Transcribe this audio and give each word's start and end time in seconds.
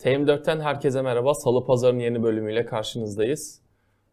TM4'ten 0.00 0.60
herkese 0.60 1.02
merhaba. 1.02 1.34
Salı 1.34 1.64
Pazar'ın 1.64 1.98
yeni 1.98 2.22
bölümüyle 2.22 2.66
karşınızdayız. 2.66 3.60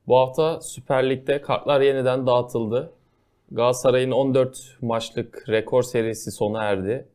Bu 0.07 0.17
hafta 0.17 0.61
Süper 0.61 1.09
Lig'de 1.09 1.41
kartlar 1.41 1.81
yeniden 1.81 2.27
dağıtıldı. 2.27 2.91
Galatasaray'ın 3.51 4.11
14 4.11 4.77
maçlık 4.81 5.49
rekor 5.49 5.83
serisi 5.83 6.31
sona 6.31 6.63
erdi. 6.63 7.07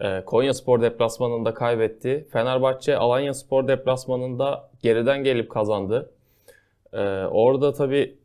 Ee, 0.00 0.22
Konya 0.26 0.54
Spor 0.54 0.82
deplasmanında 0.82 1.54
kaybetti. 1.54 2.28
Fenerbahçe 2.32 2.96
Alanya 2.96 3.34
Spor 3.34 3.68
deplasmanında 3.68 4.70
geriden 4.82 5.24
gelip 5.24 5.50
kazandı. 5.50 6.10
Ee, 6.92 6.98
orada 7.24 7.72
tabii 7.72 8.18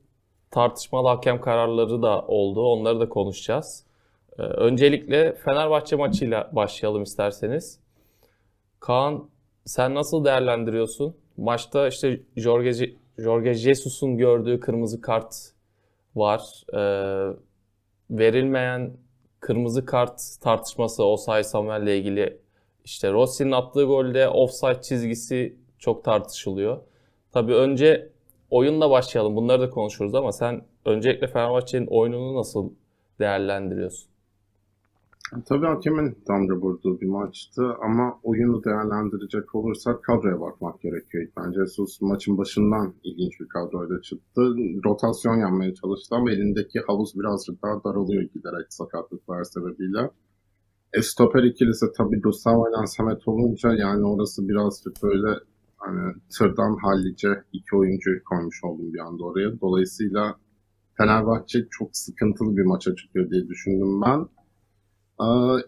tartışmalı 0.51 1.07
hakem 1.07 1.41
kararları 1.41 2.01
da 2.01 2.21
oldu. 2.21 2.61
Onları 2.65 2.99
da 2.99 3.09
konuşacağız. 3.09 3.83
Ee, 4.39 4.41
öncelikle 4.41 5.33
Fenerbahçe 5.35 5.95
maçıyla 5.95 6.49
başlayalım 6.51 7.03
isterseniz. 7.03 7.79
Kaan 8.79 9.32
sen 9.65 9.95
nasıl 9.95 10.25
değerlendiriyorsun? 10.25 11.15
Maçta 11.37 11.87
işte 11.87 12.21
Jorge, 12.37 12.95
Jorge 13.17 13.53
Jesus'un 13.53 14.17
gördüğü 14.17 14.59
kırmızı 14.59 15.01
kart 15.01 15.35
var. 16.15 16.63
Ee, 16.73 17.35
verilmeyen 18.09 18.97
kırmızı 19.39 19.85
kart 19.85 20.21
tartışması 20.41 21.03
Osay 21.05 21.43
Samuel'le 21.43 21.97
ilgili. 21.99 22.37
İşte 22.85 23.11
Rossi'nin 23.11 23.51
attığı 23.51 23.83
golde 23.83 24.29
offside 24.29 24.81
çizgisi 24.81 25.55
çok 25.79 26.03
tartışılıyor. 26.03 26.77
Tabii 27.31 27.53
önce 27.53 28.09
oyunla 28.49 28.89
başlayalım. 28.89 29.35
Bunları 29.35 29.61
da 29.61 29.69
konuşuruz 29.69 30.15
ama 30.15 30.31
sen 30.31 30.61
öncelikle 30.85 31.27
Fenerbahçe'nin 31.27 31.87
oyununu 31.87 32.35
nasıl 32.35 32.71
değerlendiriyorsun? 33.19 34.12
Tabii 35.41 35.65
hakemin 35.65 36.17
damga 36.27 36.55
vurduğu 36.55 37.01
bir 37.01 37.07
maçtı 37.07 37.73
ama 37.81 38.19
oyunu 38.23 38.63
değerlendirecek 38.63 39.55
olursak 39.55 40.03
kadroya 40.03 40.41
bakmak 40.41 40.81
gerekiyor. 40.81 41.27
Bence 41.37 41.59
Jesus 41.59 42.01
maçın 42.01 42.37
başından 42.37 42.93
ilginç 43.03 43.39
bir 43.39 43.47
kadroyla 43.47 44.01
çıktı. 44.01 44.41
Rotasyon 44.85 45.35
yapmaya 45.35 45.73
çalıştı 45.73 46.15
ama 46.15 46.31
elindeki 46.31 46.79
havuz 46.87 47.19
birazcık 47.19 47.63
daha 47.63 47.83
daralıyor 47.83 48.23
giderek 48.23 48.73
sakatlıklar 48.73 49.43
sebebiyle. 49.43 50.09
E, 50.93 51.01
stoper 51.01 51.43
ikilisi 51.43 51.85
tabii 51.97 52.21
Gustavo 52.21 52.69
ile 52.69 52.87
Samet 52.87 53.27
olunca 53.27 53.73
yani 53.73 54.05
orası 54.05 54.47
birazcık 54.49 55.03
böyle 55.03 55.39
hani 55.77 56.13
tırdan 56.37 56.75
hallice 56.75 57.43
iki 57.53 57.75
oyuncu 57.75 58.11
koymuş 58.29 58.63
oldum 58.63 58.93
bir 58.93 58.99
anda 58.99 59.23
oraya. 59.23 59.61
Dolayısıyla 59.61 60.35
Fenerbahçe 60.97 61.67
çok 61.71 61.89
sıkıntılı 61.93 62.57
bir 62.57 62.65
maça 62.65 62.95
çıkıyor 62.95 63.29
diye 63.29 63.47
düşündüm 63.47 64.01
ben. 64.01 64.27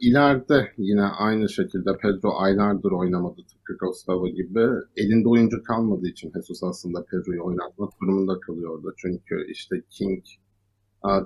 İleride 0.01 0.73
yine 0.77 1.03
aynı 1.03 1.49
şekilde 1.49 1.97
Pedro 1.97 2.29
aylardır 2.37 2.91
oynamadı 2.91 3.41
tıpkı 3.49 3.77
Gustavo 3.77 4.27
gibi. 4.27 4.67
Elinde 4.97 5.29
oyuncu 5.29 5.63
kalmadığı 5.63 6.07
için 6.07 6.31
Jesus 6.35 6.63
aslında 6.63 7.05
Pedro'yu 7.05 7.45
oynatmak 7.45 8.01
durumunda 8.01 8.39
kalıyordu. 8.39 8.93
Çünkü 8.97 9.51
işte 9.51 9.75
King 9.89 10.23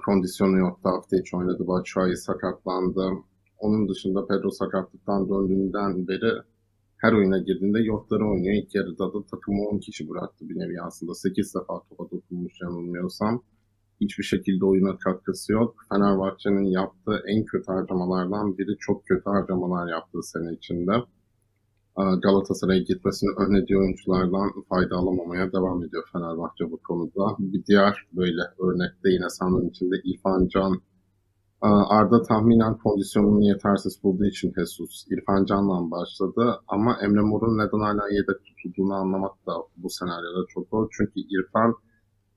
kondisyonu 0.05 0.57
yoktu 0.57 0.89
hafta 0.89 1.17
içi 1.17 1.38
oynadı. 1.38 1.67
Batshuayi 1.67 2.17
sakatlandı. 2.17 3.09
Onun 3.57 3.89
dışında 3.89 4.27
Pedro 4.27 4.50
sakatlıktan 4.50 5.30
döndüğünden 5.30 6.07
beri 6.07 6.31
her 6.97 7.13
oyuna 7.13 7.38
girdiğinde 7.38 7.80
yokları 7.80 8.27
oynuyor. 8.27 8.55
İlk 8.55 8.75
yarıda 8.75 9.13
da 9.13 9.23
takımı 9.31 9.67
10 9.67 9.80
kişi 9.80 10.09
bıraktı 10.09 10.50
bir 10.50 10.59
nevi 10.59 10.81
aslında. 10.81 11.13
8 11.13 11.55
defa 11.55 11.81
topa 11.89 12.03
dokunmuş 12.11 12.61
yanılmıyorsam 12.61 13.44
hiçbir 14.02 14.23
şekilde 14.23 14.66
oyuna 14.66 14.97
katkısı 14.97 15.53
yok. 15.53 15.75
Fenerbahçe'nin 15.89 16.66
yaptığı 16.66 17.23
en 17.28 17.46
kötü 17.46 17.66
harcamalardan 17.72 18.57
biri 18.57 18.78
çok 18.79 19.06
kötü 19.06 19.29
harcamalar 19.29 19.88
yaptığı 19.88 20.23
sene 20.23 20.53
içinde. 20.53 20.91
Galatasaray'a 22.23 22.81
gitmesini 22.81 23.29
önlediği 23.38 23.78
oyunculardan 23.78 24.50
fayda 24.69 24.96
alamamaya 24.96 25.51
devam 25.51 25.84
ediyor 25.84 26.03
Fenerbahçe 26.13 26.72
bu 26.72 26.78
konuda. 26.78 27.35
Bir 27.40 27.66
diğer 27.66 28.07
böyle 28.13 28.41
örnekte 28.59 29.09
yine 29.09 29.29
sanırım 29.29 29.68
içinde 29.68 29.96
İrfan 30.03 30.47
Can 30.47 30.81
Arda 31.62 32.22
tahminen 32.22 32.78
kondisyonunu 32.78 33.44
yetersiz 33.44 34.03
bulduğu 34.03 34.25
için 34.25 34.53
Jesus 34.57 35.06
İrfan 35.12 35.46
Can'la 35.46 35.91
başladı 35.91 36.59
ama 36.68 36.97
Emre 37.03 37.22
Mor'un 37.22 37.57
neden 37.57 37.79
hala 37.79 38.09
yedek 38.09 38.46
tutulduğunu 38.46 38.94
anlamak 38.94 39.47
da 39.47 39.53
bu 39.78 39.90
senaryoda 39.90 40.46
çok 40.50 40.69
zor. 40.69 40.88
Çünkü 40.91 41.19
İrfan 41.19 41.75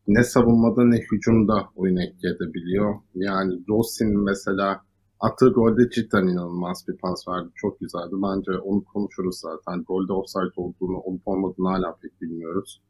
ne 0.09 0.25
savunmada 0.25 0.85
ne 0.85 0.99
hücumda 1.13 1.69
oyun 1.77 1.97
etki 1.97 2.27
edebiliyor. 2.29 2.95
Yani 3.15 3.61
Rossi'nin 3.69 4.25
mesela 4.25 4.81
attığı 5.21 5.49
golde 5.49 5.91
cidden 5.91 6.27
inanılmaz 6.27 6.85
bir 6.89 6.97
pas 6.97 7.29
verdi. 7.29 7.49
Çok 7.55 7.81
güzeldi. 7.81 8.13
Bence 8.13 8.51
onu 8.51 8.85
konuşuruz 8.85 9.41
zaten. 9.41 9.83
Golde 9.83 10.13
offside 10.13 10.53
olduğunu, 10.57 10.99
olup 10.99 11.23
olmadığını 11.29 11.69
hala 11.69 11.97
pek 12.03 12.23
bilmiyoruz. 12.23 12.83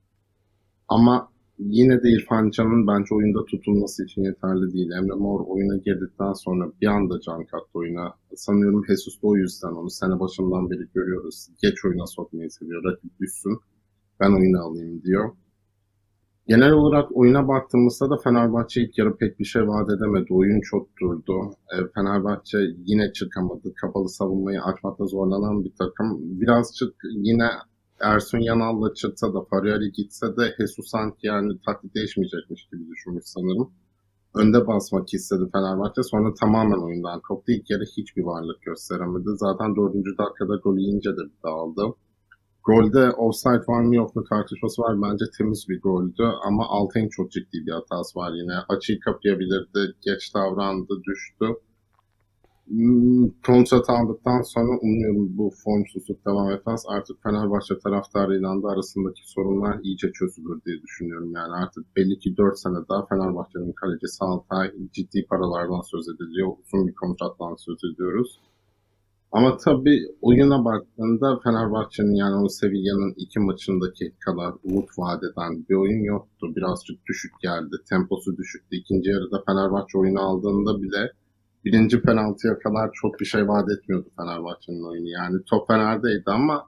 Ama 0.88 1.28
yine 1.58 2.02
de 2.02 2.08
İrfan 2.10 2.50
Can'ın 2.50 2.86
bence 2.86 3.14
oyunda 3.14 3.44
tutulması 3.44 4.04
için 4.04 4.22
yeterli 4.22 4.72
değil. 4.72 4.90
Emre 4.90 5.14
Mor 5.14 5.40
oyuna 5.46 5.76
girdikten 5.76 6.32
sonra 6.32 6.72
bir 6.80 6.86
anda 6.86 7.20
can 7.20 7.44
kattı 7.44 7.70
oyuna. 7.74 8.14
Sanıyorum 8.36 8.86
Jesus 8.86 9.22
da 9.22 9.26
o 9.26 9.36
yüzden 9.36 9.72
onu 9.72 9.90
sene 9.90 10.20
başından 10.20 10.70
beri 10.70 10.88
görüyoruz. 10.94 11.48
Geç 11.62 11.84
oyuna 11.84 12.06
sokmayı 12.06 12.50
seviyor. 12.50 12.84
Rakip 12.84 13.20
düşsün. 13.20 13.58
Ben 14.20 14.30
oyunu 14.30 14.62
alayım 14.64 15.02
diyor. 15.02 15.30
Genel 16.46 16.72
olarak 16.72 17.16
oyuna 17.16 17.48
baktığımızda 17.48 18.10
da 18.10 18.16
Fenerbahçe 18.16 18.82
ilk 18.82 18.98
yarı 18.98 19.16
pek 19.16 19.38
bir 19.38 19.44
şey 19.44 19.68
vaat 19.68 19.90
edemedi. 19.90 20.26
Oyun 20.30 20.60
çok 20.60 20.88
durdu. 21.00 21.34
E, 21.72 21.76
Fenerbahçe 21.94 22.58
yine 22.84 23.12
çıkamadı. 23.12 23.74
Kapalı 23.74 24.08
savunmayı 24.08 24.62
açmakta 24.62 25.06
zorlanan 25.06 25.64
bir 25.64 25.72
takım. 25.78 26.18
Birazcık 26.40 26.94
yine 27.12 27.48
Ersun 28.00 28.38
Yanal'la 28.38 28.94
çıksa 28.94 29.34
da 29.34 29.44
Fariari 29.50 29.92
gitse 29.92 30.26
de 30.36 30.54
Jesus 30.58 30.90
sanki 30.90 31.26
yani 31.26 31.60
taktik 31.66 31.94
değişmeyecekmiş 31.94 32.68
gibi 32.72 32.88
düşünmüş 32.88 33.24
sanırım. 33.26 33.70
Önde 34.34 34.66
basmak 34.66 35.14
istedi 35.14 35.42
Fenerbahçe. 35.52 36.02
Sonra 36.02 36.34
tamamen 36.34 36.78
oyundan 36.78 37.20
koptu. 37.20 37.52
İlk 37.52 37.70
yarı 37.70 37.84
hiçbir 37.96 38.22
varlık 38.22 38.62
gösteremedi. 38.62 39.28
Zaten 39.36 39.76
dördüncü 39.76 40.18
dakikada 40.18 40.56
gol 40.56 40.78
yiyince 40.78 41.10
de 41.10 41.22
dağıldı. 41.44 41.82
Golde 42.64 43.10
offside 43.10 43.64
var 43.68 43.80
mı 43.80 43.94
yok 43.94 44.16
mu 44.16 44.24
tartışması 44.24 44.82
var. 44.82 45.02
Bence 45.02 45.24
temiz 45.38 45.66
bir 45.68 45.80
goldü 45.80 46.24
ama 46.44 46.66
Altay'ın 46.68 47.08
çok 47.08 47.30
ciddi 47.30 47.66
bir 47.66 47.72
hatası 47.72 48.18
var 48.18 48.32
yine. 48.32 48.52
Açıyı 48.68 49.00
kapayabilirdi, 49.00 49.94
geç 50.02 50.34
davrandı, 50.34 51.02
düştü. 51.08 51.46
Hmm, 52.68 53.28
kontrat 53.46 53.90
aldıktan 53.90 54.42
sonra 54.42 54.78
umuyorum 54.82 55.38
bu 55.38 55.52
formsuzluk 55.64 56.26
devam 56.26 56.50
etmez. 56.50 56.84
Artık 56.88 57.22
Fenerbahçe 57.22 57.78
taraftarıyla 57.78 58.62
da 58.62 58.68
arasındaki 58.68 59.22
sorunlar 59.24 59.78
iyice 59.82 60.12
çözülür 60.12 60.60
diye 60.66 60.82
düşünüyorum. 60.82 61.32
Yani 61.32 61.52
artık 61.52 61.96
belli 61.96 62.18
ki 62.18 62.36
4 62.36 62.58
sene 62.58 62.78
daha 62.88 63.06
Fenerbahçe'nin 63.06 63.72
kalecisi 63.72 64.24
Altay 64.24 64.72
ciddi 64.92 65.26
paralardan 65.30 65.80
söz 65.80 66.08
ediliyor. 66.08 66.48
Uzun 66.64 66.86
bir 66.88 66.94
kontrattan 66.94 67.54
söz 67.54 67.78
ediyoruz. 67.94 68.40
Ama 69.32 69.56
tabii 69.56 70.00
oyuna 70.20 70.64
baktığında 70.64 71.40
Fenerbahçe'nin 71.44 72.14
yani 72.14 72.44
o 72.44 72.48
Sevilla'nın 72.48 73.14
iki 73.16 73.40
maçındaki 73.40 74.12
kadar 74.24 74.52
umut 74.64 74.88
vadeden 74.98 75.66
bir 75.68 75.74
oyun 75.74 76.04
yoktu. 76.04 76.52
Birazcık 76.56 77.06
düşük 77.06 77.40
geldi. 77.40 77.76
Temposu 77.88 78.36
düşüktü. 78.36 78.76
İkinci 78.76 79.10
yarıda 79.10 79.42
Fenerbahçe 79.46 79.98
oyunu 79.98 80.20
aldığında 80.20 80.82
bile 80.82 81.12
birinci 81.64 82.02
penaltıya 82.02 82.58
kadar 82.58 82.90
çok 82.92 83.20
bir 83.20 83.24
şey 83.24 83.48
vaat 83.48 83.70
etmiyordu 83.70 84.08
Fenerbahçe'nin 84.16 84.82
oyunu. 84.82 85.08
Yani 85.08 85.36
top 85.46 85.68
Fener'deydi 85.68 86.24
ama 86.26 86.64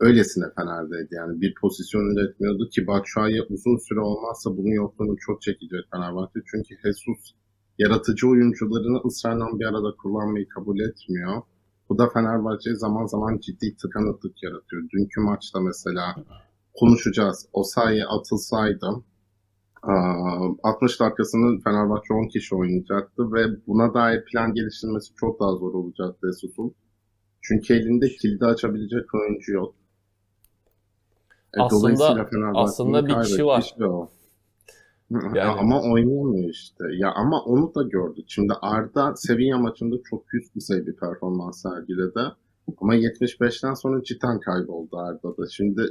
öylesine 0.00 0.44
Fener'deydi. 0.56 1.14
Yani 1.14 1.40
bir 1.40 1.54
pozisyon 1.60 2.16
üretmiyordu 2.16 2.68
ki 2.68 2.86
Batshuayi 2.86 3.42
uzun 3.42 3.88
süre 3.88 4.00
olmazsa 4.00 4.56
bunun 4.56 4.74
yokluğunu 4.74 5.16
çok 5.16 5.42
çekecek 5.42 5.84
Fenerbahçe. 5.92 6.40
Çünkü 6.50 6.74
Jesus 6.84 7.34
yaratıcı 7.80 8.28
oyuncularını 8.28 8.98
ısrarla 9.06 9.58
bir 9.58 9.64
arada 9.64 9.94
kullanmayı 10.02 10.48
kabul 10.48 10.80
etmiyor. 10.80 11.42
Bu 11.88 11.98
da 11.98 12.08
Fenerbahçe'ye 12.08 12.76
zaman 12.76 13.06
zaman 13.06 13.38
ciddi 13.38 13.76
tıkanıklık 13.76 14.42
yaratıyor. 14.42 14.82
Dünkü 14.82 15.20
maçta 15.20 15.60
mesela 15.60 16.16
konuşacağız. 16.74 17.48
O 17.52 17.62
sayı 17.62 18.04
atılsaydı 18.08 18.86
60 20.62 21.00
dakikasını 21.00 21.60
Fenerbahçe 21.60 22.14
10 22.14 22.28
kişi 22.28 22.54
oynayacaktı 22.54 23.32
ve 23.32 23.66
buna 23.66 23.94
dair 23.94 24.24
plan 24.24 24.54
geliştirmesi 24.54 25.14
çok 25.14 25.40
daha 25.40 25.52
zor 25.52 25.74
olacaktı 25.74 26.28
Esus'un. 26.28 26.74
Çünkü 27.42 27.74
elinde 27.74 28.08
kilidi 28.08 28.44
açabilecek 28.44 29.14
oyuncu 29.14 29.52
yok. 29.52 29.74
E, 31.56 31.60
aslında 31.60 32.28
aslında 32.54 33.06
bir 33.06 33.22
kişi 33.22 33.46
var. 33.46 33.74
O. 33.80 34.08
Yani... 35.34 35.60
Ama 35.60 35.82
oynayamıyor 35.82 36.50
işte. 36.50 36.84
Ya 36.92 37.12
ama 37.12 37.42
onu 37.44 37.74
da 37.74 37.82
gördük. 37.82 38.24
Şimdi 38.28 38.52
Arda 38.62 39.16
Sevilla 39.16 39.58
maçında 39.58 39.96
çok 40.10 40.34
üst 40.34 40.54
düzey 40.54 40.86
bir 40.86 40.96
performans 40.96 41.62
sergiledi. 41.62 42.20
Ama 42.80 42.96
75'ten 42.96 43.74
sonra 43.74 44.02
cidden 44.02 44.40
kayboldu 44.40 44.96
Arda'da. 44.96 45.46
Şimdi 45.50 45.82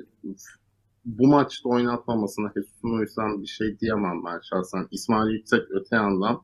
bu 1.06 1.28
maçta 1.28 1.70
oynatmamasına 1.70 2.52
Jesus'un 2.56 2.98
o 2.98 3.02
yüzden 3.02 3.42
bir 3.42 3.48
şey 3.48 3.80
diyemem 3.80 4.26
ben 4.26 4.40
şahsen. 4.50 4.88
İsmail 4.92 5.34
Yüksek 5.34 5.62
öte 5.72 5.96
yandan 5.96 6.42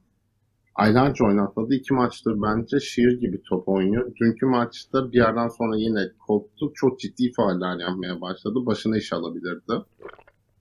aylarca 0.75 1.25
oynatmadı. 1.25 1.73
İki 1.73 1.93
maçtır 1.93 2.41
bence 2.41 2.79
şiir 2.79 3.19
gibi 3.19 3.41
top 3.49 3.67
oynuyor. 3.67 4.11
Dünkü 4.21 4.45
maçta 4.45 5.11
bir 5.11 5.17
yerden 5.17 5.47
sonra 5.47 5.77
yine 5.77 5.99
koptu. 6.27 6.71
Çok 6.75 6.99
ciddi 6.99 7.31
fauller 7.31 7.79
yapmaya 7.79 8.21
başladı. 8.21 8.65
Başına 8.65 8.97
iş 8.97 9.13
alabilirdi. 9.13 9.73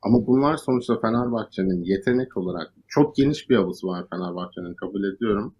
Ama 0.05 0.27
bunlar 0.27 0.57
sonuçta 0.57 1.01
Fenerbahçe'nin 1.01 1.85
yetenek 1.85 2.37
olarak 2.37 2.75
çok 2.89 3.17
geniş 3.17 3.51
bir 3.51 3.57
havası 3.57 3.87
var 3.87 4.07
Fenerbahçe'nin 4.11 4.75
kabul 4.75 5.05
ediyorum. 5.05 5.55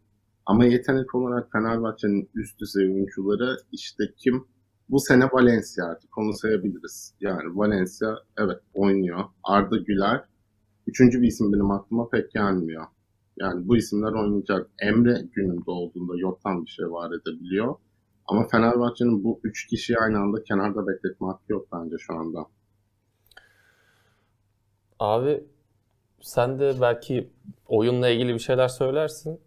Ama 0.47 0.65
yetenek 0.65 1.15
olarak 1.15 1.53
Fenerbahçe'nin 1.53 2.29
üst 2.35 2.61
düzey 2.61 2.87
oyuncuları 2.87 3.57
işte 3.73 4.05
kim? 4.17 4.45
Bu 4.89 5.01
sene 5.01 5.25
Valencia 5.33 5.87
artık 5.87 6.19
onu 6.19 6.33
sayabiliriz. 6.33 7.15
Yani 7.21 7.57
Valencia 7.57 8.17
evet 8.37 8.59
oynuyor. 8.75 9.25
Arda 9.45 9.77
Güler. 9.77 10.25
Üçüncü 10.87 11.23
bir 11.23 11.29
isim 11.29 11.53
benim 11.53 11.71
aklıma 11.71 12.09
pek 12.09 12.33
gelmiyor. 12.33 12.85
Yani 13.37 13.69
bu 13.69 13.77
isimler 13.77 14.13
oynayacak. 14.13 14.71
Emre 14.79 15.29
gününde 15.33 15.71
olduğunda 15.71 16.13
yoktan 16.19 16.65
bir 16.65 16.71
şey 16.71 16.91
var 16.91 17.11
edebiliyor. 17.11 17.75
Ama 18.27 18.49
Fenerbahçe'nin 18.49 19.25
bu 19.25 19.41
üç 19.45 19.67
kişiyi 19.67 19.99
aynı 19.99 20.19
anda 20.19 20.43
kenarda 20.43 20.87
bekletme 20.87 21.27
hakkı 21.27 21.53
yok 21.53 21.69
bence 21.73 21.97
şu 21.99 22.15
anda. 22.15 22.47
Abi 24.99 25.45
sen 26.21 26.59
de 26.59 26.81
belki 26.81 27.31
oyunla 27.69 28.09
ilgili 28.09 28.35
bir 28.35 28.39
şeyler 28.39 28.69
söylersin. 28.69 29.41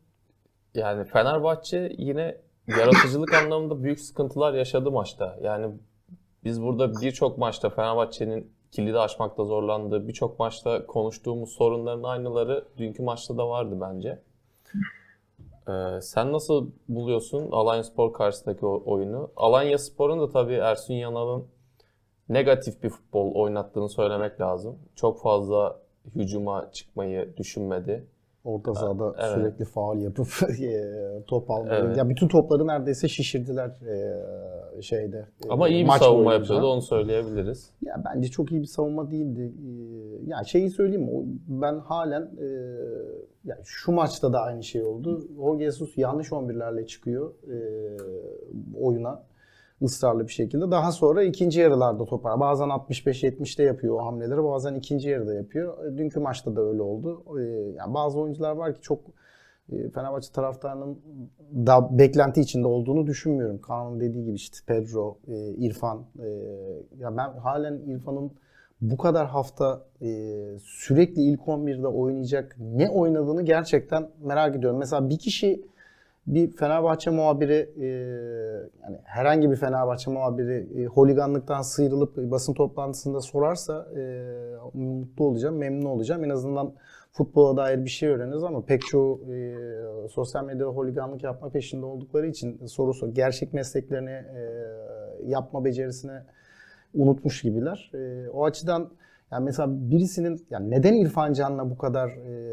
Yani 0.75 1.05
Fenerbahçe 1.05 1.95
yine 1.97 2.37
yaratıcılık 2.67 3.33
anlamında 3.43 3.83
büyük 3.83 3.99
sıkıntılar 3.99 4.53
yaşadı 4.53 4.91
maçta. 4.91 5.37
Yani 5.43 5.73
biz 6.43 6.61
burada 6.61 7.01
birçok 7.01 7.37
maçta 7.37 7.69
Fenerbahçe'nin 7.69 8.51
kilidi 8.71 8.99
açmakta 8.99 9.45
zorlandığı, 9.45 10.07
birçok 10.07 10.39
maçta 10.39 10.85
konuştuğumuz 10.85 11.49
sorunların 11.49 12.03
aynıları 12.03 12.65
dünkü 12.77 13.03
maçta 13.03 13.37
da 13.37 13.49
vardı 13.49 13.77
bence. 13.81 14.19
Ee, 15.69 16.01
sen 16.01 16.31
nasıl 16.31 16.69
buluyorsun 16.89 17.51
Alanya 17.51 17.83
Spor 17.83 18.13
karşısındaki 18.13 18.65
oyunu? 18.65 19.31
Alanya 19.35 19.77
Spor'un 19.77 20.19
da 20.19 20.29
tabii 20.29 20.53
Ersun 20.53 20.93
Yanal'ın 20.93 21.47
negatif 22.29 22.83
bir 22.83 22.89
futbol 22.89 23.31
oynattığını 23.35 23.89
söylemek 23.89 24.41
lazım. 24.41 24.79
Çok 24.95 25.21
fazla 25.21 25.79
hücuma 26.15 26.69
çıkmayı 26.71 27.37
düşünmedi. 27.37 28.07
Orta 28.43 28.73
sahada 28.73 29.15
evet. 29.19 29.31
sürekli 29.33 29.65
faal 29.65 30.01
yapıp 30.01 30.27
e, 30.61 31.23
top 31.27 31.51
almayı. 31.51 31.83
Evet. 31.85 31.97
Ya 31.97 32.09
bütün 32.09 32.27
topları 32.27 32.67
neredeyse 32.67 33.07
şişirdiler 33.07 33.67
e, 33.67 34.81
şeyde. 34.81 35.17
E, 35.17 35.49
Ama 35.49 35.69
iyi 35.69 35.85
bir 35.85 35.89
savunma 35.89 36.25
boyunca. 36.25 36.33
yapıyordu 36.33 36.67
onu 36.67 36.81
söyleyebiliriz. 36.81 37.71
Ya 37.81 38.03
bence 38.05 38.27
çok 38.27 38.51
iyi 38.51 38.61
bir 38.61 38.67
savunma 38.67 39.11
değildi. 39.11 39.53
Ya 40.25 40.43
şeyi 40.43 40.69
söyleyeyim 40.69 41.03
mi? 41.03 41.39
Ben 41.47 41.79
halen 41.79 42.31
ya 43.43 43.57
şu 43.63 43.91
maçta 43.91 44.33
da 44.33 44.39
aynı 44.39 44.63
şey 44.63 44.83
oldu. 44.83 45.21
Jorge 45.35 45.65
Jesus 45.65 45.97
yanlış 45.97 46.27
11'lerle 46.27 46.85
çıkıyor 46.85 47.33
oyuna 48.81 49.23
ısrarlı 49.81 50.27
bir 50.27 50.31
şekilde. 50.31 50.71
Daha 50.71 50.91
sonra 50.91 51.23
ikinci 51.23 51.59
yarılarda 51.59 52.05
topar. 52.05 52.39
Bazen 52.39 52.67
65-70'te 52.67 53.63
yapıyor 53.63 53.95
o 53.95 54.05
hamleleri, 54.05 54.43
bazen 54.43 54.75
ikinci 54.75 55.09
yarıda 55.09 55.33
yapıyor. 55.33 55.85
E, 55.85 55.97
dünkü 55.97 56.19
maçta 56.19 56.55
da 56.55 56.61
öyle 56.61 56.81
oldu. 56.81 57.23
E, 57.39 57.41
yani 57.77 57.93
bazı 57.93 58.19
oyuncular 58.19 58.51
var 58.51 58.75
ki 58.75 58.81
çok 58.81 58.99
e, 59.71 59.89
Fenerbahçe 59.89 60.31
taraftarının 60.33 60.99
da 61.53 61.97
beklenti 61.97 62.41
içinde 62.41 62.67
olduğunu 62.67 63.07
düşünmüyorum. 63.07 63.61
Kaan'ın 63.61 63.99
dediği 63.99 64.25
gibi 64.25 64.35
işte 64.35 64.57
Pedro, 64.67 65.17
İrfan. 65.57 66.05
Ya 66.97 67.17
ben 67.17 67.33
halen 67.37 67.79
İrfan'ın 67.87 68.31
bu 68.81 68.97
kadar 68.97 69.27
hafta 69.27 69.85
sürekli 70.63 71.21
ilk 71.21 71.39
11'de 71.39 71.87
oynayacak 71.87 72.55
ne 72.59 72.89
oynadığını 72.89 73.41
gerçekten 73.41 74.09
merak 74.21 74.55
ediyorum. 74.55 74.79
Mesela 74.79 75.09
bir 75.09 75.17
kişi 75.17 75.65
bir 76.27 76.51
Fenerbahçe 76.51 77.09
muhabiri 77.09 77.69
e, 77.79 77.85
yani 78.83 78.97
herhangi 79.03 79.51
bir 79.51 79.55
Fenerbahçe 79.55 80.11
muhabiri 80.11 80.81
e, 80.81 80.85
holiganlıktan 80.85 81.61
sıyrılıp 81.61 82.17
basın 82.17 82.53
toplantısında 82.53 83.21
sorarsa 83.21 83.87
e, 83.95 84.01
mutlu 84.73 85.25
olacağım, 85.25 85.57
memnun 85.57 85.85
olacağım. 85.85 86.23
En 86.23 86.29
azından 86.29 86.73
futbola 87.11 87.57
dair 87.57 87.85
bir 87.85 87.89
şey 87.89 88.09
öğreniriz 88.09 88.43
ama 88.43 88.65
pek 88.65 88.81
çoğu 88.81 89.21
e, 89.33 89.55
sosyal 90.09 90.45
medyada 90.45 90.69
holiganlık 90.69 91.23
yapma 91.23 91.49
peşinde 91.49 91.85
oldukları 91.85 92.27
için 92.27 92.65
sorusu 92.65 93.13
gerçek 93.13 93.53
mesleklerini 93.53 94.09
e, 94.09 94.41
yapma 95.25 95.65
becerisini 95.65 96.19
unutmuş 96.93 97.41
gibiler. 97.41 97.91
O 98.33 98.45
açıdan 98.45 98.89
yani 99.31 99.43
mesela 99.43 99.67
birisinin 99.69 100.45
yani 100.49 100.71
neden 100.71 100.93
İrfan 100.93 101.33
Can'la 101.33 101.69
bu 101.69 101.77
kadar 101.77 102.09
e, 102.09 102.46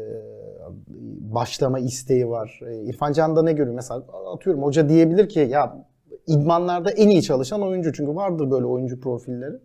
başlama 1.35 1.79
isteği 1.79 2.29
var? 2.29 2.59
E, 2.67 2.83
İrfan 2.83 3.11
Can'da 3.11 3.43
ne 3.43 3.53
görüyor? 3.53 3.75
Mesela 3.75 4.03
atıyorum 4.33 4.63
hoca 4.63 4.89
diyebilir 4.89 5.29
ki 5.29 5.39
ya 5.39 5.85
idmanlarda 6.27 6.91
en 6.91 7.09
iyi 7.09 7.23
çalışan 7.23 7.61
oyuncu 7.61 7.93
çünkü 7.93 8.15
vardır 8.15 8.51
böyle 8.51 8.65
oyuncu 8.65 8.99
profilleri. 8.99 9.55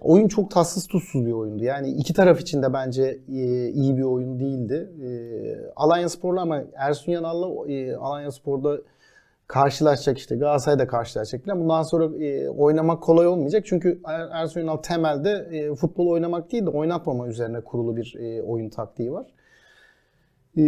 Oyun 0.00 0.28
çok 0.28 0.50
tatsız 0.50 0.86
tutsuz 0.86 1.26
bir 1.26 1.32
oyundu. 1.32 1.64
Yani 1.64 1.88
iki 1.88 2.14
taraf 2.14 2.40
için 2.40 2.62
de 2.62 2.72
bence 2.72 3.18
e, 3.28 3.68
iyi 3.68 3.96
bir 3.96 4.02
oyun 4.02 4.40
değildi. 4.40 4.92
E, 5.04 5.08
Alanya 5.76 6.08
Spor'la 6.08 6.40
ama 6.40 6.62
Ersun 6.74 7.12
Yanal'la 7.12 7.72
e, 7.72 7.96
Alanya 7.96 8.30
Spor'da 8.30 8.78
karşılaşacak 9.46 10.18
işte 10.18 10.36
Galatasaray'da 10.36 10.86
karşılaşacak 10.86 11.44
falan. 11.44 11.60
Bundan 11.60 11.82
sonra 11.82 12.04
oynamak 12.58 13.02
kolay 13.02 13.26
olmayacak. 13.26 13.66
Çünkü 13.66 14.00
er, 14.04 14.28
Ersun 14.32 14.60
Yanal 14.60 14.76
temelde 14.76 15.74
futbol 15.74 16.08
oynamak 16.08 16.52
değil 16.52 16.66
de 16.66 16.70
oynatmama 16.70 17.28
üzerine 17.28 17.60
kurulu 17.60 17.96
bir 17.96 18.40
oyun 18.46 18.68
taktiği 18.68 19.12
var. 19.12 19.26
E, 20.56 20.62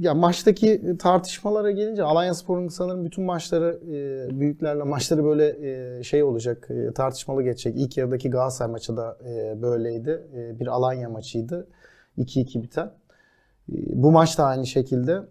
ya 0.00 0.14
maçtaki 0.14 0.96
tartışmalara 0.98 1.70
gelince 1.70 2.02
Alanya 2.02 2.34
Spor'un 2.34 2.68
sanırım 2.68 3.04
bütün 3.04 3.24
maçları 3.24 3.80
e, 3.92 4.40
büyüklerle 4.40 4.82
maçları 4.82 5.24
böyle 5.24 5.56
e, 5.98 6.02
şey 6.02 6.22
olacak 6.22 6.68
e, 6.70 6.92
tartışmalı 6.92 7.42
geçecek. 7.42 7.74
İlk 7.76 7.96
yarıdaki 7.96 8.30
Galatasaray 8.30 8.72
maçı 8.72 8.96
da 8.96 9.18
böyleydi. 9.62 10.26
Bir 10.60 10.66
Alanya 10.66 11.08
maçıydı. 11.08 11.68
2-2 12.18 12.62
biten. 12.62 12.90
Bu 13.68 14.10
maç 14.10 14.38
da 14.38 14.44
aynı 14.44 14.66
şekilde. 14.66 15.22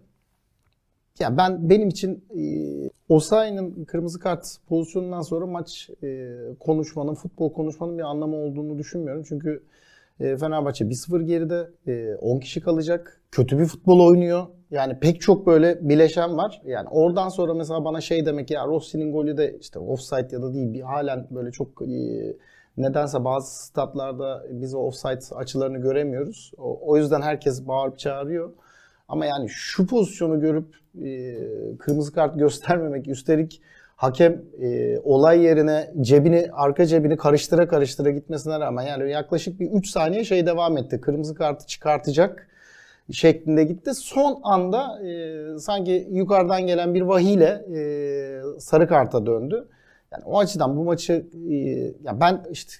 Ya 1.20 1.36
ben 1.36 1.70
benim 1.70 1.88
için 1.88 2.24
e, 2.36 2.42
Osayi'nin 3.08 3.84
kırmızı 3.84 4.18
kart 4.18 4.56
pozisyonundan 4.68 5.22
sonra 5.22 5.46
maç 5.46 5.90
konuşmanın, 6.60 7.14
futbol 7.14 7.52
konuşmanın 7.52 7.98
bir 7.98 8.02
anlamı 8.02 8.36
olduğunu 8.36 8.78
düşünmüyorum. 8.78 9.24
Çünkü 9.28 9.62
Fenerbahçe 10.20 10.84
1-0 10.84 11.22
geride, 11.22 11.70
e, 11.86 12.14
10 12.14 12.40
kişi 12.40 12.60
kalacak. 12.60 13.20
Kötü 13.30 13.58
bir 13.58 13.64
futbol 13.64 14.00
oynuyor. 14.06 14.46
Yani 14.70 14.98
pek 15.00 15.20
çok 15.20 15.46
böyle 15.46 15.88
bileşen 15.88 16.36
var. 16.36 16.62
Yani 16.64 16.88
oradan 16.88 17.28
sonra 17.28 17.54
mesela 17.54 17.84
bana 17.84 18.00
şey 18.00 18.26
demek 18.26 18.50
ya 18.50 18.66
Rossi'nin 18.66 19.12
golü 19.12 19.36
de 19.36 19.56
işte 19.60 19.78
offside 19.78 20.28
ya 20.32 20.42
da 20.42 20.54
değil 20.54 20.72
bir 20.72 20.80
halen 20.80 21.26
böyle 21.30 21.50
çok 21.50 21.82
e, 21.82 21.88
nedense 22.76 23.24
bazı 23.24 23.64
statlarda 23.64 24.46
biz 24.50 24.74
o 24.74 24.78
offside 24.78 25.34
açılarını 25.34 25.78
göremiyoruz. 25.78 26.52
O, 26.58 26.96
yüzden 26.96 27.22
herkes 27.22 27.68
bağırıp 27.68 27.98
çağırıyor. 27.98 28.52
Ama 29.08 29.26
yani 29.26 29.48
şu 29.48 29.86
pozisyonu 29.86 30.40
görüp 30.40 30.76
e, 31.04 31.38
kırmızı 31.78 32.12
kart 32.12 32.38
göstermemek 32.38 33.08
üstelik 33.08 33.62
hakem 34.00 34.42
e, 34.60 34.98
olay 34.98 35.42
yerine 35.42 35.90
cebini 36.00 36.50
arka 36.52 36.86
cebini 36.86 37.16
karıştıra 37.16 37.68
karıştıra 37.68 38.10
gitmesine 38.10 38.60
rağmen 38.60 38.82
yani 38.82 39.10
yaklaşık 39.10 39.60
bir 39.60 39.70
3 39.70 39.90
saniye 39.90 40.24
şey 40.24 40.46
devam 40.46 40.76
etti. 40.76 41.00
Kırmızı 41.00 41.34
kartı 41.34 41.66
çıkartacak 41.66 42.48
şeklinde 43.12 43.64
gitti. 43.64 43.94
Son 43.94 44.40
anda 44.42 45.06
e, 45.06 45.58
sanki 45.58 46.08
yukarıdan 46.10 46.66
gelen 46.66 46.94
bir 46.94 47.02
vahiyle 47.02 47.64
e, 47.74 47.80
sarı 48.58 48.88
karta 48.88 49.26
döndü. 49.26 49.68
Yani 50.12 50.24
o 50.24 50.38
açıdan 50.38 50.76
bu 50.76 50.84
maçı 50.84 51.26
e, 51.50 51.54
ya 52.04 52.20
ben 52.20 52.42
işte 52.50 52.72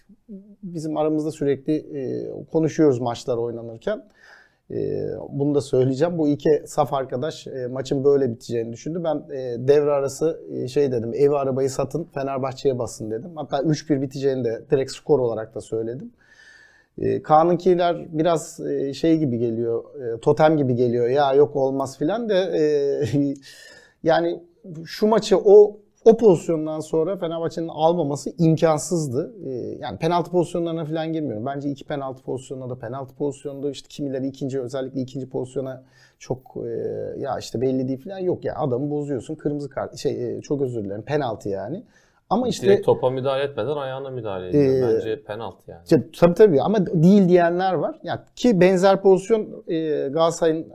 bizim 0.63 0.97
aramızda 0.97 1.31
sürekli 1.31 1.75
e, 1.75 2.31
konuşuyoruz 2.53 3.01
maçlar 3.01 3.37
oynanırken. 3.37 4.03
Ee, 4.71 5.11
bunu 5.29 5.55
da 5.55 5.61
söyleyeceğim. 5.61 6.19
Bu 6.19 6.29
iki 6.29 6.63
saf 6.67 6.93
arkadaş 6.93 7.47
e, 7.47 7.67
maçın 7.67 8.05
böyle 8.05 8.31
biteceğini 8.31 8.73
düşündü. 8.73 9.01
Ben 9.05 9.37
e, 9.37 9.69
devre 9.69 9.91
arası 9.91 10.41
e, 10.53 10.69
şey 10.69 10.93
dedim. 10.93 11.13
Evi 11.15 11.35
arabayı 11.35 11.71
satın 11.71 12.09
Fenerbahçe'ye 12.15 12.79
basın 12.79 13.11
dedim. 13.11 13.31
Hatta 13.35 13.59
3-1 13.59 14.03
biteceğini 14.03 14.45
de 14.45 14.63
direkt 14.71 14.93
skor 14.93 15.19
olarak 15.19 15.55
da 15.55 15.61
söyledim. 15.61 16.13
Kaan'ınkiler 17.23 18.07
biraz 18.19 18.61
şey 18.95 19.19
gibi 19.19 19.39
geliyor. 19.39 19.85
Totem 20.23 20.57
gibi 20.57 20.75
geliyor. 20.75 21.09
Ya 21.09 21.35
yok 21.35 21.57
olmaz 21.57 21.99
filan 21.99 22.29
de 22.29 22.35
yani 24.03 24.43
şu 24.85 25.07
maçı 25.07 25.39
o 25.39 25.81
o 26.05 26.17
pozisyondan 26.17 26.81
sonra 26.81 27.17
Fenerbahçe'nin 27.17 27.69
almaması 27.69 28.33
imkansızdı. 28.39 29.35
Ee, 29.47 29.51
yani 29.81 29.99
penaltı 29.99 30.31
pozisyonlarına 30.31 30.85
falan 30.85 31.13
girmiyorum. 31.13 31.47
Bence 31.47 31.71
iki 31.71 31.85
penaltı 31.85 32.23
pozisyonunda 32.23 32.71
da 32.71 32.79
penaltı 32.79 33.15
pozisyonunda 33.15 33.71
işte 33.71 33.89
kimileri 33.89 34.27
ikinci 34.27 34.61
özellikle 34.61 35.01
ikinci 35.01 35.29
pozisyona 35.29 35.83
çok 36.19 36.57
e, 36.57 36.69
ya 37.21 37.39
işte 37.39 37.61
belli 37.61 37.89
değil 37.89 38.05
falan 38.05 38.19
yok 38.19 38.45
ya 38.45 38.55
adamı 38.57 38.91
bozuyorsun 38.91 39.35
kırmızı 39.35 39.71
kart 39.71 39.97
şey 39.97 40.37
e, 40.37 40.41
çok 40.41 40.63
özür 40.63 40.85
dilerim 40.85 41.03
penaltı 41.03 41.49
yani. 41.49 41.85
Ama 42.31 42.49
işte 42.49 42.67
Direkt 42.67 42.87
topa 42.87 43.11
müdahale 43.11 43.43
etmeden 43.43 43.77
ayağına 43.77 44.11
müdahale 44.11 44.49
ediyor. 44.49 44.91
Ee, 44.91 44.95
Bence 44.95 45.23
penaltı 45.23 45.71
yani. 45.71 45.83
İşte, 45.83 46.03
tabii 46.21 46.35
tabii 46.35 46.63
ama 46.63 46.87
değil 46.87 47.29
diyenler 47.29 47.73
var. 47.75 47.99
Ya 48.03 48.25
ki 48.37 48.61
benzer 48.61 49.03
pozisyon 49.03 49.65
e, 49.69 50.09
Galatasaray'ın 50.09 50.67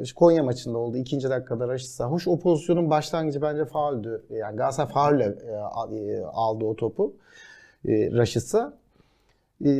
e, 0.00 0.14
Konya 0.16 0.42
maçında 0.42 0.78
oldu. 0.78 0.96
ikinci 0.96 1.30
dakikada 1.30 1.68
Raşit 1.68 2.00
Hoş 2.00 2.28
o 2.28 2.38
pozisyonun 2.38 2.90
başlangıcı 2.90 3.42
bence 3.42 3.64
fauldü. 3.64 4.22
Yani 4.30 4.56
Galatasaray 4.56 4.92
faulle 4.92 5.34
e, 5.48 5.96
e, 5.96 6.20
aldı 6.20 6.64
o 6.64 6.76
topu. 6.76 7.12
E, 7.88 8.12
Raşitsa. 8.12 8.72
E, 9.64 9.70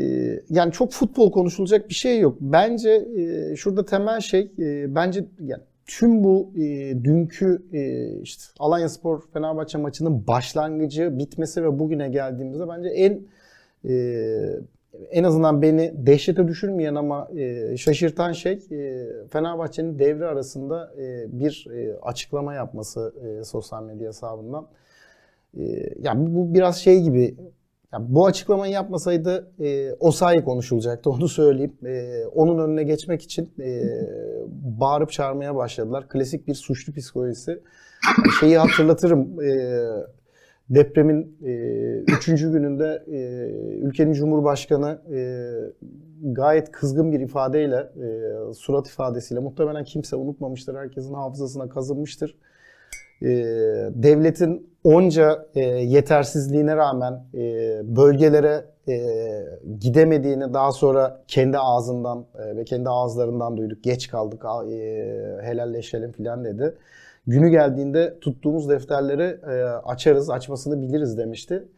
yani 0.50 0.72
çok 0.72 0.92
futbol 0.92 1.32
konuşulacak 1.32 1.88
bir 1.88 1.94
şey 1.94 2.20
yok. 2.20 2.36
Bence 2.40 2.90
e, 3.16 3.56
şurada 3.56 3.84
temel 3.84 4.20
şey 4.20 4.52
e, 4.58 4.94
bence 4.94 5.24
yani 5.40 5.62
tüm 5.98 6.24
bu 6.24 6.52
e, 6.56 6.60
dünkü 7.04 7.62
e, 7.72 8.12
işte 8.20 8.42
Alanya 8.58 8.88
Spor 8.88 9.22
Fenerbahçe 9.32 9.78
maçının 9.78 10.26
başlangıcı, 10.26 11.18
bitmesi 11.18 11.64
ve 11.64 11.78
bugüne 11.78 12.08
geldiğimizde 12.08 12.68
bence 12.68 12.88
en 12.88 13.20
e, 13.88 13.94
en 15.10 15.24
azından 15.24 15.62
beni 15.62 15.92
dehşete 15.96 16.48
düşürmeyen 16.48 16.94
ama 16.94 17.28
e, 17.36 17.76
şaşırtan 17.76 18.32
şey 18.32 18.52
e, 18.52 19.06
Fenerbahçe'nin 19.32 19.98
devre 19.98 20.26
arasında 20.26 20.92
e, 20.98 21.38
bir 21.40 21.66
e, 21.74 21.96
açıklama 22.02 22.54
yapması 22.54 23.14
e, 23.24 23.44
sosyal 23.44 23.82
medya 23.82 24.08
hesabından. 24.08 24.66
E, 25.58 25.62
yani 26.02 26.34
bu 26.34 26.54
biraz 26.54 26.76
şey 26.76 27.02
gibi 27.02 27.36
ya 27.92 27.98
bu 28.08 28.26
açıklamayı 28.26 28.72
yapmasaydı 28.72 29.52
e, 29.60 29.92
Osayi 29.92 30.44
konuşulacaktı 30.44 31.10
onu 31.10 31.28
söyleyeyim. 31.28 31.74
E, 31.86 32.24
onun 32.26 32.58
önüne 32.58 32.82
geçmek 32.82 33.22
için 33.22 33.52
e, 33.60 33.82
bağırıp 34.80 35.10
çağırmaya 35.10 35.56
başladılar. 35.56 36.08
Klasik 36.08 36.48
bir 36.48 36.54
suçlu 36.54 36.92
psikolojisi. 36.92 37.60
Şeyi 38.40 38.58
hatırlatırım. 38.58 39.42
E, 39.42 39.50
depremin 40.70 41.36
3. 42.06 42.26
gününde 42.26 43.04
e, 43.06 43.18
ülkenin 43.80 44.12
Cumhurbaşkanı 44.12 44.98
e, 45.14 45.20
gayet 46.22 46.72
kızgın 46.72 47.12
bir 47.12 47.20
ifadeyle, 47.20 47.76
e, 47.76 48.54
surat 48.54 48.88
ifadesiyle 48.88 49.40
muhtemelen 49.40 49.84
kimse 49.84 50.16
unutmamıştır. 50.16 50.74
Herkesin 50.74 51.14
hafızasına 51.14 51.68
kazınmıştır. 51.68 52.38
E, 53.22 53.28
devletin 53.94 54.69
onca 54.84 55.46
e, 55.54 55.60
yetersizliğine 55.64 56.76
rağmen 56.76 57.24
e, 57.34 57.38
bölgelere 57.96 58.64
e, 58.88 58.98
gidemediğini 59.80 60.54
daha 60.54 60.72
sonra 60.72 61.22
kendi 61.28 61.58
ağzından 61.58 62.26
e, 62.38 62.56
ve 62.56 62.64
kendi 62.64 62.88
ağızlarından 62.88 63.56
duyduk. 63.56 63.84
Geç 63.84 64.08
kaldık, 64.08 64.44
e, 64.44 64.76
helalleşelim 65.42 66.12
filan 66.12 66.44
dedi. 66.44 66.74
Günü 67.26 67.48
geldiğinde 67.48 68.18
tuttuğumuz 68.20 68.68
defterleri 68.68 69.38
e, 69.52 69.62
açarız, 69.64 70.30
açmasını 70.30 70.82
biliriz 70.82 71.18
demişti. 71.18 71.68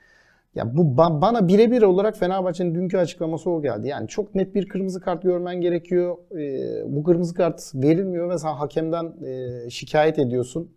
Ya 0.54 0.76
bu 0.76 0.82
ba- 0.82 1.20
bana 1.20 1.48
birebir 1.48 1.82
olarak 1.82 2.16
Fenerbahçe'nin 2.16 2.74
dünkü 2.74 2.98
açıklaması 2.98 3.50
o 3.50 3.62
geldi. 3.62 3.88
Yani 3.88 4.08
çok 4.08 4.34
net 4.34 4.54
bir 4.54 4.68
kırmızı 4.68 5.00
kart 5.00 5.22
görmen 5.22 5.60
gerekiyor. 5.60 6.16
E, 6.38 6.96
bu 6.96 7.02
kırmızı 7.04 7.34
kart 7.34 7.72
verilmiyor 7.74 8.30
ve 8.30 8.38
sen 8.38 8.52
hakemden 8.52 9.12
e, 9.26 9.70
şikayet 9.70 10.18
ediyorsun. 10.18 10.70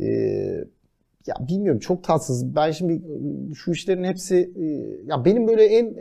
E, 0.00 0.06
ya 1.26 1.34
bilmiyorum 1.48 1.80
çok 1.80 2.04
tatsız. 2.04 2.56
Ben 2.56 2.70
şimdi 2.70 3.02
şu 3.54 3.72
işlerin 3.72 4.04
hepsi 4.04 4.52
ya 5.06 5.24
benim 5.24 5.48
böyle 5.48 5.64
en 5.64 5.96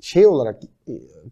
şey 0.00 0.26
olarak 0.26 0.60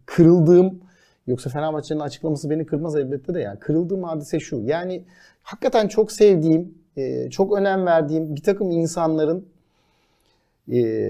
kırıldığım 0.05 0.79
yoksa 1.27 1.49
Fenerbahçe'nin 1.49 1.99
açıklaması 1.99 2.49
beni 2.49 2.65
kırmaz 2.65 2.95
elbette 2.95 3.33
de 3.33 3.39
yani 3.39 3.59
kırıldığım 3.59 4.03
hadise 4.03 4.39
şu. 4.39 4.61
Yani 4.61 5.03
hakikaten 5.43 5.87
çok 5.87 6.11
sevdiğim, 6.11 6.77
çok 7.29 7.57
önem 7.57 7.85
verdiğim 7.85 8.35
bir 8.35 8.43
takım 8.43 8.71
insanların 8.71 9.45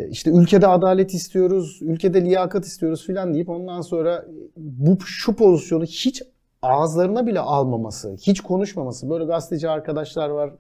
işte 0.09 0.31
ülkede 0.31 0.67
adalet 0.67 1.13
istiyoruz, 1.13 1.79
ülkede 1.81 2.25
liyakat 2.25 2.65
istiyoruz 2.65 3.05
filan 3.05 3.33
deyip 3.33 3.49
ondan 3.49 3.81
sonra 3.81 4.25
bu 4.57 4.97
şu 5.05 5.35
pozisyonu 5.35 5.83
hiç 5.83 6.23
ağızlarına 6.61 7.27
bile 7.27 7.39
almaması, 7.39 8.15
hiç 8.21 8.41
konuşmaması. 8.41 9.09
Böyle 9.09 9.25
gazeteci 9.25 9.69
arkadaşlar 9.69 10.29
var. 10.29 10.51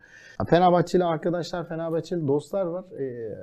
Fenerbahçeli 0.49 1.03
arkadaşlar, 1.03 1.67
Fenerbahçeli 1.67 2.27
dostlar 2.27 2.65
var. 2.65 2.85
Ee, 2.99 3.35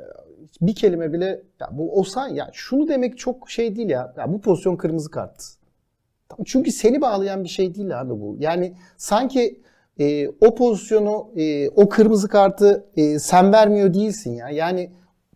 bir 0.60 0.74
kelime 0.74 1.12
bile 1.12 1.42
ya 1.60 1.68
bu 1.72 2.00
Osan 2.00 2.28
ya 2.28 2.50
şunu 2.52 2.88
demek 2.88 3.18
çok 3.18 3.50
şey 3.50 3.76
değil 3.76 3.90
ya. 3.90 4.14
ya 4.16 4.32
bu 4.32 4.40
pozisyon 4.40 4.76
kırmızı 4.76 5.10
kart. 5.10 5.42
Çünkü 6.44 6.72
seni 6.72 7.00
bağlayan 7.00 7.44
bir 7.44 7.48
şey 7.48 7.74
değil 7.74 8.00
abi 8.00 8.10
bu. 8.10 8.36
Yani 8.38 8.74
sanki 8.96 9.60
e, 10.00 10.28
o 10.28 10.54
pozisyonu, 10.54 11.30
e, 11.36 11.68
o 11.68 11.88
kırmızı 11.88 12.28
kartı 12.28 12.84
e, 12.96 13.18
sen 13.18 13.52
vermiyor 13.52 13.94
değilsin 13.94 14.32
ya. 14.32 14.48
Yani 14.48 14.90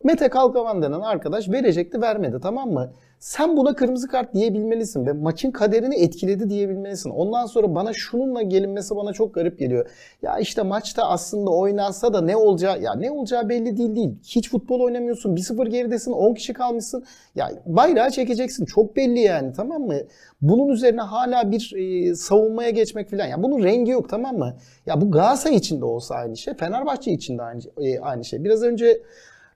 Mete 0.04 0.28
Kalkavan 0.28 0.82
denen 0.82 1.00
arkadaş 1.00 1.49
verecekti 1.49 2.00
vermedi 2.00 2.38
tamam 2.42 2.70
mı? 2.70 2.92
Sen 3.24 3.56
buna 3.56 3.74
kırmızı 3.74 4.08
kart 4.08 4.34
diyebilmelisin 4.34 5.06
ve 5.06 5.12
maçın 5.12 5.50
kaderini 5.50 5.94
etkiledi 5.96 6.50
diyebilmelisin. 6.50 7.10
Ondan 7.10 7.46
sonra 7.46 7.74
bana 7.74 7.92
şununla 7.92 8.42
gelinmesi 8.42 8.96
bana 8.96 9.12
çok 9.12 9.34
garip 9.34 9.58
geliyor. 9.58 9.90
Ya 10.22 10.38
işte 10.38 10.62
maçta 10.62 11.08
aslında 11.08 11.50
oynansa 11.50 12.14
da 12.14 12.20
ne 12.20 12.36
olacağı 12.36 12.82
ya 12.82 12.94
ne 12.94 13.10
olacağı 13.10 13.48
belli 13.48 13.76
değil 13.76 13.96
değil. 13.96 14.10
Hiç 14.24 14.50
futbol 14.50 14.80
oynamıyorsun. 14.80 15.36
1-0 15.36 15.68
geridesin. 15.68 16.12
10 16.12 16.34
kişi 16.34 16.52
kalmışsın. 16.52 17.04
Ya 17.34 17.50
bayrağı 17.66 18.10
çekeceksin. 18.10 18.64
Çok 18.64 18.96
belli 18.96 19.20
yani 19.20 19.52
tamam 19.52 19.82
mı? 19.82 19.96
Bunun 20.42 20.68
üzerine 20.68 21.00
hala 21.00 21.50
bir 21.50 21.72
e, 21.76 22.14
savunmaya 22.14 22.70
geçmek 22.70 23.10
falan. 23.10 23.26
Ya 23.26 23.42
bunun 23.42 23.62
rengi 23.62 23.90
yok 23.90 24.08
tamam 24.08 24.38
mı? 24.38 24.56
Ya 24.86 25.00
bu 25.00 25.10
Galatasaray 25.10 25.56
için 25.56 25.80
de 25.80 25.84
olsa 25.84 26.14
aynı 26.14 26.36
şey. 26.36 26.54
Fenerbahçe 26.54 27.12
için 27.12 27.38
de 27.38 27.42
aynı, 27.42 27.60
e, 27.80 28.00
aynı 28.00 28.24
şey. 28.24 28.44
Biraz 28.44 28.62
önce 28.62 29.02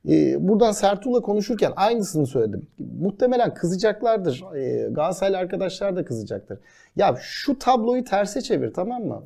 ee, 0.08 0.48
buradan 0.48 0.72
Sertuğ'la 0.72 1.20
konuşurken 1.20 1.72
aynısını 1.76 2.26
söyledim. 2.26 2.66
Muhtemelen 3.00 3.54
kızacaklardır. 3.54 4.44
Ee, 4.56 4.88
Galatasaraylı 4.90 5.38
arkadaşlar 5.38 5.96
da 5.96 6.04
kızacaktır. 6.04 6.58
Ya 6.96 7.16
şu 7.20 7.58
tabloyu 7.58 8.04
terse 8.04 8.40
çevir 8.40 8.72
tamam 8.72 9.04
mı? 9.04 9.22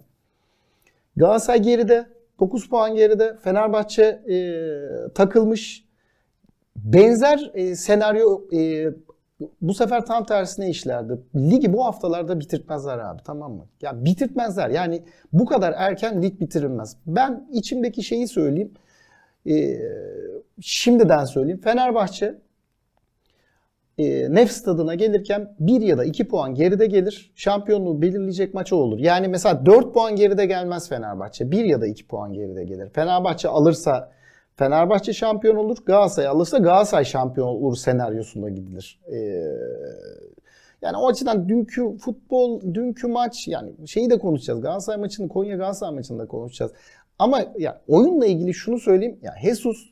Galatasaray 1.16 1.62
geride. 1.62 2.06
9 2.40 2.68
puan 2.68 2.94
geride. 2.94 3.36
Fenerbahçe 3.36 4.02
e, 4.02 4.36
takılmış. 5.14 5.84
Benzer 6.76 7.50
e, 7.54 7.76
senaryo 7.76 8.40
e, 8.52 8.88
bu 9.60 9.74
sefer 9.74 10.06
tam 10.06 10.24
tersine 10.24 10.70
işlerdi. 10.70 11.20
Ligi 11.36 11.72
bu 11.72 11.84
haftalarda 11.84 12.40
bitirtmezler 12.40 12.98
abi 12.98 13.22
tamam 13.24 13.52
mı? 13.52 13.66
Ya 13.82 14.04
bitirtmezler. 14.04 14.70
Yani 14.70 15.02
bu 15.32 15.46
kadar 15.46 15.74
erken 15.76 16.22
lig 16.22 16.40
bitirilmez. 16.40 16.96
Ben 17.06 17.48
içimdeki 17.52 18.02
şeyi 18.02 18.28
söyleyeyim. 18.28 18.72
E, 19.46 19.78
şimdiden 20.60 21.24
söyleyeyim. 21.24 21.60
Fenerbahçe 21.60 22.38
e, 23.98 24.34
Nef 24.34 24.52
stadına 24.52 24.94
gelirken 24.94 25.54
1 25.60 25.80
ya 25.80 25.98
da 25.98 26.04
2 26.04 26.28
puan 26.28 26.54
geride 26.54 26.86
gelir. 26.86 27.32
Şampiyonluğu 27.34 28.02
belirleyecek 28.02 28.54
maçı 28.54 28.76
olur. 28.76 28.98
Yani 28.98 29.28
mesela 29.28 29.66
4 29.66 29.94
puan 29.94 30.16
geride 30.16 30.46
gelmez 30.46 30.88
Fenerbahçe. 30.88 31.50
1 31.50 31.64
ya 31.64 31.80
da 31.80 31.86
2 31.86 32.06
puan 32.06 32.32
geride 32.32 32.64
gelir. 32.64 32.88
Fenerbahçe 32.88 33.48
alırsa 33.48 34.12
Fenerbahçe 34.56 35.12
şampiyon 35.12 35.56
olur. 35.56 35.76
Galatasaray 35.86 36.28
alırsa 36.28 36.58
Galatasaray 36.58 37.04
şampiyon 37.04 37.46
olur 37.46 37.76
senaryosunda 37.76 38.48
gidilir. 38.48 39.00
Ee, 39.12 39.16
yani 40.82 40.96
o 40.96 41.08
açıdan 41.08 41.48
dünkü 41.48 41.96
futbol, 41.96 42.74
dünkü 42.74 43.06
maç 43.06 43.48
yani 43.48 43.88
şeyi 43.88 44.10
de 44.10 44.18
konuşacağız. 44.18 44.60
Galatasaray 44.60 45.00
maçını, 45.00 45.28
Konya 45.28 45.56
Galatasaray 45.56 45.94
maçını 45.94 46.18
da 46.18 46.26
konuşacağız. 46.26 46.72
Ama 47.22 47.44
ya 47.58 47.80
oyunla 47.88 48.26
ilgili 48.26 48.54
şunu 48.54 48.78
söyleyeyim. 48.78 49.18
Ya 49.22 49.34
Jesus 49.42 49.90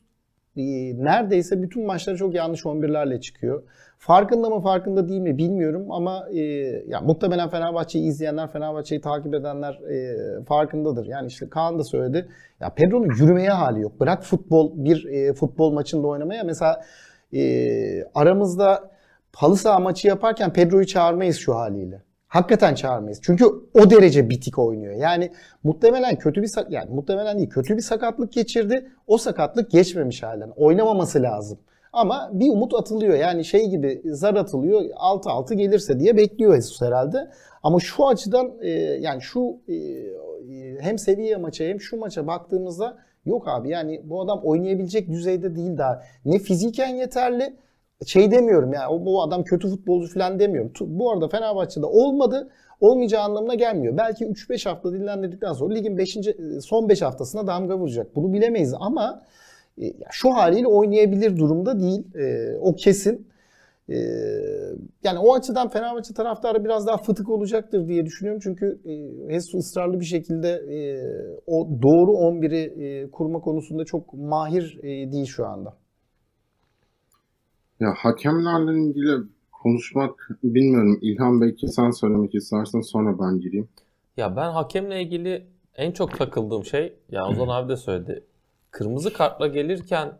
e, 0.56 0.62
neredeyse 1.04 1.62
bütün 1.62 1.86
maçlara 1.86 2.16
çok 2.16 2.34
yanlış 2.34 2.60
11'lerle 2.60 3.20
çıkıyor. 3.20 3.62
Farkında 3.98 4.50
mı 4.50 4.60
farkında 4.60 5.08
değil 5.08 5.20
mi 5.20 5.38
bilmiyorum 5.38 5.92
ama 5.92 6.28
e, 6.32 6.40
ya 6.88 7.00
muhtemelen 7.00 7.48
Fenerbahçe'yi 7.48 8.04
izleyenler, 8.04 8.52
Fenerbahçe'yi 8.52 9.00
takip 9.00 9.34
edenler 9.34 9.72
e, 9.74 10.16
farkındadır. 10.44 11.06
Yani 11.06 11.26
işte 11.26 11.48
Kaan 11.48 11.78
da 11.78 11.84
söyledi. 11.84 12.28
Ya 12.60 12.74
Pedro'nun 12.74 13.14
yürümeye 13.20 13.50
hali 13.50 13.80
yok. 13.80 14.00
Bırak 14.00 14.22
futbol 14.22 14.72
bir 14.84 15.04
e, 15.04 15.32
futbol 15.32 15.72
maçında 15.72 16.06
oynamaya. 16.06 16.44
Mesela 16.44 16.84
e, 17.34 17.42
aramızda 18.14 18.90
halı 19.32 19.56
saha 19.56 19.78
maçı 19.78 20.08
yaparken 20.08 20.52
Pedro'yu 20.52 20.86
çağırmayız 20.86 21.36
şu 21.36 21.54
haliyle. 21.54 22.02
Hakikaten 22.30 22.74
çağırmayız. 22.74 23.20
Çünkü 23.22 23.44
o 23.74 23.90
derece 23.90 24.30
bitik 24.30 24.58
oynuyor. 24.58 24.94
Yani 24.94 25.30
muhtemelen 25.62 26.16
kötü 26.16 26.42
bir 26.42 26.50
yani 26.68 26.90
muhtemelen 26.90 27.38
değil 27.38 27.50
kötü 27.50 27.76
bir 27.76 27.82
sakatlık 27.82 28.32
geçirdi. 28.32 28.88
O 29.06 29.18
sakatlık 29.18 29.70
geçmemiş 29.70 30.22
halen. 30.22 30.50
Oynamaması 30.56 31.22
lazım. 31.22 31.58
Ama 31.92 32.30
bir 32.32 32.50
umut 32.50 32.74
atılıyor. 32.74 33.14
Yani 33.14 33.44
şey 33.44 33.68
gibi 33.68 34.02
zar 34.04 34.34
atılıyor. 34.34 34.82
6-6 34.82 35.54
gelirse 35.54 36.00
diye 36.00 36.16
bekliyor 36.16 36.54
Jesus 36.54 36.82
herhalde. 36.82 37.30
Ama 37.62 37.80
şu 37.80 38.08
açıdan 38.08 38.52
e, 38.60 38.70
yani 39.00 39.22
şu 39.22 39.56
e, 39.68 39.74
hem 40.80 40.98
seviye 40.98 41.36
maça 41.36 41.64
hem 41.64 41.80
şu 41.80 41.96
maça 41.96 42.26
baktığımızda 42.26 42.98
yok 43.26 43.48
abi. 43.48 43.68
Yani 43.68 44.00
bu 44.04 44.22
adam 44.22 44.40
oynayabilecek 44.44 45.08
düzeyde 45.08 45.56
değil 45.56 45.78
daha. 45.78 46.02
Ne 46.24 46.38
fiziken 46.38 46.94
yeterli 46.94 47.56
şey 48.06 48.30
demiyorum 48.30 48.72
ya 48.72 48.80
yani, 48.80 49.04
bu 49.06 49.22
adam 49.22 49.44
kötü 49.44 49.68
futbolcu 49.68 50.14
falan 50.14 50.38
demiyorum. 50.38 50.72
Bu 50.80 51.12
arada 51.12 51.28
Fenerbahçe'de 51.28 51.86
olmadı. 51.86 52.50
Olmayacağı 52.80 53.22
anlamına 53.22 53.54
gelmiyor. 53.54 53.96
Belki 53.96 54.24
3-5 54.24 54.68
hafta 54.68 54.92
dinlendirdikten 54.92 55.52
sonra 55.52 55.74
ligin 55.74 55.98
5. 55.98 56.18
son 56.60 56.88
5 56.88 57.02
haftasına 57.02 57.46
damga 57.46 57.78
vuracak. 57.78 58.16
Bunu 58.16 58.32
bilemeyiz 58.32 58.74
ama 58.80 59.22
e, 59.82 59.92
şu 60.10 60.30
haliyle 60.30 60.66
oynayabilir 60.66 61.36
durumda 61.36 61.80
değil. 61.80 62.14
E, 62.14 62.56
o 62.60 62.74
kesin. 62.74 63.28
E, 63.88 63.96
yani 65.04 65.18
o 65.18 65.34
açıdan 65.34 65.68
Fenerbahçe 65.68 66.14
taraftarı 66.14 66.64
biraz 66.64 66.86
daha 66.86 66.96
fıtık 66.96 67.28
olacaktır 67.28 67.88
diye 67.88 68.06
düşünüyorum. 68.06 68.40
Çünkü 68.44 68.80
e, 68.84 69.34
Hesus 69.34 69.66
ısrarlı 69.66 70.00
bir 70.00 70.04
şekilde 70.04 70.48
e, 70.48 70.78
o 71.46 71.68
doğru 71.82 72.12
11'i 72.12 72.84
e, 72.84 73.10
kurma 73.10 73.40
konusunda 73.40 73.84
çok 73.84 74.14
mahir 74.14 74.78
e, 74.82 75.12
değil 75.12 75.26
şu 75.26 75.46
anda. 75.46 75.79
Ya 77.80 77.94
hakemlerle 77.96 78.78
ilgili 78.78 79.22
konuşmak 79.52 80.30
bilmiyorum. 80.42 80.98
İlhan 81.02 81.40
belki 81.40 81.68
sen 81.68 81.90
söylemek 81.90 82.34
istersen 82.34 82.80
sonra 82.80 83.18
ben 83.18 83.40
gireyim. 83.40 83.68
Ya 84.16 84.36
ben 84.36 84.50
hakemle 84.50 85.02
ilgili 85.02 85.46
en 85.76 85.92
çok 85.92 86.18
takıldığım 86.18 86.64
şey, 86.64 86.94
ya 87.10 87.28
Ozan 87.28 87.48
abi 87.48 87.68
de 87.68 87.76
söyledi. 87.76 88.24
Kırmızı 88.70 89.12
kartla 89.12 89.46
gelirken 89.46 90.18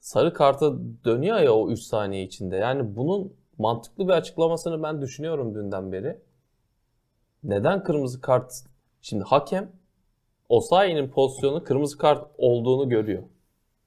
sarı 0.00 0.34
karta 0.34 0.74
dönüyor 1.04 1.38
ya 1.38 1.52
o 1.54 1.70
3 1.70 1.80
saniye 1.80 2.22
içinde. 2.22 2.56
Yani 2.56 2.96
bunun 2.96 3.32
mantıklı 3.58 4.04
bir 4.08 4.12
açıklamasını 4.12 4.82
ben 4.82 5.02
düşünüyorum 5.02 5.54
dünden 5.54 5.92
beri. 5.92 6.18
Neden 7.44 7.84
kırmızı 7.84 8.20
kart? 8.20 8.52
Şimdi 9.02 9.24
hakem 9.24 9.70
Osayi'nin 10.48 11.08
pozisyonu 11.08 11.64
kırmızı 11.64 11.98
kart 11.98 12.26
olduğunu 12.38 12.88
görüyor. 12.88 13.22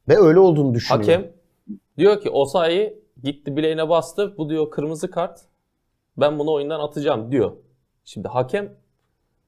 Ve 0.08 0.18
öyle 0.18 0.40
olduğunu 0.40 0.74
düşünüyor. 0.74 1.02
Hakem 1.02 1.37
diyor 1.98 2.22
ki 2.22 2.30
Osayi 2.30 3.00
gitti 3.24 3.58
bileğine 3.58 3.90
bastı. 3.90 4.38
Bu 4.38 4.50
diyor 4.50 4.72
kırmızı 4.72 5.12
kart. 5.12 5.42
Ben 6.18 6.40
bunu 6.40 6.54
oyundan 6.54 6.80
atacağım 6.80 7.32
diyor. 7.32 7.52
Şimdi 8.06 8.28
hakem 8.28 8.74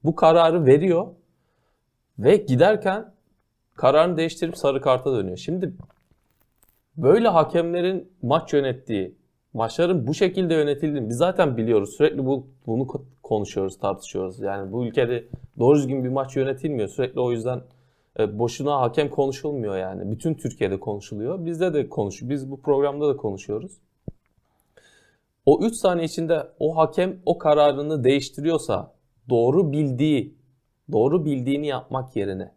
bu 0.03 0.15
kararı 0.15 0.65
veriyor 0.65 1.07
ve 2.19 2.35
giderken 2.35 3.13
kararını 3.75 4.17
değiştirip 4.17 4.57
sarı 4.57 4.81
karta 4.81 5.11
dönüyor. 5.11 5.37
Şimdi 5.37 5.73
böyle 6.97 7.27
hakemlerin 7.27 8.11
maç 8.21 8.53
yönettiği, 8.53 9.15
maçların 9.53 10.07
bu 10.07 10.13
şekilde 10.13 10.53
yönetildiğini 10.53 11.09
biz 11.09 11.17
zaten 11.17 11.57
biliyoruz. 11.57 11.89
Sürekli 11.97 12.25
bu, 12.25 12.47
bunu 12.67 12.87
konuşuyoruz, 13.23 13.79
tartışıyoruz. 13.79 14.39
Yani 14.39 14.71
bu 14.71 14.85
ülkede 14.85 15.25
doğru 15.59 15.77
düzgün 15.77 16.03
bir 16.03 16.09
maç 16.09 16.35
yönetilmiyor. 16.35 16.89
Sürekli 16.89 17.19
o 17.19 17.31
yüzden 17.31 17.61
boşuna 18.39 18.81
hakem 18.81 19.09
konuşulmuyor 19.09 19.77
yani. 19.77 20.11
Bütün 20.11 20.33
Türkiye'de 20.33 20.79
konuşuluyor. 20.79 21.45
Bizde 21.45 21.73
de 21.73 21.89
konuş, 21.89 22.21
biz 22.21 22.51
bu 22.51 22.61
programda 22.61 23.07
da 23.07 23.17
konuşuyoruz. 23.17 23.71
O 25.45 25.65
3 25.65 25.75
saniye 25.75 26.05
içinde 26.05 26.47
o 26.59 26.77
hakem 26.77 27.19
o 27.25 27.37
kararını 27.37 28.03
değiştiriyorsa 28.03 28.91
doğru 29.29 29.71
bildiği, 29.71 30.33
doğru 30.91 31.25
bildiğini 31.25 31.67
yapmak 31.67 32.15
yerine 32.15 32.51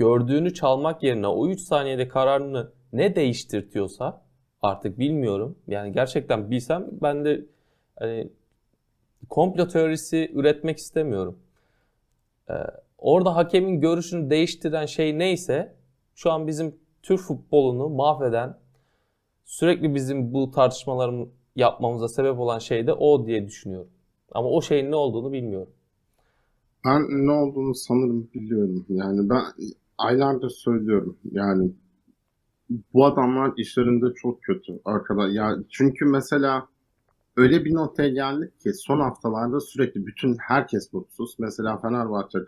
gördüğünü 0.00 0.54
çalmak 0.54 1.02
yerine 1.02 1.26
o 1.26 1.48
3 1.48 1.60
saniyede 1.60 2.08
kararını 2.08 2.72
ne 2.92 3.16
değiştirtiyorsa 3.16 4.22
artık 4.62 4.98
bilmiyorum. 4.98 5.58
Yani 5.68 5.92
gerçekten 5.92 6.50
bilsem 6.50 6.86
ben 6.90 7.24
de 7.24 7.44
hani 7.98 8.30
komplo 9.28 9.68
teorisi 9.68 10.30
üretmek 10.34 10.78
istemiyorum. 10.78 11.38
Ee, 12.50 12.54
orada 13.00 13.36
hakemin 13.36 13.80
görüşünü 13.80 14.30
değiştiren 14.30 14.86
şey 14.86 15.18
neyse 15.18 15.76
şu 16.14 16.30
an 16.30 16.46
bizim 16.46 16.74
Türk 17.02 17.20
futbolunu 17.20 17.88
mahveden 17.88 18.58
sürekli 19.44 19.94
bizim 19.94 20.34
bu 20.34 20.50
tartışmalarımı 20.50 21.28
yapmamıza 21.56 22.08
sebep 22.08 22.38
olan 22.38 22.58
şey 22.58 22.86
de 22.86 22.92
o 22.92 23.26
diye 23.26 23.46
düşünüyorum. 23.46 23.90
Ama 24.32 24.48
o 24.48 24.62
şeyin 24.62 24.90
ne 24.90 24.96
olduğunu 24.96 25.32
bilmiyorum. 25.32 25.72
Ben 26.84 27.26
ne 27.26 27.32
olduğunu 27.32 27.74
sanırım 27.74 28.30
biliyorum. 28.34 28.86
Yani 28.88 29.30
ben 29.30 29.42
aylardır 29.98 30.50
söylüyorum. 30.50 31.16
Yani 31.32 31.72
bu 32.94 33.04
adamlar 33.04 33.52
işlerinde 33.56 34.14
çok 34.14 34.42
kötü 34.42 34.80
arkada. 34.84 35.28
Ya 35.28 35.56
çünkü 35.70 36.04
mesela 36.04 36.68
öyle 37.40 37.64
bir 37.64 37.74
noktaya 37.74 38.08
geldik 38.08 38.60
ki 38.60 38.72
son 38.74 39.00
haftalarda 39.00 39.60
sürekli 39.60 40.06
bütün 40.06 40.36
herkes 40.48 40.92
mutsuz. 40.92 41.36
Mesela 41.38 41.78
Fenerbahçe 41.78 42.38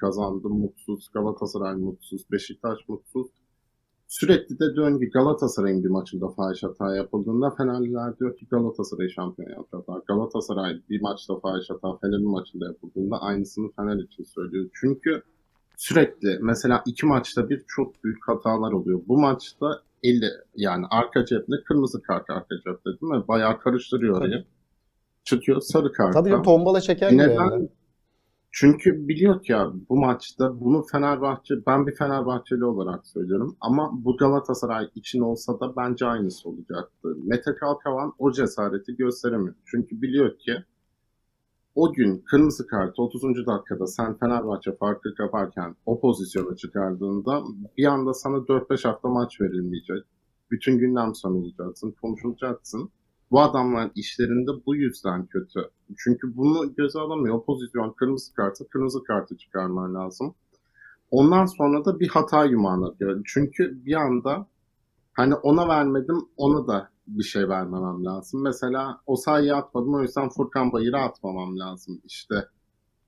kazandı, 0.00 0.48
mutsuz, 0.48 1.10
Galatasaray 1.14 1.74
mutsuz, 1.74 2.24
Beşiktaş 2.32 2.78
mutsuz. 2.88 3.26
Sürekli 4.08 4.58
de 4.58 4.76
döngü 4.76 5.10
Galatasaray'ın 5.10 5.84
bir 5.84 5.88
maçında 5.88 6.28
fahiş 6.28 6.62
hata 6.62 6.96
yapıldığında 6.96 7.50
Fenerliler 7.50 8.18
diyor 8.18 8.36
ki 8.36 8.46
Galatasaray 8.50 9.08
şampiyon 9.08 9.50
yapacaklar. 9.50 10.00
Galatasaray 10.06 10.80
bir 10.90 11.00
maçta 11.00 11.38
fahiş 11.40 11.70
hata 11.70 11.96
Fener'in 11.96 12.30
maçında 12.30 12.64
yapıldığında 12.66 13.22
aynısını 13.22 13.70
Fener 13.76 13.96
için 13.96 14.24
söylüyor. 14.24 14.70
Çünkü 14.74 15.22
sürekli 15.76 16.38
mesela 16.42 16.82
iki 16.86 17.06
maçta 17.06 17.48
bir 17.48 17.62
çok 17.68 18.04
büyük 18.04 18.28
hatalar 18.28 18.72
oluyor. 18.72 19.00
Bu 19.08 19.18
maçta 19.18 19.82
50 20.02 20.26
yani 20.56 20.86
arka 20.90 21.24
cepte 21.24 21.52
kırmızı 21.64 22.02
kart 22.02 22.30
arka 22.30 22.54
cepte 22.56 22.90
değil 22.90 23.12
mi? 23.12 23.28
Bayağı 23.28 23.60
karıştırıyor 23.60 24.16
orayı. 24.16 24.44
Çıkıyor 25.24 25.60
sarı 25.60 25.92
kart. 25.92 26.12
Tabii 26.12 26.42
tombala 26.42 26.80
çeker 26.80 27.10
gibi. 27.10 27.22
Neden? 27.22 27.50
Yani. 27.50 27.68
Çünkü 28.54 29.08
biliyor 29.08 29.42
ki 29.42 29.52
ya 29.52 29.72
bu 29.88 29.96
maçta 29.96 30.60
bunu 30.60 30.82
Fenerbahçe, 30.92 31.54
ben 31.66 31.86
bir 31.86 31.94
Fenerbahçeli 31.94 32.64
olarak 32.64 33.06
söylüyorum 33.06 33.56
ama 33.60 33.90
bu 33.92 34.16
Galatasaray 34.16 34.88
için 34.94 35.20
olsa 35.20 35.60
da 35.60 35.76
bence 35.76 36.06
aynısı 36.06 36.48
olacaktı. 36.48 37.08
Mete 37.24 37.54
Kalkavan 37.54 38.12
o 38.18 38.32
cesareti 38.32 38.96
gösteremiyor. 38.96 39.54
Çünkü 39.66 40.02
biliyor 40.02 40.38
ki 40.38 40.64
o 41.74 41.92
gün 41.92 42.18
kırmızı 42.18 42.66
kartı 42.66 43.02
30. 43.02 43.46
dakikada 43.46 43.86
sen 43.86 44.18
Fenerbahçe 44.18 44.76
farkı 44.76 45.14
kaparken 45.14 45.76
o 45.86 46.00
pozisyona 46.00 46.56
çıkardığında 46.56 47.42
bir 47.78 47.84
anda 47.84 48.14
sana 48.14 48.36
4-5 48.36 48.88
hafta 48.88 49.08
maç 49.08 49.40
verilmeyecek. 49.40 50.04
Bütün 50.50 50.78
gündem 50.78 51.14
sen 51.14 51.28
olacaksın, 51.28 51.94
konuşulacaksın. 52.02 52.90
Bu 53.30 53.40
adamlar 53.40 53.90
işlerinde 53.94 54.50
bu 54.66 54.76
yüzden 54.76 55.26
kötü. 55.26 55.60
Çünkü 55.96 56.36
bunu 56.36 56.74
göze 56.74 56.98
alamıyor. 56.98 57.34
O 57.34 57.44
pozisyon 57.44 57.92
kırmızı 57.92 58.34
kartı, 58.34 58.68
kırmızı 58.68 59.02
kartı 59.04 59.36
çıkarman 59.36 59.94
lazım. 59.94 60.34
Ondan 61.10 61.46
sonra 61.46 61.84
da 61.84 62.00
bir 62.00 62.08
hata 62.08 62.44
yumağına 62.44 62.86
atıyor. 62.86 63.22
Çünkü 63.26 63.86
bir 63.86 63.94
anda 63.94 64.46
hani 65.12 65.34
ona 65.34 65.68
vermedim, 65.68 66.16
ona 66.36 66.66
da 66.66 66.91
bir 67.06 67.22
şey 67.22 67.48
vermemem 67.48 68.04
lazım. 68.04 68.42
Mesela 68.42 69.00
o 69.06 69.16
sayıyı 69.16 69.56
atmadım 69.56 69.94
o 69.94 70.02
yüzden 70.02 70.28
Furkan 70.28 70.72
Bayır'a 70.72 71.04
atmamam 71.04 71.58
lazım. 71.58 72.00
İşte 72.04 72.34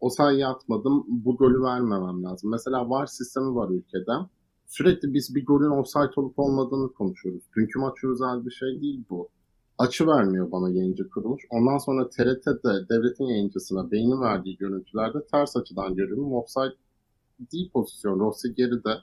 o 0.01 0.11
sayıyı 0.11 0.49
atmadım 0.49 1.05
bu 1.09 1.37
golü 1.37 1.63
vermemem 1.63 2.23
lazım. 2.23 2.51
Mesela 2.51 2.91
var 2.91 3.07
sistemi 3.07 3.55
var 3.55 3.71
ülkede. 3.71 4.13
Sürekli 4.67 5.15
biz 5.15 5.35
bir 5.35 5.47
golün 5.47 5.71
offside 5.71 6.13
olup 6.17 6.39
olmadığını 6.39 6.93
konuşuyoruz. 6.93 7.43
Dünkü 7.57 7.79
maç 7.79 8.05
özel 8.05 8.47
bir 8.47 8.51
şey 8.51 8.81
değil 8.81 9.05
bu. 9.11 9.29
Açı 9.79 10.07
vermiyor 10.07 10.53
bana 10.53 10.71
yayıncı 10.71 11.09
kuruluş. 11.09 11.43
Ondan 11.51 11.79
sonra 11.79 12.09
TRT'de 12.09 12.89
devletin 12.89 13.25
yayıncısına 13.25 13.91
beynin 13.91 14.21
verdiği 14.21 14.57
görüntülerde 14.57 15.27
ters 15.33 15.57
açıdan 15.57 15.95
görüyorum. 15.95 16.33
Offside 16.33 16.75
değil 17.53 17.71
pozisyon. 17.71 18.21
Rossi 18.21 18.55
geride. 18.55 18.95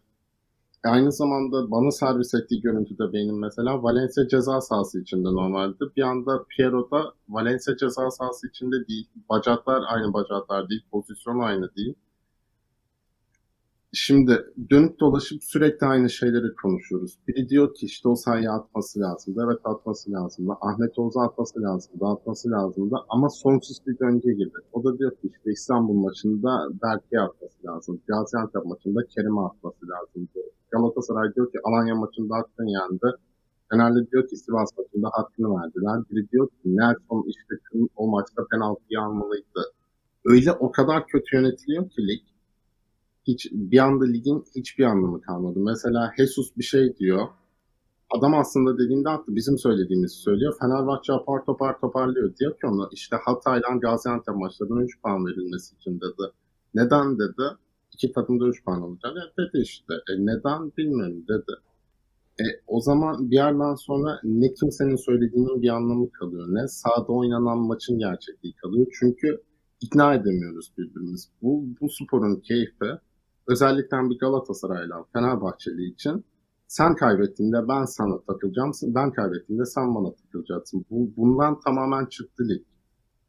Aynı 0.83 1.11
zamanda 1.11 1.71
bana 1.71 1.91
servis 1.91 2.33
ettiği 2.33 2.61
görüntüde 2.61 3.13
benim 3.13 3.39
mesela 3.39 3.83
Valencia 3.83 4.27
ceza 4.27 4.61
sahası 4.61 5.01
içinde 5.01 5.27
normalde. 5.27 5.95
Bir 5.97 6.01
anda 6.01 6.45
Piero 6.49 6.91
da 6.91 7.13
Valencia 7.29 7.77
ceza 7.77 8.11
sahası 8.11 8.47
içinde 8.47 8.87
değil. 8.87 9.07
Bacaklar 9.29 9.83
aynı 9.87 10.13
bacaklar 10.13 10.69
değil. 10.69 10.83
Pozisyon 10.91 11.39
aynı 11.39 11.75
değil. 11.75 11.95
Şimdi 13.93 14.45
dönüp 14.69 14.99
dolaşıp 14.99 15.43
sürekli 15.43 15.87
aynı 15.87 16.09
şeyleri 16.09 16.55
konuşuyoruz. 16.61 17.17
Biri 17.27 17.49
diyor 17.49 17.73
ki 17.73 17.85
işte 17.85 18.09
o 18.09 18.15
sayıyı 18.15 18.51
atması 18.51 18.99
lazım. 18.99 19.35
Evet 19.45 19.59
atması 19.63 20.11
lazım. 20.11 20.47
Ahmet 20.61 20.99
Oğuz'u 20.99 21.19
atması 21.19 21.61
lazım. 21.61 22.03
Atması 22.03 22.51
lazım 22.51 22.91
da 22.91 22.97
ama 23.09 23.29
sonsuz 23.29 23.77
bir 23.87 23.99
döngü 23.99 24.31
gibi. 24.31 24.57
O 24.73 24.83
da 24.83 24.97
diyor 24.97 25.11
ki 25.11 25.31
işte 25.35 25.51
İstanbul 25.51 25.93
maçında 25.93 26.67
Berke'ye 26.83 27.21
atması 27.21 27.67
lazım. 27.67 28.01
Gaziantep 28.07 28.65
maçında 28.65 29.01
Kerim'e 29.15 29.41
atması 29.41 29.87
lazım 29.89 30.27
diyor. 30.35 30.45
Galatasaray 30.71 31.35
diyor 31.35 31.51
ki 31.51 31.57
Alanya 31.63 31.95
maçında 31.95 32.35
hakkın 32.35 32.65
yendi. 32.65 33.17
Fenerli 33.71 34.11
diyor 34.11 34.27
ki 34.27 34.37
Sivas 34.37 34.69
maçında 34.77 35.09
hakkını 35.13 35.47
verdiler. 35.57 36.03
Biri 36.11 36.31
diyor 36.31 36.47
ki 36.47 36.65
Nelson 36.65 37.23
işte 37.27 37.55
o 37.95 38.07
maçta 38.07 38.45
penaltıyı 38.51 38.99
almalıydı. 39.01 39.61
Öyle 40.25 40.51
o 40.51 40.71
kadar 40.71 41.07
kötü 41.07 41.35
yönetiliyor 41.35 41.89
ki 41.89 42.07
lig 42.07 42.21
hiç 43.27 43.47
bir 43.51 43.77
anda 43.77 44.05
ligin 44.05 44.43
hiçbir 44.55 44.83
anlamı 44.83 45.21
kalmadı. 45.21 45.59
Mesela 45.59 46.13
Jesus 46.17 46.57
bir 46.57 46.63
şey 46.63 46.97
diyor. 46.97 47.27
Adam 48.09 48.33
aslında 48.35 48.77
dediğinde 48.77 49.09
haklı. 49.09 49.35
Bizim 49.35 49.57
söylediğimizi 49.57 50.15
söylüyor. 50.15 50.53
Fenerbahçe 50.59 51.13
apar 51.13 51.45
topar 51.45 51.79
toparlıyor. 51.79 52.35
Diyor 52.37 52.51
ki 52.51 52.67
ona 52.67 52.89
işte 52.91 53.15
Hatay'dan 53.25 53.79
Gaziantep 53.79 54.35
maçlarına 54.35 54.83
3 54.83 55.01
puan 55.01 55.25
verilmesi 55.25 55.75
için 55.75 55.95
dedi. 55.95 56.31
Neden 56.75 57.19
dedi? 57.19 57.43
İki 57.93 58.11
takımda 58.11 58.47
3 58.47 58.65
puan 58.65 58.81
olacak. 58.81 59.11
E 59.17 59.41
dedi 59.41 59.63
işte. 59.63 59.93
E 59.93 60.13
neden 60.25 60.71
bilmiyorum 60.77 61.23
dedi. 61.27 61.51
E, 62.39 62.43
o 62.67 62.81
zaman 62.81 63.31
bir 63.31 63.35
yerden 63.35 63.75
sonra 63.75 64.19
ne 64.23 64.53
kimsenin 64.53 64.95
söylediğinin 64.95 65.61
bir 65.61 65.69
anlamı 65.69 66.11
kalıyor. 66.11 66.47
Ne 66.49 66.67
sahada 66.67 67.11
oynanan 67.11 67.57
maçın 67.57 67.99
gerçekliği 67.99 68.53
kalıyor. 68.53 68.87
Çünkü 68.99 69.41
ikna 69.81 70.13
edemiyoruz 70.13 70.71
birbirimiz. 70.77 71.29
Bu, 71.41 71.63
bu 71.81 71.89
sporun 71.89 72.35
keyfi 72.35 72.85
özellikle 73.51 73.97
bir 74.09 74.19
Galatasaray'la 74.19 75.05
Fenerbahçeli 75.13 75.85
için 75.85 76.25
Sen 76.71 76.95
kaybettiğinde 76.95 77.67
ben 77.67 77.85
sana 77.85 78.21
takılacağım. 78.21 78.71
Ben 78.83 79.11
kaybettiğinde 79.11 79.65
sen 79.65 79.95
bana 79.95 80.13
takılacaksın. 80.13 80.85
Bu, 80.91 81.09
bundan 81.17 81.59
tamamen 81.59 82.05
çıktı 82.05 82.43
lig. 82.49 82.61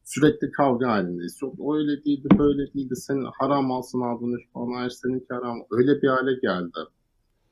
Sürekli 0.04 0.50
kavga 0.52 0.88
halindeyiz. 0.88 1.36
Çok 1.38 1.54
öyle 1.74 2.04
değildi, 2.04 2.28
böyle 2.38 2.72
değildi. 2.74 2.96
Senin 2.96 3.26
haram 3.40 3.72
alsın 3.72 4.00
aldın 4.00 4.32
3 4.32 4.52
puan, 4.52 4.72
hayır 4.72 4.90
seninki 4.90 5.26
haram. 5.30 5.58
Öyle 5.70 6.02
bir 6.02 6.08
hale 6.08 6.34
geldi. 6.42 6.78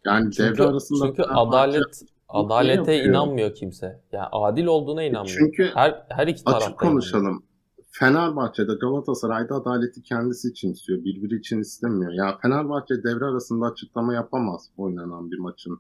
Yani 0.05 0.33
Çünkü, 0.33 0.53
devre 0.53 0.63
arasında 0.63 1.07
çünkü 1.07 1.23
adalet 1.23 2.03
adalete 2.29 2.93
yapıyor. 2.93 3.15
inanmıyor 3.15 3.55
kimse. 3.55 4.01
Yani 4.13 4.29
adil 4.33 4.67
olduğuna 4.67 5.03
inanmıyor. 5.03 5.39
Çünkü 5.39 5.71
her 5.75 6.07
her 6.09 6.27
iki 6.27 6.43
Açık 6.47 6.79
konuşalım. 6.79 7.43
Fenerbahçe'de 7.91 8.75
Galatasaray'da 8.75 9.55
adaleti 9.55 10.03
kendisi 10.03 10.49
için 10.49 10.73
istiyor. 10.73 11.05
Birbiri 11.05 11.39
için 11.39 11.61
istemiyor. 11.61 12.13
Ya 12.13 12.39
Fenerbahçe 12.43 13.03
devre 13.03 13.25
arasında 13.25 13.67
açıklama 13.67 14.15
yapamaz 14.15 14.71
oynanan 14.77 15.31
bir 15.31 15.39
maçın. 15.39 15.79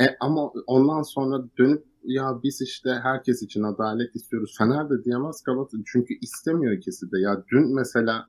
E, 0.00 0.04
ama 0.20 0.52
ondan 0.66 1.02
sonra 1.02 1.44
dönüp 1.58 1.84
ya 2.04 2.40
biz 2.42 2.62
işte 2.62 2.90
herkes 3.02 3.42
için 3.42 3.62
adalet 3.62 4.16
istiyoruz. 4.16 4.54
Fener 4.58 4.90
de 4.90 5.04
diyemez 5.04 5.42
Galatasaray. 5.42 5.84
Çünkü 5.86 6.14
istemiyor 6.22 6.72
ikisi 6.72 7.12
de. 7.12 7.20
Ya 7.20 7.44
dün 7.52 7.74
mesela 7.74 8.26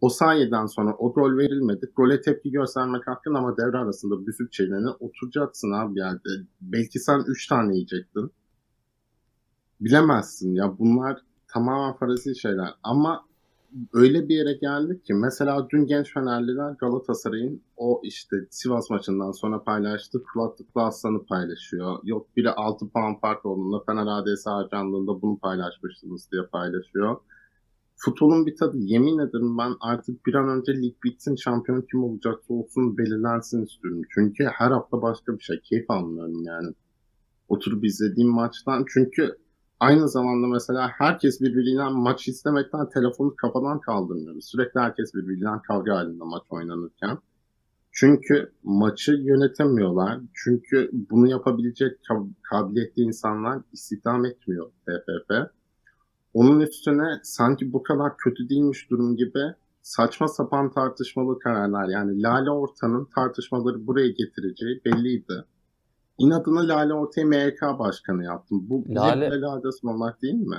o 0.00 0.08
sayeden 0.08 0.66
sonra 0.66 0.94
o 0.98 1.12
gol 1.12 1.36
verilmedi. 1.36 1.92
Gole 1.96 2.20
tepki 2.20 2.50
göstermek 2.50 3.06
hakkın 3.06 3.34
ama 3.34 3.56
devre 3.56 3.76
arasında 3.76 4.26
büsük 4.26 4.52
çeneni 4.52 4.88
oturacaksın 4.88 5.72
abi. 5.72 5.98
Yani 5.98 6.18
belki 6.60 6.98
sen 6.98 7.24
3 7.26 7.46
tane 7.46 7.74
yiyecektin. 7.74 8.30
Bilemezsin 9.80 10.54
ya 10.54 10.78
bunlar 10.78 11.20
tamamen 11.54 11.96
farazi 11.96 12.36
şeyler. 12.36 12.74
Ama 12.82 13.24
öyle 13.92 14.28
bir 14.28 14.36
yere 14.36 14.52
geldik 14.52 15.04
ki 15.04 15.14
mesela 15.14 15.68
dün 15.70 15.86
genç 15.86 16.14
Fenerliler 16.14 16.70
Galatasaray'ın 16.70 17.62
o 17.76 18.00
işte 18.04 18.36
Sivas 18.50 18.90
maçından 18.90 19.32
sonra 19.32 19.62
paylaştığı 19.62 20.22
kulaklıklı 20.24 20.82
aslanı 20.82 21.24
paylaşıyor. 21.24 21.98
Yok 22.04 22.26
biri 22.36 22.50
6 22.50 22.88
puan 22.88 23.18
fark 23.20 23.46
olduğunda 23.46 23.84
Fener 23.86 24.06
ADS 24.06 24.46
harcandığında 24.46 25.22
bunu 25.22 25.38
paylaşmıştınız 25.38 26.28
diye 26.32 26.42
paylaşıyor. 26.42 27.16
Futbolun 27.96 28.46
bir 28.46 28.56
tadı 28.56 28.76
yemin 28.78 29.18
ederim 29.18 29.58
ben 29.58 29.74
artık 29.80 30.26
bir 30.26 30.34
an 30.34 30.48
önce 30.48 30.82
lig 30.82 30.94
bitsin 31.04 31.36
şampiyon 31.36 31.84
kim 31.90 32.04
olacaksa 32.04 32.54
olsun 32.54 32.98
belirlensin 32.98 33.64
istiyorum. 33.64 34.02
Çünkü 34.10 34.44
her 34.44 34.70
hafta 34.70 35.02
başka 35.02 35.38
bir 35.38 35.42
şey. 35.44 35.60
Keyif 35.60 35.90
almıyorum 35.90 36.42
yani. 36.42 36.74
Oturup 37.48 37.84
izlediğim 37.84 38.30
maçtan 38.30 38.84
çünkü 38.88 39.36
Aynı 39.84 40.08
zamanda 40.08 40.46
mesela 40.46 40.90
herkes 40.98 41.40
birbiriyle 41.40 41.84
maç 41.88 42.28
istemekten 42.28 42.88
telefonu 42.88 43.36
kafadan 43.36 43.80
kaldırmıyor. 43.80 44.40
Sürekli 44.40 44.80
herkes 44.80 45.14
birbiriyle 45.14 45.48
kavga 45.68 45.94
halinde 45.94 46.24
maç 46.24 46.42
oynanırken. 46.50 47.18
Çünkü 47.92 48.52
maçı 48.62 49.12
yönetemiyorlar. 49.12 50.20
Çünkü 50.34 50.90
bunu 50.92 51.28
yapabilecek 51.28 52.00
kab- 52.08 52.32
kabiliyetli 52.42 53.02
insanlar 53.02 53.62
istihdam 53.72 54.24
etmiyor 54.24 54.70
TFF. 54.86 55.50
Onun 56.34 56.60
üstüne 56.60 57.20
sanki 57.22 57.72
bu 57.72 57.82
kadar 57.82 58.16
kötü 58.16 58.48
değilmiş 58.48 58.90
durum 58.90 59.16
gibi 59.16 59.54
saçma 59.82 60.28
sapan 60.28 60.70
tartışmalı 60.70 61.38
kararlar. 61.38 61.88
Yani 61.88 62.22
Lale 62.22 62.50
Orta'nın 62.50 63.08
tartışmaları 63.14 63.86
buraya 63.86 64.08
getireceği 64.08 64.80
belliydi. 64.84 65.44
İnadına 66.18 66.68
Lale 66.68 66.94
Orta'yı 66.94 67.26
MHK 67.26 67.78
başkanı 67.78 68.24
yaptım. 68.24 68.66
Bu 68.68 68.84
Lale- 68.94 69.30
Lale... 69.30 69.46
adası 69.46 69.88
olmak 69.88 70.22
değil 70.22 70.34
mi? 70.34 70.58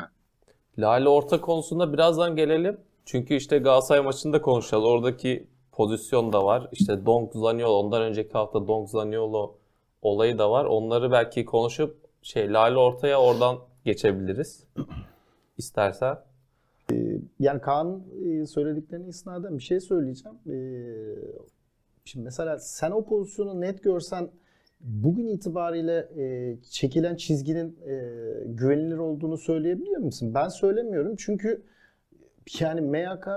Lale 0.79 1.09
orta 1.09 1.41
konusunda 1.41 1.93
birazdan 1.93 2.35
gelelim. 2.35 2.77
Çünkü 3.05 3.33
işte 3.33 3.57
Galatasaray 3.57 4.01
maçında 4.03 4.41
konuşacağız. 4.41 4.83
Oradaki 4.83 5.47
pozisyon 5.71 6.33
da 6.33 6.45
var. 6.45 6.69
İşte 6.71 7.05
Donk 7.05 7.33
Zaniolo, 7.33 7.73
ondan 7.73 8.01
önceki 8.01 8.33
hafta 8.33 8.67
Donk 8.67 8.89
Zaniolo 8.89 9.55
olayı 10.01 10.37
da 10.37 10.51
var. 10.51 10.65
Onları 10.65 11.11
belki 11.11 11.45
konuşup 11.45 11.97
şey 12.21 12.53
Lale 12.53 12.77
ortaya 12.77 13.21
oradan 13.21 13.57
geçebiliriz. 13.85 14.63
İstersen. 15.57 16.17
Yani 17.39 17.61
Kaan'ın 17.61 18.03
e, 18.25 18.45
söylediklerine 18.45 19.07
isnaden 19.07 19.57
bir 19.57 19.63
şey 19.63 19.79
söyleyeceğim. 19.79 20.37
E, 20.49 20.55
Şimdi 22.05 22.23
mesela 22.23 22.59
sen 22.59 22.91
o 22.91 23.05
pozisyonu 23.05 23.61
net 23.61 23.83
görsen 23.83 24.29
bugün 24.79 25.27
itibariyle 25.27 26.09
e, 26.17 26.55
çekilen 26.69 27.15
çizginin 27.15 27.79
e, 27.87 27.95
güvenilir 28.45 28.97
olduğunu 28.97 29.37
söyleyebiliyor 29.37 30.01
musun? 30.01 30.33
Ben 30.33 30.47
söylemiyorum 30.47 31.15
çünkü 31.17 31.61
yani 32.59 32.81
MHK, 32.81 33.27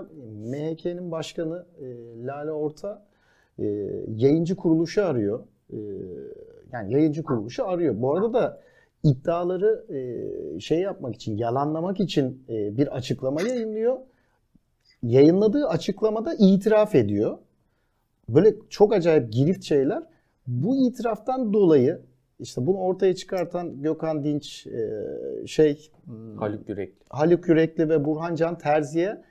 MHK'nin 0.51 1.11
başkanı 1.11 1.67
e, 1.81 1.87
Lale 2.27 2.53
Orta 2.53 3.07
e, 3.59 3.65
yayıncı 4.17 4.57
kuruluşu 4.57 5.05
arıyor. 5.05 5.45
E, 5.73 5.79
yani 6.73 6.93
yayıncı 6.93 7.23
kuruluşu 7.23 7.69
arıyor. 7.69 8.03
Bu 8.03 8.15
arada 8.15 8.33
da 8.33 8.61
iddiaları 9.05 9.85
e, 9.95 10.61
şey 10.61 10.81
yapmak 10.81 11.15
için, 11.15 11.37
yalanlamak 11.37 12.01
için 12.01 12.45
e, 12.49 12.77
bir 12.77 12.97
açıklama 12.97 13.43
yayınlıyor. 13.43 13.99
Yayınladığı 15.03 15.69
açıklamada 15.69 16.35
itiraf 16.39 16.95
ediyor. 16.95 17.39
Böyle 18.29 18.55
çok 18.71 18.93
acayip 18.93 19.33
girift 19.33 19.65
şeyler. 19.65 20.03
Bu 20.49 20.77
itiraftan 20.77 21.53
dolayı 21.53 22.01
işte 22.39 22.67
bunu 22.67 22.79
ortaya 22.79 23.15
çıkartan 23.15 23.83
Gökhan 23.83 24.25
Dinç, 24.25 24.67
e, 24.67 25.47
şey 25.47 25.91
hmm, 26.05 26.37
Haluk 26.37 26.69
Yürekli. 26.69 27.05
Haluk 27.11 27.49
Yürekli 27.49 27.89
ve 27.89 28.05
Burhan 28.05 28.35
Can 28.35 28.59
Terzi'ye 28.59 29.23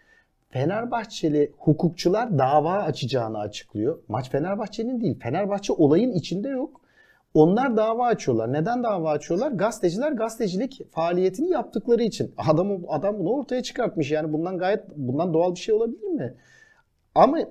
Fenerbahçeli 0.50 1.52
hukukçular 1.58 2.38
dava 2.38 2.74
açacağını 2.74 3.40
açıklıyor. 3.40 4.00
Maç 4.08 4.30
Fenerbahçe'nin 4.32 5.02
değil. 5.02 5.20
Fenerbahçe 5.20 5.74
olayın 5.74 6.12
içinde 6.12 6.50
yok. 6.50 6.82
Onlar 7.34 7.78
dava 7.78 8.06
açıyorlar. 8.06 8.54
Neden 8.54 8.84
dava 8.84 9.12
açıyorlar? 9.12 9.52
Gazeteciler 9.52 10.12
gazetecilik 10.12 10.82
faaliyetini 10.92 11.50
yaptıkları 11.50 12.04
için. 12.04 12.34
Adam 12.38 12.80
adam 12.88 13.20
bunu 13.20 13.30
ortaya 13.30 13.64
çıkartmış. 13.64 14.12
Yani 14.12 14.34
bundan 14.34 14.58
gayet 14.58 14.84
bundan 14.96 15.34
doğal 15.34 15.56
bir 15.56 15.60
şey 15.60 15.76
olabilir 15.76 16.08
mi? 16.08 16.34
Ama 17.16 17.40
e, 17.40 17.46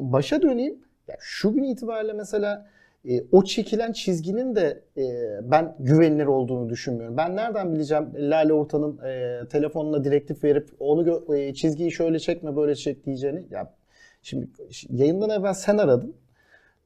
başa 0.00 0.42
döneyim. 0.42 0.78
Ya 1.08 1.16
şu 1.20 1.52
gün 1.52 1.62
itibariyle 1.64 2.12
mesela 2.12 2.66
e, 3.08 3.24
o 3.32 3.44
çekilen 3.44 3.92
çizginin 3.92 4.56
de 4.56 4.82
e, 4.96 5.02
ben 5.50 5.76
güvenilir 5.78 6.26
olduğunu 6.26 6.68
düşünmüyorum. 6.68 7.16
Ben 7.16 7.36
nereden 7.36 7.74
bileceğim 7.74 8.12
Lale 8.14 8.52
Orta'nın 8.52 8.98
e, 9.04 9.40
telefonuna 9.48 10.04
direktif 10.04 10.44
verip 10.44 10.70
onu 10.80 11.36
e, 11.36 11.54
çizgiyi 11.54 11.92
şöyle 11.92 12.18
çekme 12.18 12.56
böyle 12.56 12.74
çek 12.74 13.06
diyeceğini. 13.06 13.46
Ya 13.50 13.74
şimdi 14.22 14.48
yayından 14.88 15.30
evvel 15.30 15.54
sen 15.54 15.78
aradın. 15.78 16.16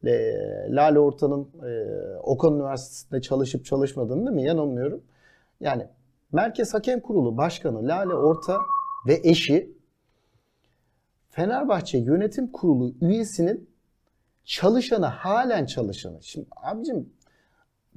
E, 0.04 0.12
Lale 0.68 0.98
Orta'nın 0.98 1.48
e, 1.66 1.86
Okan 2.22 2.54
Üniversitesi'nde 2.54 3.20
çalışıp 3.20 3.64
çalışmadığını 3.64 4.26
değil 4.26 4.36
mi? 4.36 4.42
Yanılmıyorum. 4.42 5.02
Yani 5.60 5.86
Merkez 6.32 6.74
Hakem 6.74 7.00
Kurulu 7.00 7.36
Başkanı 7.36 7.88
Lale 7.88 8.14
Orta 8.14 8.58
ve 9.06 9.20
eşi 9.24 9.74
Fenerbahçe 11.30 11.98
Yönetim 11.98 12.52
Kurulu 12.52 12.94
üyesinin 13.00 13.73
çalışanı 14.44 15.06
halen 15.06 15.66
çalışanı. 15.66 16.22
Şimdi 16.22 16.46
abicim 16.56 17.12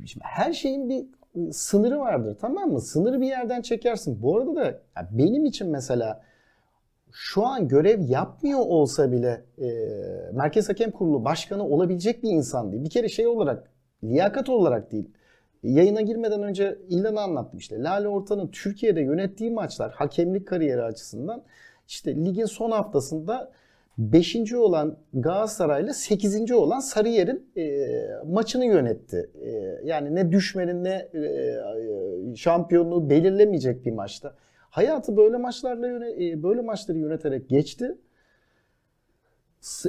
şimdi 0.06 0.24
her 0.24 0.54
şeyin 0.54 0.90
bir 0.90 1.06
sınırı 1.52 2.00
vardır 2.00 2.38
tamam 2.42 2.72
mı? 2.72 2.82
Sınırı 2.82 3.22
bir 3.22 3.28
yerden 3.28 3.62
çekersin. 3.62 4.22
Bu 4.22 4.38
arada 4.38 4.56
da 4.56 4.82
benim 5.12 5.46
için 5.46 5.68
mesela 5.68 6.24
şu 7.12 7.46
an 7.46 7.68
görev 7.68 8.02
yapmıyor 8.02 8.60
olsa 8.60 9.12
bile 9.12 9.46
e, 9.62 9.68
Merkez 10.34 10.70
Hakem 10.70 10.92
Kurulu 10.92 11.26
başkanı 11.26 11.64
olabilecek 11.64 12.24
bir 12.24 12.30
insan 12.30 12.72
değil. 12.72 12.84
Bir 12.84 12.90
kere 12.90 13.10
şey 13.10 13.28
olarak 13.28 13.72
liyakat 14.04 14.50
olarak 14.50 14.92
değil. 14.92 15.10
Yayına 15.64 16.02
girmeden 16.02 16.44
önce 16.44 16.80
ilanı 16.90 17.22
anlattım 17.22 17.60
işte. 17.60 17.84
Lale 17.84 18.08
Orta'nın 18.08 18.48
Türkiye'de 18.48 19.02
yönettiği 19.02 19.52
maçlar 19.52 19.92
hakemlik 19.92 20.48
kariyeri 20.48 20.84
açısından 20.84 21.44
işte 21.88 22.16
ligin 22.16 22.46
son 22.46 22.72
haftasında 22.72 23.52
5. 23.98 24.54
olan 24.54 24.98
Galatasaray'la 25.14 25.94
8. 25.94 26.52
olan 26.52 26.80
Sarıyer'in 26.80 27.50
e, 27.58 27.88
maçını 28.26 28.66
yönetti. 28.66 29.30
E, 29.42 29.50
yani 29.84 30.16
ne 30.16 30.32
düşmenin 30.32 30.84
ne 30.84 31.10
e, 31.14 32.36
şampiyonluğu 32.36 33.10
belirlemeyecek 33.10 33.86
bir 33.86 33.92
maçta. 33.92 34.36
Hayatı 34.70 35.18
böyle 35.18 35.38
maçlarla 35.38 35.88
yöne, 35.88 36.30
e, 36.30 36.44
böyle 36.44 36.62
maçları 36.62 36.98
yöneterek 36.98 37.50
geçti. 37.50 37.98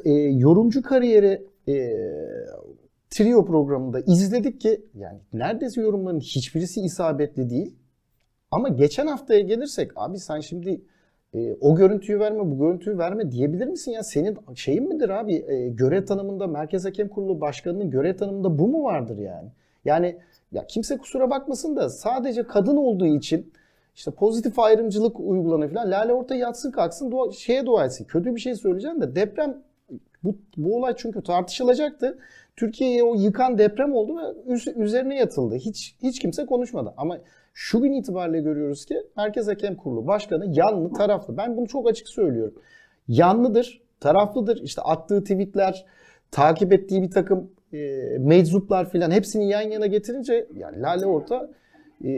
E, 0.04 0.10
yorumcu 0.12 0.82
kariyeri 0.82 1.46
e, 1.68 1.74
trio 3.10 3.44
programında 3.44 4.00
izledik 4.00 4.60
ki 4.60 4.82
yani 4.94 5.18
neredeyse 5.32 5.80
yorumların 5.80 6.20
hiçbirisi 6.20 6.80
isabetli 6.80 7.50
değil. 7.50 7.74
Ama 8.50 8.68
geçen 8.68 9.06
haftaya 9.06 9.40
gelirsek 9.40 9.92
abi 9.96 10.18
sen 10.18 10.40
şimdi 10.40 10.80
e, 11.34 11.56
o 11.60 11.76
görüntüyü 11.76 12.20
verme, 12.20 12.50
bu 12.50 12.58
görüntüyü 12.58 12.98
verme 12.98 13.30
diyebilir 13.30 13.66
misin 13.66 13.92
ya? 13.92 14.02
Senin 14.02 14.38
şeyin 14.54 14.88
midir 14.88 15.08
abi? 15.08 15.34
E, 15.34 15.68
görev 15.68 16.06
tanımında 16.06 16.46
Merkez 16.46 16.84
Hakem 16.84 17.08
Kurulu 17.08 17.40
Başkanı'nın 17.40 17.90
görev 17.90 18.16
tanımında 18.16 18.58
bu 18.58 18.68
mu 18.68 18.84
vardır 18.84 19.18
yani? 19.18 19.48
Yani 19.84 20.16
ya 20.52 20.66
kimse 20.66 20.98
kusura 20.98 21.30
bakmasın 21.30 21.76
da 21.76 21.88
sadece 21.88 22.42
kadın 22.42 22.76
olduğu 22.76 23.06
için 23.06 23.52
işte 23.94 24.10
pozitif 24.10 24.58
ayrımcılık 24.58 25.20
uygulanıyor 25.20 25.70
falan. 25.70 25.90
Lale 25.90 26.12
Orta 26.12 26.34
yatsın 26.34 26.70
kalksın 26.70 27.10
dua, 27.10 27.32
şeye 27.32 27.66
dua 27.66 27.84
etsin. 27.84 28.04
Kötü 28.04 28.34
bir 28.34 28.40
şey 28.40 28.54
söyleyeceğim 28.54 29.00
de 29.00 29.14
deprem 29.14 29.62
bu, 30.24 30.36
bu 30.56 30.76
olay 30.76 30.94
çünkü 30.96 31.22
tartışılacaktı. 31.22 32.18
Türkiye'yi 32.56 33.02
o 33.02 33.14
yıkan 33.14 33.58
deprem 33.58 33.94
oldu 33.94 34.16
ve 34.16 34.52
üzerine 34.76 35.16
yatıldı. 35.16 35.54
Hiç 35.54 35.96
hiç 36.02 36.18
kimse 36.18 36.46
konuşmadı. 36.46 36.94
Ama 36.96 37.18
şu 37.60 37.80
gün 37.80 37.92
itibariyle 37.92 38.40
görüyoruz 38.40 38.84
ki 38.86 39.02
Merkez 39.16 39.48
Hakem 39.48 39.76
Kurulu 39.76 40.06
Başkanı 40.06 40.46
yanlı 40.48 40.92
taraflı. 40.92 41.36
Ben 41.36 41.56
bunu 41.56 41.66
çok 41.66 41.88
açık 41.88 42.08
söylüyorum. 42.08 42.54
Yanlıdır, 43.08 43.82
taraflıdır. 44.00 44.62
İşte 44.62 44.82
attığı 44.82 45.22
tweetler, 45.22 45.86
takip 46.30 46.72
ettiği 46.72 47.02
bir 47.02 47.10
takım 47.10 47.50
e, 47.72 47.78
meczuplar 48.18 48.90
filan 48.90 49.10
hepsini 49.10 49.48
yan 49.48 49.60
yana 49.60 49.86
getirince 49.86 50.46
yani 50.54 50.82
Lale 50.82 51.06
Orta 51.06 51.50
e, 52.04 52.10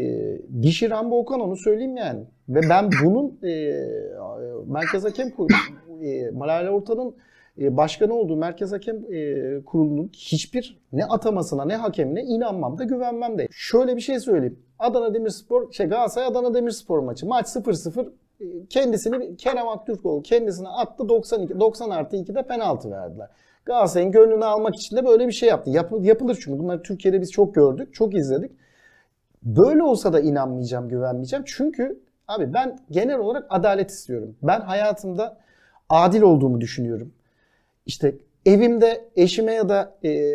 dişi 0.62 0.90
Rambo 0.90 1.18
Okan 1.18 1.40
onu 1.40 1.56
söyleyeyim 1.56 1.96
yani. 1.96 2.24
Ve 2.48 2.60
ben 2.70 2.90
bunun 3.04 3.38
e, 3.44 3.84
Merkez 4.66 5.04
Hakem 5.04 5.30
Kurulu, 5.30 5.52
e, 6.02 6.32
Lale 6.34 6.70
Orta'nın 6.70 7.14
başkanı 7.58 8.14
olduğu 8.14 8.36
Merkez 8.36 8.72
Hakem 8.72 8.96
e, 9.12 9.64
Kurulu'nun 9.64 10.10
hiçbir 10.12 10.78
ne 10.92 11.04
atamasına 11.04 11.64
ne 11.64 11.76
hakemine 11.76 12.22
inanmam 12.22 12.78
da 12.78 12.84
güvenmem 12.84 13.38
de. 13.38 13.48
Şöyle 13.50 13.96
bir 13.96 14.00
şey 14.00 14.20
söyleyeyim. 14.20 14.58
Adana 14.78 15.14
Demirspor, 15.14 15.72
şey 15.72 15.86
Galatasaray 15.86 16.28
Adana 16.28 16.54
Demirspor 16.54 16.98
maçı. 16.98 17.26
Maç 17.26 17.46
0-0 17.46 18.08
e, 18.40 18.66
kendisini 18.68 19.36
Kerem 19.36 19.68
Aktürkoğlu 19.68 20.22
kendisine 20.22 20.68
attı 20.68 21.08
92 21.08 21.60
90 21.60 21.90
artı 21.90 22.16
2'de 22.16 22.42
penaltı 22.42 22.90
verdiler. 22.90 23.28
Galatasaray'ın 23.64 24.12
gönlünü 24.12 24.44
almak 24.44 24.74
için 24.76 24.96
de 24.96 25.06
böyle 25.06 25.26
bir 25.26 25.32
şey 25.32 25.48
yaptı. 25.48 25.70
Yap, 25.70 25.92
yapılır 26.00 26.38
çünkü 26.44 26.58
bunları 26.58 26.82
Türkiye'de 26.82 27.20
biz 27.20 27.30
çok 27.30 27.54
gördük, 27.54 27.94
çok 27.94 28.14
izledik. 28.14 28.52
Böyle 29.42 29.82
olsa 29.82 30.12
da 30.12 30.20
inanmayacağım, 30.20 30.88
güvenmeyeceğim. 30.88 31.44
Çünkü 31.46 32.00
abi 32.28 32.54
ben 32.54 32.78
genel 32.90 33.18
olarak 33.18 33.46
adalet 33.50 33.90
istiyorum. 33.90 34.36
Ben 34.42 34.60
hayatımda 34.60 35.38
adil 35.88 36.22
olduğumu 36.22 36.60
düşünüyorum. 36.60 37.12
İşte 37.86 38.14
evimde 38.46 39.08
eşime 39.16 39.52
ya 39.52 39.68
da 39.68 39.98
e, 40.04 40.34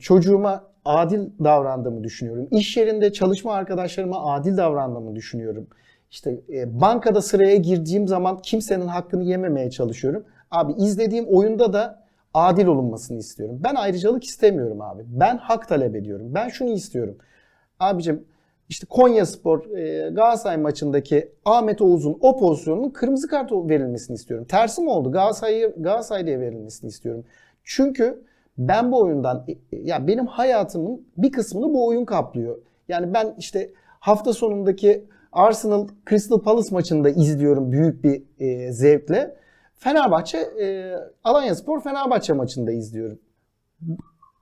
çocuğuma 0.00 0.64
adil 0.84 1.20
davrandığımı 1.44 2.04
düşünüyorum. 2.04 2.48
İş 2.50 2.76
yerinde 2.76 3.12
çalışma 3.12 3.54
arkadaşlarıma 3.54 4.32
adil 4.34 4.56
davrandığımı 4.56 5.16
düşünüyorum. 5.16 5.66
İşte 6.10 6.40
e, 6.52 6.80
bankada 6.80 7.22
sıraya 7.22 7.56
girdiğim 7.56 8.08
zaman 8.08 8.38
kimsenin 8.42 8.86
hakkını 8.86 9.24
yememeye 9.24 9.70
çalışıyorum. 9.70 10.24
Abi 10.50 10.72
izlediğim 10.72 11.26
oyunda 11.28 11.72
da 11.72 12.06
adil 12.34 12.66
olunmasını 12.66 13.18
istiyorum. 13.18 13.60
Ben 13.64 13.74
ayrıcalık 13.74 14.24
istemiyorum 14.24 14.80
abi. 14.80 15.02
Ben 15.06 15.36
hak 15.38 15.68
talep 15.68 15.96
ediyorum. 15.96 16.34
Ben 16.34 16.48
şunu 16.48 16.70
istiyorum. 16.70 17.16
Abicim 17.80 18.24
işte 18.68 18.86
Konya 18.90 19.26
Spor 19.26 19.70
e, 19.70 20.10
Galatasaray 20.10 20.56
maçındaki 20.56 21.32
Ahmet 21.44 21.82
Oğuz'un 21.82 22.18
o 22.20 22.38
pozisyonunun 22.38 22.90
kırmızı 22.90 23.28
kart 23.28 23.52
verilmesini 23.52 24.14
istiyorum. 24.14 24.46
Tersi 24.48 24.82
mi 24.82 24.90
oldu? 24.90 25.12
Galatasaray'a 25.12 25.68
Galatasaray'a 25.68 26.40
verilmesini 26.40 26.88
istiyorum. 26.88 27.24
Çünkü 27.64 28.22
ben 28.58 28.92
bu 28.92 29.00
oyundan 29.00 29.44
e, 29.48 29.52
e, 29.52 29.56
ya 29.82 30.06
benim 30.06 30.26
hayatımın 30.26 31.06
bir 31.16 31.32
kısmını 31.32 31.74
bu 31.74 31.86
oyun 31.86 32.04
kaplıyor. 32.04 32.58
Yani 32.88 33.14
ben 33.14 33.34
işte 33.38 33.70
hafta 34.00 34.32
sonundaki 34.32 35.04
Arsenal 35.32 35.88
Crystal 36.08 36.40
Palace 36.40 36.68
maçında 36.72 37.10
izliyorum 37.10 37.72
büyük 37.72 38.04
bir 38.04 38.22
e, 38.38 38.72
zevkle. 38.72 39.36
Fenerbahçe 39.74 40.38
e, 40.38 40.96
Alanya 41.24 41.54
Spor 41.54 41.80
Fenerbahçe 41.80 42.32
maçında 42.32 42.72
izliyorum. 42.72 43.18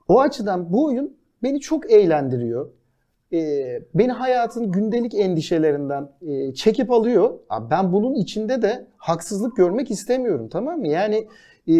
O 0.07 0.19
açıdan 0.19 0.73
bu 0.73 0.85
oyun 0.85 1.17
beni 1.43 1.59
çok 1.59 1.91
eğlendiriyor 1.91 2.69
beni 3.93 4.11
hayatın 4.11 4.71
gündelik 4.71 5.15
endişelerinden 5.15 6.09
e, 6.21 6.53
çekip 6.53 6.91
alıyor. 6.91 7.39
Ben 7.71 7.93
bunun 7.93 8.13
içinde 8.13 8.61
de 8.61 8.87
haksızlık 8.97 9.57
görmek 9.57 9.91
istemiyorum 9.91 10.49
tamam 10.51 10.79
mı? 10.79 10.87
Yani 10.87 11.27
e, 11.69 11.75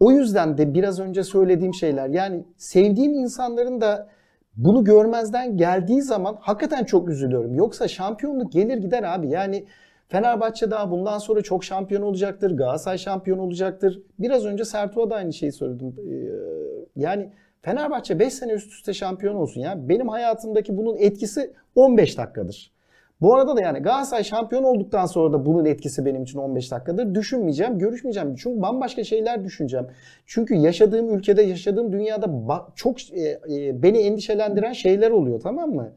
o 0.00 0.10
yüzden 0.10 0.58
de 0.58 0.74
biraz 0.74 1.00
önce 1.00 1.22
söylediğim 1.24 1.74
şeyler 1.74 2.08
yani 2.08 2.44
sevdiğim 2.56 3.14
insanların 3.14 3.80
da 3.80 4.08
bunu 4.56 4.84
görmezden 4.84 5.56
geldiği 5.56 6.02
zaman 6.02 6.36
hakikaten 6.40 6.84
çok 6.84 7.08
üzülüyorum. 7.08 7.54
Yoksa 7.54 7.88
şampiyonluk 7.88 8.52
gelir 8.52 8.78
gider 8.78 9.02
abi. 9.02 9.28
Yani 9.28 9.64
Fenerbahçe 10.08 10.70
daha 10.70 10.90
bundan 10.90 11.18
sonra 11.18 11.42
çok 11.42 11.64
şampiyon 11.64 12.02
olacaktır. 12.02 12.56
Galatasaray 12.56 12.98
şampiyon 12.98 13.38
olacaktır. 13.38 14.02
Biraz 14.18 14.44
önce 14.44 14.64
Sertuğ'a 14.64 15.10
da 15.10 15.14
aynı 15.14 15.32
şeyi 15.32 15.52
söyledim. 15.52 15.94
Ee, 15.98 17.00
yani 17.00 17.30
Fenerbahçe 17.66 18.18
5 18.18 18.34
sene 18.34 18.52
üst 18.52 18.72
üste 18.72 18.94
şampiyon 18.94 19.34
olsun 19.34 19.60
ya. 19.60 19.88
Benim 19.88 20.08
hayatımdaki 20.08 20.76
bunun 20.76 20.96
etkisi 20.96 21.52
15 21.74 22.18
dakikadır. 22.18 22.72
Bu 23.20 23.34
arada 23.34 23.56
da 23.56 23.60
yani 23.60 23.78
Galatasaray 23.78 24.24
şampiyon 24.24 24.62
olduktan 24.62 25.06
sonra 25.06 25.32
da 25.32 25.46
bunun 25.46 25.64
etkisi 25.64 26.06
benim 26.06 26.22
için 26.22 26.38
15 26.38 26.70
dakikadır. 26.70 27.14
Düşünmeyeceğim, 27.14 27.78
görüşmeyeceğim. 27.78 28.34
Çünkü 28.34 28.62
bambaşka 28.62 29.04
şeyler 29.04 29.44
düşüneceğim. 29.44 29.86
Çünkü 30.26 30.54
yaşadığım 30.54 31.14
ülkede, 31.14 31.42
yaşadığım 31.42 31.92
dünyada 31.92 32.30
çok 32.74 33.12
e, 33.12 33.40
e, 33.50 33.82
beni 33.82 33.98
endişelendiren 33.98 34.72
şeyler 34.72 35.10
oluyor 35.10 35.40
tamam 35.40 35.70
mı? 35.70 35.92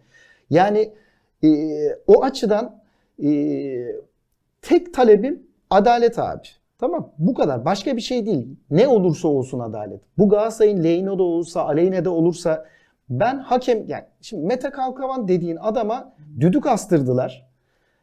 Yani 0.50 0.94
e, 1.44 1.50
o 2.08 2.24
açıdan 2.24 2.82
tek 4.62 4.94
talebim 4.94 5.44
adalet 5.70 6.20
abi. 6.20 6.48
Tamam 6.80 7.12
bu 7.18 7.34
kadar. 7.34 7.66
Başka 7.66 7.96
bir 7.96 8.02
şey 8.02 8.26
değil. 8.26 8.48
Ne 8.72 8.88
olursa 8.88 9.28
olsun 9.28 9.60
adalet. 9.60 10.02
Bu 10.18 10.30
Galatasaray'ın 10.30 10.84
lehine 10.84 11.18
de 11.18 11.22
olursa, 11.22 11.66
aleyhine 11.66 12.06
de 12.06 12.10
olursa 12.10 12.66
ben 13.10 13.40
hakem 13.40 13.88
yani 13.88 14.04
şimdi 14.22 14.46
Mete 14.46 14.70
Kalkavan 14.70 15.28
dediğin 15.28 15.58
adama 15.62 16.14
düdük 16.40 16.68
astırdılar. 16.68 17.50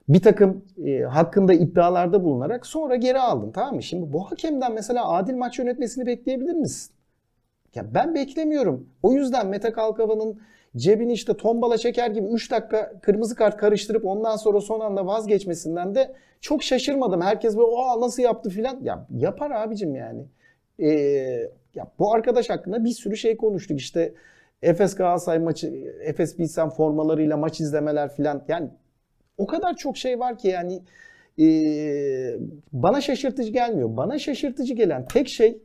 Bir 0.08 0.22
takım 0.22 0.64
e, 0.84 1.00
hakkında 1.00 1.52
iddialarda 1.54 2.24
bulunarak 2.24 2.66
sonra 2.66 2.96
geri 2.96 3.20
aldın 3.20 3.50
tamam 3.50 3.74
mı? 3.74 3.82
Şimdi 3.82 4.12
bu 4.12 4.30
hakemden 4.30 4.72
mesela 4.72 5.08
adil 5.08 5.34
maç 5.34 5.58
yönetmesini 5.58 6.06
bekleyebilir 6.06 6.54
misin? 6.54 6.92
Ya 7.74 7.94
ben 7.94 8.14
beklemiyorum. 8.14 8.88
O 9.02 9.12
yüzden 9.12 9.46
Mete 9.46 9.72
Kalkavan'ın 9.72 10.40
cebini 10.76 11.12
işte 11.12 11.36
tombala 11.36 11.78
çeker 11.78 12.10
gibi 12.10 12.26
3 12.26 12.50
dakika 12.50 12.92
kırmızı 13.02 13.34
kart 13.34 13.56
karıştırıp 13.56 14.04
ondan 14.04 14.36
sonra 14.36 14.60
son 14.60 14.80
anda 14.80 15.06
vazgeçmesinden 15.06 15.94
de 15.94 16.14
çok 16.40 16.62
şaşırmadım. 16.62 17.20
Herkes 17.20 17.56
böyle 17.56 17.66
o 17.66 18.00
nasıl 18.00 18.22
yaptı 18.22 18.50
filan. 18.50 18.78
Ya 18.82 19.06
yapar 19.10 19.50
abicim 19.50 19.94
yani. 19.94 20.24
Ee, 20.78 20.88
ya 21.74 21.86
bu 21.98 22.12
arkadaş 22.12 22.50
hakkında 22.50 22.84
bir 22.84 22.90
sürü 22.90 23.16
şey 23.16 23.36
konuştuk. 23.36 23.80
İşte 23.80 24.14
Efes 24.62 24.94
Galatasaray 24.94 25.38
maçı, 25.38 25.66
Efes 26.04 26.38
Bilsen 26.38 26.70
formalarıyla 26.70 27.36
maç 27.36 27.60
izlemeler 27.60 28.14
filan. 28.14 28.44
Yani 28.48 28.70
o 29.38 29.46
kadar 29.46 29.76
çok 29.76 29.96
şey 29.96 30.20
var 30.20 30.38
ki 30.38 30.48
yani 30.48 30.82
e, 31.38 31.46
bana 32.72 33.00
şaşırtıcı 33.00 33.52
gelmiyor. 33.52 33.96
Bana 33.96 34.18
şaşırtıcı 34.18 34.74
gelen 34.74 35.06
tek 35.06 35.28
şey 35.28 35.62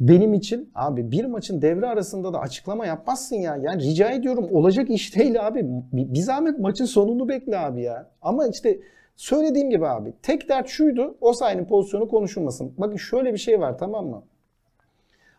benim 0.00 0.34
için 0.34 0.70
abi 0.74 1.10
bir 1.10 1.24
maçın 1.24 1.62
devre 1.62 1.86
arasında 1.86 2.32
da 2.32 2.40
açıklama 2.40 2.86
yapmazsın 2.86 3.36
ya. 3.36 3.56
Yani 3.56 3.82
rica 3.82 4.10
ediyorum 4.10 4.48
olacak 4.52 4.90
iş 4.90 5.16
değil 5.16 5.46
abi. 5.46 5.66
Bir, 5.92 6.20
zahmet 6.20 6.58
maçın 6.58 6.84
sonunu 6.84 7.28
bekle 7.28 7.58
abi 7.58 7.82
ya. 7.82 8.10
Ama 8.22 8.46
işte 8.46 8.80
söylediğim 9.16 9.70
gibi 9.70 9.86
abi 9.86 10.12
tek 10.22 10.48
dert 10.48 10.68
şuydu 10.68 11.16
o 11.20 11.32
sayının 11.32 11.64
pozisyonu 11.64 12.08
konuşulmasın. 12.08 12.74
Bakın 12.78 12.96
şöyle 12.96 13.32
bir 13.32 13.38
şey 13.38 13.60
var 13.60 13.78
tamam 13.78 14.06
mı? 14.06 14.22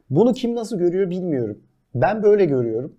Bunu 0.10 0.34
kim 0.34 0.56
nasıl 0.56 0.78
görüyor 0.78 1.10
bilmiyorum. 1.10 1.62
Ben 1.96 2.24
böyle 2.24 2.46
görüyorum. 2.46 2.96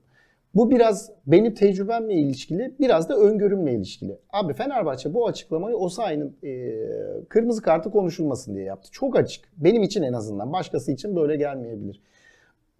Bu 0.54 0.70
biraz 0.70 1.10
benim 1.26 1.54
tecrübemle 1.54 2.14
ilişkili, 2.14 2.74
biraz 2.80 3.08
da 3.08 3.16
öngörümle 3.16 3.74
ilişkili. 3.74 4.18
Abi 4.32 4.54
Fenerbahçe 4.54 5.14
bu 5.14 5.26
açıklamayı 5.26 5.76
Osayi'nin 5.76 6.36
e, 6.42 6.74
kırmızı 7.28 7.62
kartı 7.62 7.90
konuşulmasın 7.90 8.54
diye 8.54 8.64
yaptı. 8.64 8.88
Çok 8.92 9.16
açık. 9.16 9.44
Benim 9.56 9.82
için 9.82 10.02
en 10.02 10.12
azından. 10.12 10.52
Başkası 10.52 10.92
için 10.92 11.16
böyle 11.16 11.36
gelmeyebilir. 11.36 12.00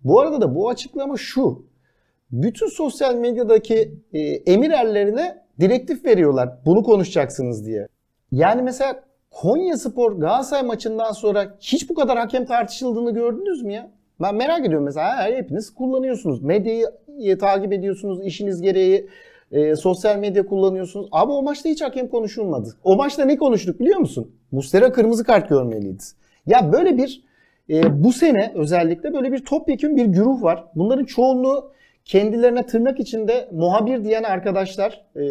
Bu 0.05 0.21
arada 0.21 0.41
da 0.41 0.55
bu 0.55 0.69
açıklama 0.69 1.17
şu. 1.17 1.67
Bütün 2.31 2.67
sosyal 2.67 3.15
medyadaki 3.15 3.95
e, 4.13 4.21
emir 4.21 4.71
erlerine 4.71 5.45
direktif 5.61 6.05
veriyorlar. 6.05 6.59
Bunu 6.67 6.83
konuşacaksınız 6.83 7.67
diye. 7.67 7.89
Yani 8.33 8.63
mesela 8.63 9.03
Konya 9.31 9.77
Spor 9.77 10.13
Galatasaray 10.13 10.63
maçından 10.63 11.13
sonra 11.13 11.57
hiç 11.61 11.91
bu 11.91 11.95
kadar 11.95 12.19
hakem 12.19 12.45
tartışıldığını 12.45 13.15
gördünüz 13.15 13.63
mü 13.63 13.73
ya? 13.73 13.91
Ben 14.23 14.35
merak 14.35 14.67
ediyorum 14.67 14.85
mesela 14.85 15.27
hepiniz 15.27 15.75
kullanıyorsunuz. 15.75 16.43
Medyayı 16.43 16.87
takip 17.39 17.73
ediyorsunuz 17.73 18.27
işiniz 18.27 18.63
gereği. 18.63 19.09
E, 19.53 19.77
sosyal 19.77 20.19
medya 20.19 20.47
kullanıyorsunuz. 20.47 21.09
Abi 21.13 21.33
o 21.33 21.43
maçta 21.43 21.69
hiç 21.69 21.83
hakem 21.83 22.09
konuşulmadı. 22.09 22.69
O 22.85 22.97
maçta 22.97 23.25
ne 23.25 23.37
konuştuk 23.37 23.81
biliyor 23.81 23.99
musun? 23.99 24.31
Mustera 24.53 24.93
kırmızı 24.93 25.25
kart 25.25 25.49
görmeliydi. 25.49 26.03
Ya 26.47 26.73
böyle 26.73 26.97
bir 26.97 27.23
e, 27.71 28.05
bu 28.05 28.13
sene 28.13 28.53
özellikle 28.55 29.15
böyle 29.15 29.33
bir 29.33 29.45
topyekun 29.45 29.97
bir 29.97 30.05
güruh 30.05 30.43
var. 30.43 30.65
Bunların 30.75 31.05
çoğunluğu 31.05 31.73
kendilerine 32.05 32.67
tırnak 32.67 33.01
içinde 33.01 33.49
muhabir 33.53 34.05
diyen 34.05 34.23
arkadaşlar. 34.23 35.05
E, 35.17 35.25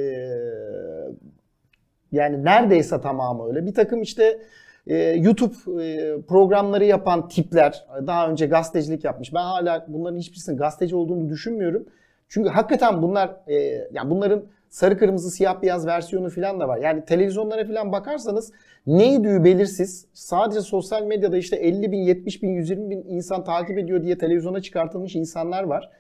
yani 2.12 2.46
neredeyse 2.46 3.02
tamamı 3.02 3.48
öyle. 3.48 3.66
Bir 3.66 3.74
takım 3.74 4.02
işte 4.02 4.40
e, 4.88 4.96
YouTube 4.98 5.84
e, 5.84 6.16
programları 6.22 6.86
yapan 6.86 7.28
tipler 7.28 7.86
daha 8.08 8.30
önce 8.30 8.46
gazetecilik 8.46 9.04
yapmış. 9.04 9.34
Ben 9.34 9.44
hala 9.44 9.86
bunların 9.88 10.18
hiçbirisinin 10.18 10.58
gazeteci 10.58 10.96
olduğunu 10.96 11.30
düşünmüyorum. 11.30 11.86
Çünkü 12.30 12.50
hakikaten 12.50 13.02
bunlar 13.02 13.36
e, 13.48 13.54
yani 13.92 14.10
bunların 14.10 14.44
sarı 14.70 14.98
kırmızı 14.98 15.32
siyah 15.32 15.62
beyaz 15.62 15.88
versiyonu 15.88 16.30
falan 16.30 16.60
da 16.60 16.68
var. 16.68 16.78
Yani 16.78 17.06
televizyonlara 17.06 17.66
falan 17.66 17.92
bakarsanız 17.92 18.52
neydi 18.88 19.44
belirsiz. 19.44 20.06
Sadece 20.14 20.62
sosyal 20.62 21.04
medyada 21.04 21.38
işte 21.38 21.56
50 21.56 21.92
bin, 21.92 21.98
70 21.98 22.44
bin, 22.44 22.50
120 22.50 22.90
bin 22.90 23.04
insan 23.08 23.44
takip 23.44 23.78
ediyor 23.78 24.04
diye 24.04 24.18
televizyona 24.18 24.62
çıkartılmış 24.62 25.16
insanlar 25.16 25.64
var. 25.64 25.92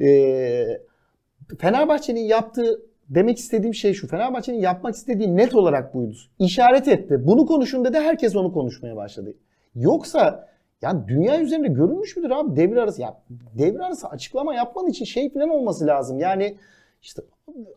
Ee, 0.00 0.80
Fenerbahçe'nin 1.58 2.20
yaptığı 2.20 2.80
demek 3.08 3.38
istediğim 3.38 3.74
şey 3.74 3.94
şu. 3.94 4.08
Fenerbahçe'nin 4.08 4.60
yapmak 4.60 4.94
istediği 4.94 5.36
net 5.36 5.54
olarak 5.54 5.94
buydu. 5.94 6.16
İşaret 6.38 6.88
etti. 6.88 7.26
Bunu 7.26 7.46
konuşun 7.46 7.84
dedi. 7.84 7.98
Herkes 7.98 8.36
onu 8.36 8.52
konuşmaya 8.52 8.96
başladı. 8.96 9.34
Yoksa 9.74 10.48
yani 10.82 11.08
dünya 11.08 11.40
üzerinde 11.40 11.68
görülmüş 11.68 12.16
müdür 12.16 12.30
abi 12.30 12.56
devre 12.56 12.80
arası? 12.80 13.02
Ya 13.02 13.22
devre 13.58 13.82
arası 13.82 14.08
açıklama 14.08 14.54
yapman 14.54 14.86
için 14.86 15.04
şey 15.04 15.32
falan 15.32 15.48
olması 15.48 15.86
lazım. 15.86 16.18
Yani 16.18 16.56
işte 17.02 17.22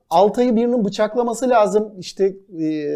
Altay'ı 0.09 0.55
birinin 0.55 0.85
bıçaklaması 0.85 1.49
lazım. 1.49 1.93
İşte 1.99 2.35
e, 2.61 2.87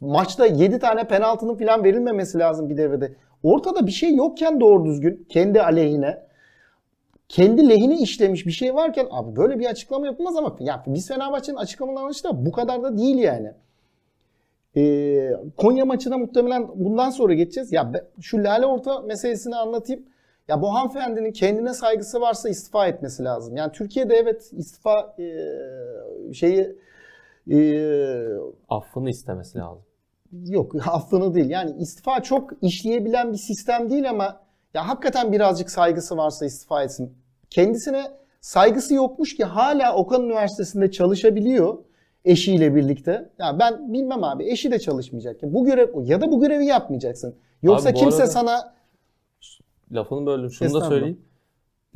maçta 0.00 0.46
7 0.46 0.78
tane 0.78 1.08
penaltının 1.08 1.54
falan 1.54 1.84
verilmemesi 1.84 2.38
lazım 2.38 2.70
bir 2.70 2.76
devrede. 2.76 3.12
Ortada 3.42 3.86
bir 3.86 3.92
şey 3.92 4.14
yokken 4.14 4.60
doğru 4.60 4.84
düzgün 4.84 5.26
kendi 5.28 5.62
aleyhine 5.62 6.22
kendi 7.30 7.68
lehine 7.68 7.98
işlemiş 7.98 8.46
bir 8.46 8.52
şey 8.52 8.74
varken 8.74 9.06
abi 9.10 9.36
böyle 9.36 9.58
bir 9.58 9.66
açıklama 9.66 10.06
yapılmaz 10.06 10.36
ama 10.36 10.56
ya 10.60 10.84
biz 10.86 11.08
Fenerbahçe'nin 11.08 11.56
açıklamalarını 11.56 12.10
işte 12.10 12.28
bu 12.32 12.52
kadar 12.52 12.82
da 12.82 12.98
değil 12.98 13.16
yani. 13.16 13.52
Ee, 14.76 15.30
Konya 15.56 15.84
maçına 15.84 16.18
muhtemelen 16.18 16.68
bundan 16.74 17.10
sonra 17.10 17.34
geçeceğiz. 17.34 17.72
Ya 17.72 17.92
şu 18.20 18.44
Lale 18.44 18.66
Orta 18.66 19.00
meselesini 19.00 19.56
anlatayım. 19.56 20.02
Ya 20.48 20.62
bu 20.62 20.74
hanımefendinin 20.74 21.32
kendine 21.32 21.74
saygısı 21.74 22.20
varsa 22.20 22.48
istifa 22.48 22.86
etmesi 22.86 23.24
lazım. 23.24 23.56
Yani 23.56 23.72
Türkiye'de 23.72 24.14
evet 24.14 24.50
istifa 24.52 25.16
e, 25.18 26.34
şeyi 26.34 26.76
e, 27.50 27.58
affını 28.68 29.10
istemesi 29.10 29.58
lazım. 29.58 29.84
Yok 30.32 30.74
affını 30.86 31.34
değil. 31.34 31.50
Yani 31.50 31.82
istifa 31.82 32.22
çok 32.22 32.50
işleyebilen 32.62 33.32
bir 33.32 33.38
sistem 33.38 33.90
değil 33.90 34.10
ama 34.10 34.40
ya 34.74 34.88
hakikaten 34.88 35.32
birazcık 35.32 35.70
saygısı 35.70 36.16
varsa 36.16 36.46
istifa 36.46 36.82
etsin. 36.82 37.19
Kendisine 37.50 38.02
saygısı 38.40 38.94
yokmuş 38.94 39.36
ki 39.36 39.44
hala 39.44 39.96
Okan 39.96 40.22
Üniversitesi'nde 40.24 40.90
çalışabiliyor 40.90 41.78
eşiyle 42.24 42.74
birlikte. 42.74 43.30
Ya 43.38 43.58
ben 43.58 43.92
bilmem 43.92 44.24
abi 44.24 44.50
eşi 44.50 44.70
de 44.70 44.78
çalışmayacak. 44.78 45.36
Bu 45.42 45.64
görev 45.64 45.88
ya 46.04 46.20
da 46.20 46.32
bu 46.32 46.40
görevi 46.40 46.66
yapmayacaksın. 46.66 47.34
Yoksa 47.62 47.88
Abi 47.88 47.98
kimse 47.98 48.16
arada- 48.16 48.30
sana 48.30 48.74
Lafını 49.92 50.26
böldüm. 50.26 50.50
Şunu 50.50 50.74
da 50.80 50.88
söyleyeyim. 50.88 51.20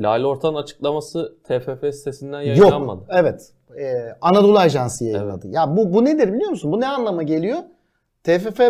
Lale 0.00 0.26
Orta'nın 0.26 0.56
açıklaması 0.56 1.36
TFF 1.44 1.94
sitesinden 1.94 2.40
yok. 2.42 2.48
yayınlanmadı. 2.58 3.04
Evet. 3.10 3.52
Ee, 3.78 4.16
Anadolu 4.20 4.58
Ajansı 4.58 5.04
yayınladı. 5.04 5.48
Ya 5.48 5.76
bu 5.76 5.92
bu 5.94 6.04
nedir 6.04 6.32
biliyor 6.32 6.50
musun? 6.50 6.72
Bu 6.72 6.80
ne 6.80 6.88
anlama 6.88 7.22
geliyor? 7.22 7.58
TFF 8.24 8.60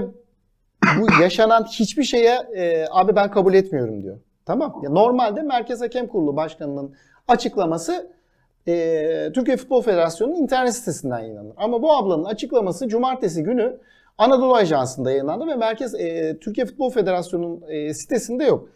bu 1.00 1.22
yaşanan 1.22 1.64
hiçbir 1.64 2.02
şeye 2.02 2.34
e, 2.56 2.86
abi 2.90 3.16
ben 3.16 3.30
kabul 3.30 3.54
etmiyorum 3.54 4.02
diyor. 4.02 4.18
Tamam. 4.46 4.80
Ya 4.82 4.90
normalde 4.90 5.42
Merkez 5.42 5.80
Hakem 5.80 6.06
Kurulu 6.06 6.36
Başkanı'nın 6.36 6.94
açıklaması 7.28 8.10
e, 8.68 9.32
Türkiye 9.34 9.56
Futbol 9.56 9.82
Federasyonu'nun 9.82 10.36
internet 10.36 10.74
sitesinden 10.74 11.18
yayınlanır. 11.18 11.52
Ama 11.56 11.82
bu 11.82 11.92
ablanın 11.92 12.24
açıklaması 12.24 12.88
cumartesi 12.88 13.42
günü 13.42 13.78
Anadolu 14.18 14.54
Ajansı'nda 14.54 15.10
yayınlandı 15.10 15.46
ve 15.46 15.54
Merkez 15.54 15.94
e, 15.94 16.38
Türkiye 16.40 16.66
Futbol 16.66 16.90
Federasyonu'nun 16.90 17.62
e, 17.68 17.94
sitesinde 17.94 18.44
yok. 18.44 18.68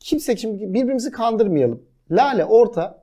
Kimse 0.00 0.36
şimdi 0.36 0.74
birbirimizi 0.74 1.10
kandırmayalım. 1.10 1.82
Lale 2.10 2.44
orta 2.44 3.02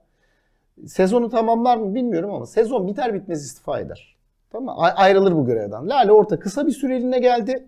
sezonu 0.85 1.29
tamamlar 1.29 1.77
mı 1.77 1.95
bilmiyorum 1.95 2.33
ama 2.33 2.45
sezon 2.45 2.87
biter 2.87 3.13
bitmez 3.13 3.45
istifa 3.45 3.79
eder. 3.79 4.15
Tamam 4.51 4.75
mı? 4.75 4.81
A- 4.83 4.95
ayrılır 4.95 5.31
bu 5.35 5.45
görevden. 5.45 5.89
Lale 5.89 6.11
orta 6.11 6.39
kısa 6.39 6.67
bir 6.67 6.71
süreliğine 6.71 7.19
geldi. 7.19 7.65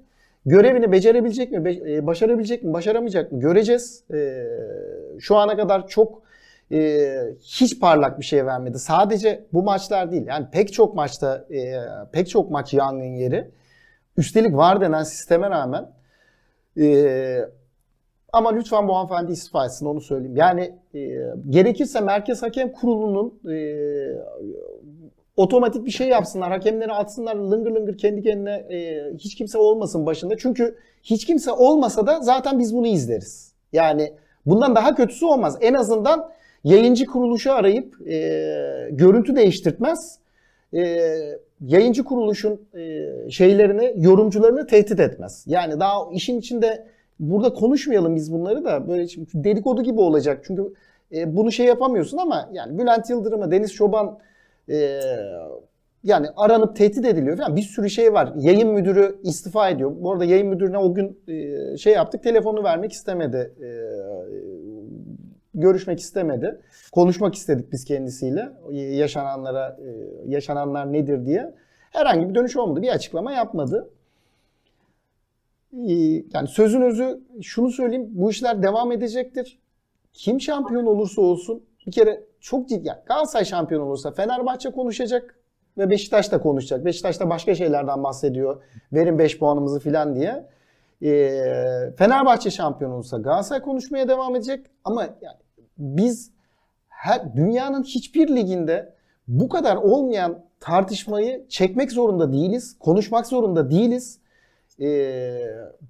Görevini 0.47 0.91
becerebilecek 0.91 1.51
mi? 1.51 1.79
E, 1.87 2.07
başarabilecek 2.07 2.63
mi? 2.63 2.73
Başaramayacak 2.73 3.31
mı? 3.31 3.39
Göreceğiz. 3.39 4.03
E, 4.13 4.43
şu 5.19 5.35
ana 5.35 5.57
kadar 5.57 5.87
çok 5.87 6.21
e, 6.71 7.09
hiç 7.41 7.79
parlak 7.79 8.19
bir 8.19 8.25
şey 8.25 8.45
vermedi. 8.45 8.79
Sadece 8.79 9.45
bu 9.53 9.63
maçlar 9.63 10.11
değil. 10.11 10.27
Yani 10.27 10.47
pek 10.51 10.73
çok 10.73 10.95
maçta 10.95 11.47
pek 12.11 12.29
çok 12.29 12.51
maç 12.51 12.73
yangın 12.73 13.15
yeri. 13.15 13.51
Üstelik 14.17 14.55
var 14.55 14.81
denen 14.81 15.03
sisteme 15.03 15.49
rağmen 15.49 15.89
ama 18.33 18.51
lütfen 18.51 18.87
bu 18.87 18.95
hanımefendi 18.95 19.31
istifa 19.31 19.65
etsin 19.65 19.85
onu 19.85 20.01
söyleyeyim. 20.01 20.35
Yani 20.35 20.75
gerekirse 21.49 22.01
Merkez 22.01 22.43
Hakem 22.43 22.71
Kurulu'nun 22.71 23.39
otomatik 25.37 25.85
bir 25.85 25.91
şey 25.91 26.07
yapsınlar. 26.07 26.51
Hakemleri 26.51 26.91
atsınlar 26.91 27.35
lıngır 27.35 27.71
lıngır 27.71 27.97
kendi 27.97 28.23
kendine 28.23 28.55
e, 28.55 29.03
hiç 29.17 29.35
kimse 29.35 29.57
olmasın 29.57 30.05
başında. 30.05 30.37
Çünkü 30.37 30.75
hiç 31.03 31.25
kimse 31.25 31.51
olmasa 31.51 32.07
da 32.07 32.21
zaten 32.21 32.59
biz 32.59 32.75
bunu 32.75 32.87
izleriz. 32.87 33.53
Yani 33.73 34.13
bundan 34.45 34.75
daha 34.75 34.95
kötüsü 34.95 35.25
olmaz. 35.25 35.57
En 35.61 35.73
azından 35.73 36.29
yayıncı 36.63 37.05
kuruluşu 37.05 37.53
arayıp 37.53 38.07
e, 38.07 38.89
görüntü 38.91 39.35
değiştirtmez. 39.35 40.19
E, 40.73 41.11
yayıncı 41.61 42.03
kuruluşun 42.03 42.61
e, 42.75 43.05
şeylerini, 43.31 43.93
yorumcularını 43.95 44.67
tehdit 44.67 44.99
etmez. 44.99 45.43
Yani 45.47 45.79
daha 45.79 46.11
işin 46.11 46.39
içinde 46.39 46.85
burada 47.19 47.53
konuşmayalım 47.53 48.15
biz 48.15 48.33
bunları 48.33 48.65
da 48.65 48.87
böyle 48.87 49.07
dedikodu 49.33 49.83
gibi 49.83 49.99
olacak. 49.99 50.41
Çünkü 50.47 50.73
e, 51.15 51.35
bunu 51.35 51.51
şey 51.51 51.65
yapamıyorsun 51.65 52.17
ama 52.17 52.49
yani 52.53 52.79
Bülent 52.79 53.09
Yıldırım'a, 53.09 53.51
Deniz 53.51 53.73
Çoban 53.73 54.19
e, 54.69 55.01
yani 56.03 56.27
aranıp 56.35 56.75
tehdit 56.75 57.05
ediliyor 57.05 57.37
falan 57.37 57.55
bir 57.55 57.61
sürü 57.61 57.89
şey 57.89 58.13
var. 58.13 58.33
Yayın 58.35 58.69
müdürü 58.69 59.19
istifa 59.23 59.69
ediyor. 59.69 59.91
Bu 59.99 60.11
arada 60.11 60.25
yayın 60.25 60.47
müdürüne 60.47 60.77
o 60.77 60.93
gün 60.93 61.19
e, 61.27 61.77
şey 61.77 61.93
yaptık 61.93 62.23
telefonu 62.23 62.63
vermek 62.63 62.91
istemedi. 62.91 63.53
E, 63.61 63.67
görüşmek 65.53 65.99
istemedi. 65.99 66.59
Konuşmak 66.91 67.35
istedik 67.35 67.71
biz 67.71 67.85
kendisiyle. 67.85 68.49
Yaşananlara 68.71 69.77
e, 69.81 69.87
yaşananlar 70.31 70.93
nedir 70.93 71.25
diye. 71.25 71.55
Herhangi 71.91 72.29
bir 72.29 72.35
dönüş 72.35 72.57
olmadı. 72.57 72.81
Bir 72.81 72.89
açıklama 72.89 73.31
yapmadı. 73.31 73.89
Yani 76.33 76.47
sözün 76.47 76.81
özü 76.81 77.19
şunu 77.41 77.71
söyleyeyim. 77.71 78.07
Bu 78.09 78.31
işler 78.31 78.63
devam 78.63 78.91
edecektir. 78.91 79.59
Kim 80.13 80.41
şampiyon 80.41 80.85
olursa 80.85 81.21
olsun 81.21 81.63
bir 81.87 81.91
kere 81.91 82.23
çok 82.39 82.69
ciddi. 82.69 82.87
Yani 82.87 82.99
Galatasaray 83.05 83.45
şampiyon 83.45 83.81
olursa 83.81 84.11
Fenerbahçe 84.11 84.71
konuşacak 84.71 85.35
ve 85.77 85.89
Beşiktaş 85.89 86.31
da 86.31 86.41
konuşacak. 86.41 86.85
Beşiktaş 86.85 87.19
da 87.19 87.29
başka 87.29 87.55
şeylerden 87.55 88.03
bahsediyor. 88.03 88.63
Verin 88.93 89.19
5 89.19 89.39
puanımızı 89.39 89.79
filan 89.79 90.15
diye. 90.15 90.49
Ee, 91.03 91.93
Fenerbahçe 91.97 92.51
şampiyon 92.51 92.91
olursa 92.91 93.17
Galatasaray 93.17 93.61
konuşmaya 93.61 94.07
devam 94.07 94.35
edecek. 94.35 94.65
Ama 94.83 95.01
yani 95.01 95.37
biz 95.77 96.31
her, 96.87 97.35
dünyanın 97.35 97.83
hiçbir 97.83 98.35
liginde 98.35 98.93
bu 99.27 99.49
kadar 99.49 99.75
olmayan 99.75 100.45
tartışmayı 100.59 101.47
çekmek 101.49 101.91
zorunda 101.91 102.33
değiliz. 102.33 102.79
Konuşmak 102.79 103.27
zorunda 103.27 103.71
değiliz. 103.71 104.19
Ee, 104.81 105.41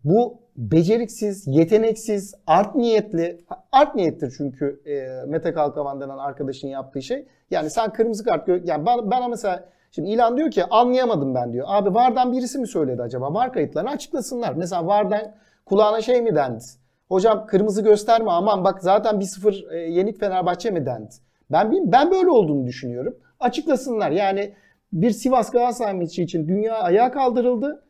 bu 0.03 0.39
beceriksiz, 0.57 1.47
yeteneksiz, 1.47 2.35
art 2.47 2.75
niyetli, 2.75 3.37
art 3.71 3.95
niyettir 3.95 4.33
çünkü 4.37 4.81
e, 4.85 5.25
Mete 5.27 5.53
Kalkavan 5.53 6.01
denen 6.01 6.17
arkadaşın 6.17 6.67
yaptığı 6.67 7.01
şey. 7.01 7.27
Yani 7.51 7.69
sen 7.69 7.93
kırmızı 7.93 8.23
kart 8.23 8.47
yani 8.47 8.85
bana, 8.85 9.11
bana 9.11 9.27
mesela 9.27 9.69
şimdi 9.91 10.09
ilan 10.09 10.37
diyor 10.37 10.51
ki 10.51 10.65
anlayamadım 10.65 11.35
ben 11.35 11.53
diyor. 11.53 11.67
Abi 11.69 11.93
VAR'dan 11.93 12.31
birisi 12.31 12.59
mi 12.59 12.67
söyledi 12.67 13.01
acaba? 13.01 13.33
VAR 13.33 13.53
kayıtlarını 13.53 13.89
açıklasınlar. 13.89 14.53
Mesela 14.53 14.87
VAR'dan 14.87 15.35
kulağına 15.65 16.01
şey 16.01 16.21
mi 16.21 16.35
dendi? 16.35 16.63
Hocam 17.09 17.45
kırmızı 17.47 17.81
gösterme 17.81 18.31
aman 18.31 18.63
bak 18.63 18.81
zaten 18.81 19.15
1-0 19.15 19.73
e, 19.73 19.77
yenik 19.77 20.19
Fenerbahçe 20.19 20.71
mi 20.71 20.85
dendi? 20.85 21.13
Ben 21.51 21.91
ben 21.91 22.11
böyle 22.11 22.29
olduğunu 22.29 22.67
düşünüyorum. 22.67 23.17
Açıklasınlar. 23.39 24.11
Yani 24.11 24.53
bir 24.93 25.11
Sivas 25.11 25.51
Galatasaray 25.51 25.93
maçı 25.93 26.21
için 26.21 26.47
dünya 26.47 26.75
ayağa 26.75 27.11
kaldırıldı. 27.11 27.83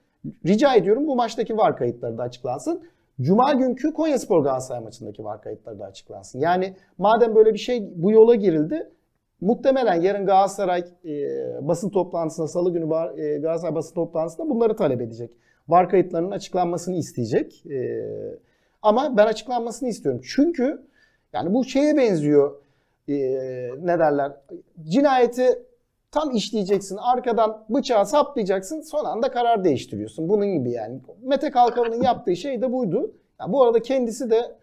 Rica 0.45 0.75
ediyorum 0.75 1.07
bu 1.07 1.15
maçtaki 1.15 1.57
VAR 1.57 1.77
kayıtları 1.77 2.17
da 2.17 2.23
açıklansın. 2.23 2.83
Cuma 3.21 3.53
günkü 3.53 3.93
Konyaspor 3.93 4.43
Galatasaray 4.43 4.83
maçındaki 4.83 5.23
VAR 5.23 5.41
kayıtları 5.41 5.79
da 5.79 5.85
açıklansın. 5.85 6.39
Yani 6.39 6.73
madem 6.97 7.35
böyle 7.35 7.53
bir 7.53 7.59
şey 7.59 7.89
bu 7.95 8.11
yola 8.11 8.35
girildi 8.35 8.89
muhtemelen 9.41 10.01
yarın 10.01 10.25
Galatasaray 10.25 10.83
e, 11.05 11.67
basın 11.67 11.89
toplantısında 11.89 12.47
salı 12.47 12.73
günü 12.73 12.89
Bar- 12.89 13.17
e, 13.17 13.37
Galatasaray 13.37 13.75
basın 13.75 13.95
toplantısında 13.95 14.49
bunları 14.49 14.75
talep 14.75 15.01
edecek. 15.01 15.31
VAR 15.67 15.89
kayıtlarının 15.89 16.31
açıklanmasını 16.31 16.95
isteyecek. 16.95 17.65
E, 17.65 18.05
ama 18.81 19.17
ben 19.17 19.25
açıklanmasını 19.25 19.89
istiyorum. 19.89 20.21
Çünkü 20.23 20.81
yani 21.33 21.53
bu 21.53 21.65
şeye 21.65 21.97
benziyor. 21.97 22.55
E, 23.09 23.15
ne 23.81 23.99
derler? 23.99 24.31
Cinayeti 24.83 25.59
tam 26.11 26.31
işleyeceksin. 26.31 26.97
Arkadan 26.97 27.65
bıçağı 27.69 28.05
saplayacaksın. 28.05 28.81
Son 28.81 29.05
anda 29.05 29.31
karar 29.31 29.63
değiştiriyorsun. 29.63 30.29
Bunun 30.29 30.47
gibi 30.53 30.71
yani. 30.71 30.99
Mete 31.21 31.51
Kalkavan'ın 31.51 32.03
yaptığı 32.03 32.35
şey 32.35 32.61
de 32.61 32.73
buydu. 32.73 33.11
Ya 33.39 33.51
bu 33.53 33.63
arada 33.63 33.81
kendisi 33.81 34.29
de 34.29 34.57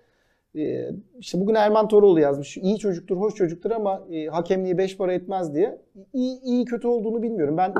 E, 0.56 0.90
işte 1.18 1.40
bugün 1.40 1.54
Erman 1.54 1.88
Toroğlu 1.88 2.20
yazmış. 2.20 2.56
İyi 2.56 2.78
çocuktur, 2.78 3.16
hoş 3.16 3.34
çocuktur 3.34 3.70
ama 3.70 4.02
e, 4.10 4.26
hakemliği 4.26 4.78
beş 4.78 4.96
para 4.96 5.12
etmez 5.12 5.54
diye. 5.54 5.78
İyi, 6.12 6.40
iyi 6.42 6.64
kötü 6.64 6.88
olduğunu 6.88 7.22
bilmiyorum. 7.22 7.56
Ben 7.56 7.74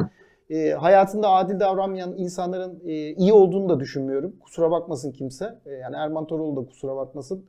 e, 0.51 0.71
hayatında 0.71 1.29
adil 1.29 1.61
davranmayan 1.61 2.15
insanların 2.17 2.81
e, 2.87 2.93
iyi 2.93 3.33
olduğunu 3.33 3.69
da 3.69 3.81
düşünmüyorum. 3.81 4.37
Kusura 4.41 4.71
bakmasın 4.71 5.13
kimse. 5.13 5.59
E, 5.67 5.71
yani 5.71 5.97
Erman 5.97 6.27
Toroğlu 6.27 6.57
da 6.57 6.69
kusura 6.69 6.97
bakmasın. 6.97 7.45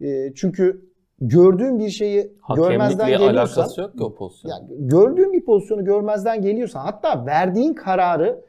E, 0.00 0.34
çünkü 0.34 0.91
gördüğün 1.28 1.78
bir 1.78 1.88
şeyi 1.90 2.32
görmezden 2.56 3.04
Hakemlikle 3.04 3.10
geliyorsan 3.26 3.60
alakası 3.62 3.80
yok 3.80 3.98
ki 3.98 4.04
o 4.04 4.14
pozisyon. 4.14 4.50
yani 4.50 4.64
gördüğün 4.78 5.32
bir 5.32 5.44
pozisyonu 5.44 5.84
görmezden 5.84 6.42
geliyorsan 6.42 6.80
hatta 6.80 7.26
verdiğin 7.26 7.74
kararı 7.74 8.40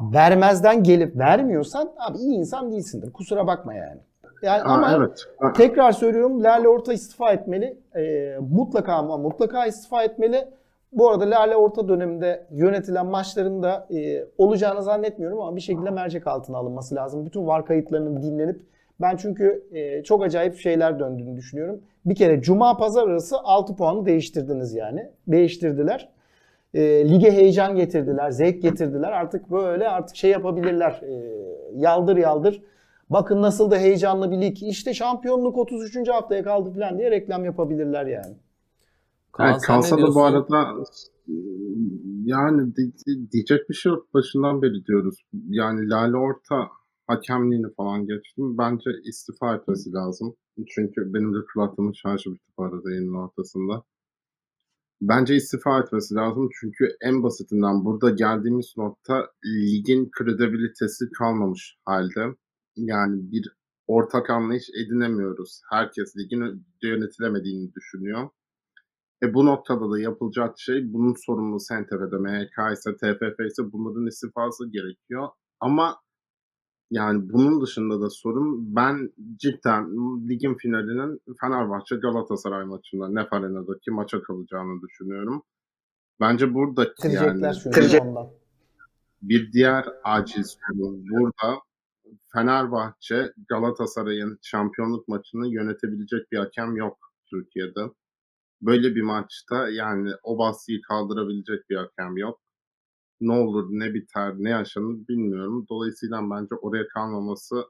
vermezden 0.00 0.82
gelip 0.82 1.16
vermiyorsan 1.16 1.90
abi 2.08 2.18
iyi 2.18 2.34
insan 2.38 2.72
değilsindir. 2.72 3.12
Kusura 3.12 3.46
bakma 3.46 3.74
yani. 3.74 4.00
Yani 4.42 4.60
Ha, 4.62 4.74
ama 4.74 4.92
evet. 4.96 5.24
Ha, 5.38 5.52
tekrar 5.52 5.92
söylüyorum 5.92 6.42
Lale 6.44 6.68
Orta 6.68 6.92
istifa 6.92 7.32
etmeli. 7.32 7.78
Ee, 7.96 8.36
mutlaka 8.50 8.92
ama 8.92 9.16
mutlaka 9.18 9.66
istifa 9.66 10.02
etmeli. 10.02 10.48
Bu 10.92 11.10
arada 11.10 11.30
Lale 11.30 11.56
Orta 11.56 11.88
döneminde 11.88 12.46
yönetilen 12.50 13.06
maçların 13.06 13.62
da 13.62 13.86
e, 13.94 14.24
olacağını 14.38 14.82
zannetmiyorum 14.82 15.40
ama 15.40 15.56
bir 15.56 15.60
şekilde 15.60 15.90
mercek 15.90 16.26
altına 16.26 16.56
alınması 16.58 16.94
lazım. 16.94 17.26
Bütün 17.26 17.46
var 17.46 17.66
kayıtlarının 17.66 18.22
dinlenip 18.22 18.60
ben 19.00 19.16
çünkü 19.16 19.64
e, 19.72 20.02
çok 20.02 20.24
acayip 20.24 20.56
şeyler 20.56 20.98
döndüğünü 20.98 21.36
düşünüyorum. 21.36 21.80
Bir 22.04 22.14
kere 22.14 22.42
Cuma 22.42 22.76
Pazar 22.76 23.08
arası 23.08 23.36
6 23.38 23.76
puanı 23.76 24.06
değiştirdiniz 24.06 24.74
yani. 24.74 25.10
Değiştirdiler. 25.26 26.08
E, 26.74 27.10
lige 27.10 27.30
heyecan 27.30 27.76
getirdiler, 27.76 28.30
zevk 28.30 28.62
getirdiler. 28.62 29.12
Artık 29.12 29.50
böyle 29.50 29.88
artık 29.88 30.16
şey 30.16 30.30
yapabilirler. 30.30 31.00
E, 31.02 31.12
yaldır 31.74 32.16
yaldır. 32.16 32.62
Bakın 33.10 33.42
nasıl 33.42 33.70
da 33.70 33.76
heyecanlı 33.76 34.30
bir 34.30 34.40
lig. 34.40 34.62
İşte 34.62 34.94
şampiyonluk 34.94 35.58
33. 35.58 36.08
haftaya 36.08 36.42
kaldı 36.44 36.70
falan 36.70 36.98
diye 36.98 37.10
reklam 37.10 37.44
yapabilirler 37.44 38.06
yani. 38.06 38.34
Kaan, 39.32 39.46
yani 39.46 39.60
kalsa 39.60 39.98
da 39.98 40.14
bu 40.14 40.22
arada 40.22 40.66
yani 42.24 42.76
di- 42.76 42.92
di- 43.06 43.30
diyecek 43.32 43.70
bir 43.70 43.74
şey 43.74 43.92
yok. 43.92 44.14
Başından 44.14 44.62
beri 44.62 44.84
diyoruz. 44.86 45.14
Yani 45.48 45.88
Lale 45.88 46.16
Orta 46.16 46.68
hakemliğini 47.06 47.74
falan 47.74 48.06
geçtim. 48.06 48.58
Bence 48.58 48.90
istifa 49.04 49.54
etmesi 49.54 49.92
lazım. 49.92 50.36
Çünkü 50.74 51.14
benim 51.14 51.34
de 51.34 51.38
kulaklığımın 51.54 51.92
şarjı 51.92 52.30
bitti 52.30 52.52
bu 52.58 52.64
arada 52.64 52.90
yayının 52.90 53.14
ortasında. 53.14 53.82
Bence 55.00 55.34
istifa 55.36 55.80
etmesi 55.80 56.14
lazım 56.14 56.48
çünkü 56.60 56.96
en 57.00 57.22
basitinden 57.22 57.84
burada 57.84 58.10
geldiğimiz 58.10 58.74
nokta 58.76 59.30
ligin 59.44 60.10
kredibilitesi 60.10 61.10
kalmamış 61.18 61.76
halde. 61.84 62.26
Yani 62.76 63.32
bir 63.32 63.56
ortak 63.86 64.30
anlayış 64.30 64.70
edinemiyoruz. 64.84 65.60
Herkes 65.70 66.16
ligin 66.16 66.64
yönetilemediğini 66.82 67.74
düşünüyor. 67.74 68.28
E 69.22 69.34
bu 69.34 69.46
noktada 69.46 69.90
da 69.90 70.00
yapılacak 70.00 70.58
şey 70.58 70.92
bunun 70.92 71.14
sorumlusu 71.26 71.64
SNTV'de, 71.64 72.16
MHK 72.16 72.72
ise, 72.72 72.96
TFF 72.96 73.40
ise 73.46 73.72
bunların 73.72 74.06
istifası 74.06 74.70
gerekiyor. 74.70 75.28
Ama 75.60 75.96
yani 76.92 77.32
bunun 77.32 77.62
dışında 77.62 78.00
da 78.00 78.10
sorun 78.10 78.76
ben 78.76 79.12
cidden 79.36 79.84
ligin 80.28 80.54
finalinin 80.54 81.20
Fenerbahçe 81.40 81.96
Galatasaray 81.96 82.64
maçında 82.64 83.08
Nef 83.08 83.32
Arena'daki 83.32 83.90
maça 83.90 84.22
kalacağını 84.22 84.82
düşünüyorum. 84.82 85.42
Bence 86.20 86.54
buradaki 86.54 86.90
Bitirecekler 86.90 87.62
yani 87.92 88.28
bir 89.22 89.52
diğer 89.52 89.84
acil 90.04 90.42
sorun 90.42 91.08
burada 91.08 91.60
Fenerbahçe 92.32 93.32
Galatasaray'ın 93.48 94.38
şampiyonluk 94.42 95.08
maçını 95.08 95.48
yönetebilecek 95.48 96.32
bir 96.32 96.38
hakem 96.38 96.76
yok 96.76 96.98
Türkiye'de. 97.30 97.80
Böyle 98.62 98.94
bir 98.94 99.02
maçta 99.02 99.68
yani 99.68 100.10
o 100.22 100.38
baskıyı 100.38 100.82
kaldırabilecek 100.82 101.70
bir 101.70 101.76
hakem 101.76 102.16
yok. 102.16 102.40
Ne 103.22 103.32
olur 103.32 103.68
ne 103.70 103.94
biter 103.94 104.34
ne 104.38 104.50
yaşanır 104.50 105.08
bilmiyorum. 105.08 105.66
Dolayısıyla 105.70 106.18
bence 106.30 106.54
oraya 106.62 106.88
kalmamasını 106.88 107.64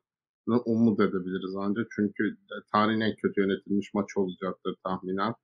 umut 0.67 1.01
edebiliriz 1.01 1.57
ancak. 1.59 1.87
Çünkü 1.97 2.37
tarihin 2.73 3.01
en 3.01 3.17
kötü 3.17 3.41
yönetilmiş 3.41 3.95
maç 3.95 4.17
olacaktır 4.17 4.75
tahminen. 4.85 5.35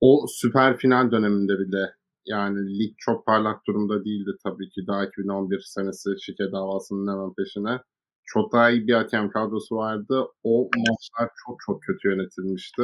O 0.00 0.26
süper 0.28 0.76
final 0.76 1.10
döneminde 1.10 1.58
bile 1.58 1.94
yani 2.26 2.78
lig 2.78 2.94
çok 2.98 3.26
parlak 3.26 3.66
durumda 3.66 4.04
değildi 4.04 4.30
tabii 4.44 4.70
ki. 4.70 4.86
Daha 4.86 5.06
2011 5.06 5.60
senesi 5.60 6.10
şike 6.22 6.52
davasının 6.52 7.12
hemen 7.12 7.34
peşine. 7.34 7.80
Çok 8.24 8.52
daha 8.52 8.70
iyi 8.70 8.86
bir 8.86 8.94
hakem 8.94 9.30
kadrosu 9.30 9.76
vardı. 9.76 10.24
O 10.44 10.70
maçlar 10.76 11.30
çok 11.46 11.56
çok 11.66 11.82
kötü 11.82 12.08
yönetilmişti. 12.08 12.82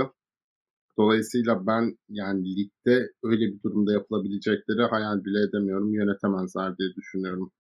Dolayısıyla 0.99 1.67
ben 1.67 1.99
yani 2.09 2.57
ligde 2.57 3.13
öyle 3.23 3.41
bir 3.41 3.63
durumda 3.63 3.93
yapılabilecekleri 3.93 4.83
hayal 4.91 5.25
bile 5.25 5.43
edemiyorum. 5.49 5.95
Yönetemezler 5.95 6.79
diye 6.79 6.95
düşünüyorum. 6.97 7.51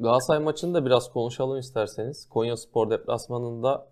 Galatasaray 0.00 0.42
maçını 0.42 0.74
da 0.74 0.86
biraz 0.86 1.12
konuşalım 1.12 1.58
isterseniz. 1.58 2.28
Konya 2.28 2.56
Spor 2.56 2.90
deplasmanında 2.90 3.88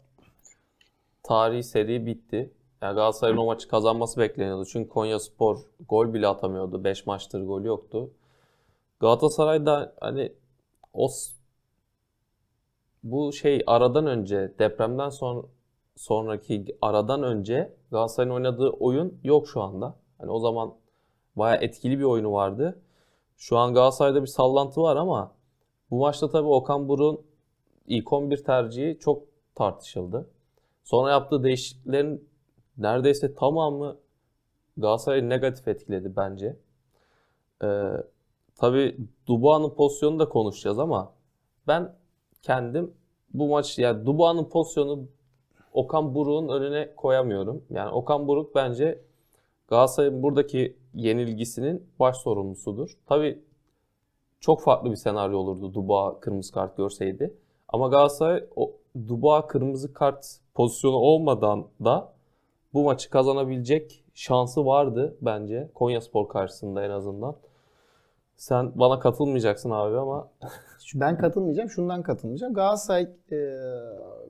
tarihi 1.23 1.63
seri 1.63 2.07
bitti. 2.07 2.53
Yani 2.83 2.95
Galatasaray'ın 2.95 3.39
o 3.39 3.47
maçı 3.47 3.69
kazanması 3.69 4.21
bekleniyordu. 4.21 4.65
Çünkü 4.65 4.89
Konya 4.89 5.19
Spor 5.19 5.59
gol 5.89 6.15
bile 6.15 6.27
atamıyordu. 6.29 6.85
5 6.85 7.07
maçtır 7.07 7.47
gol 7.47 7.63
yoktu. 7.63 8.11
Galatasaray 9.01 9.67
da 9.67 9.95
hani 10.01 10.33
o 10.93 11.09
bu 13.03 13.33
şey 13.33 13.63
aradan 13.67 14.07
önce 14.07 14.55
depremden 14.59 15.09
son, 15.09 15.49
sonraki 15.99 16.79
aradan 16.83 17.23
önce 17.23 17.75
Galatasaray'ın 17.91 18.35
oynadığı 18.35 18.71
oyun 18.71 19.21
yok 19.25 19.49
şu 19.49 19.63
anda. 19.63 19.95
Hani 20.19 20.31
o 20.31 20.39
zaman 20.39 20.75
bayağı 21.37 21.63
etkili 21.63 21.99
bir 21.99 22.05
oyunu 22.05 22.33
vardı. 22.33 22.81
Şu 23.37 23.59
an 23.59 23.75
Galatasaray'da 23.75 24.23
bir 24.23 24.27
sallantı 24.27 24.83
var 24.83 24.97
ama 24.97 25.33
bu 25.91 25.99
maçta 25.99 26.31
tabii 26.31 26.49
Okan 26.49 26.89
Buruk'un 26.89 27.21
ilk 27.87 28.13
11 28.13 28.45
tercihi 28.45 28.99
çok 28.99 29.23
tartışıldı. 29.55 30.31
Sonra 30.85 31.11
yaptığı 31.11 31.45
değişikliklerin 31.45 32.29
neredeyse 32.79 33.35
tamamı 33.35 33.97
Galatasaray'ı 34.77 35.29
negatif 35.29 35.69
etkiledi 35.69 36.17
bence. 36.17 36.57
Ee, 37.63 37.91
tabii 38.57 38.97
Dubois'un 39.27 39.75
pozisyonunu 39.75 40.19
da 40.19 40.29
konuşacağız 40.29 40.79
ama 40.79 41.13
ben 41.67 41.95
kendim 42.43 42.95
bu 43.35 43.49
maç 43.49 43.79
yani 43.79 44.07
Dubois'un 44.07 44.45
pozisyonu 44.45 45.09
Okan 45.73 46.15
Buruk'un 46.15 46.49
önüne 46.49 46.95
koyamıyorum. 46.97 47.65
Yani 47.71 47.91
Okan 47.91 48.29
Buruk 48.29 48.55
bence 48.55 49.01
Galatasaray'ın 49.69 50.23
buradaki 50.23 50.77
yenilgisinin 50.95 51.87
baş 52.01 52.17
sorumlusudur. 52.17 52.99
Tabii 53.07 53.43
çok 54.41 54.63
farklı 54.63 54.91
bir 54.91 54.97
senaryo 54.97 55.39
olurdu 55.39 55.75
Dubois 55.75 56.21
kırmızı 56.21 56.53
kart 56.53 56.77
görseydi. 56.77 57.35
Ama 57.69 57.89
Galatasaray 57.89 58.45
o 58.57 58.73
Dubois 59.09 59.47
kırmızı 59.47 59.93
kart 59.93 60.41
pozisyonu 60.55 60.97
olmadan 60.97 61.67
da 61.85 62.13
bu 62.75 62.85
maçı 62.85 63.11
kazanabilecek 63.11 64.05
şansı 64.15 64.67
vardı 64.67 65.17
bence. 65.21 65.71
Konyaspor 65.75 66.29
karşısında 66.29 66.85
en 66.85 66.91
azından. 66.91 67.37
Sen 68.39 68.73
bana 68.75 69.01
katılmayacaksın 69.01 69.71
abi 69.71 69.97
ama 69.97 70.29
Ben 70.95 71.19
katılmayacağım. 71.19 71.71
Şundan 71.71 72.03
katılmayacağım. 72.03 72.55
Galatasaray 72.55 73.03
e, 73.33 73.39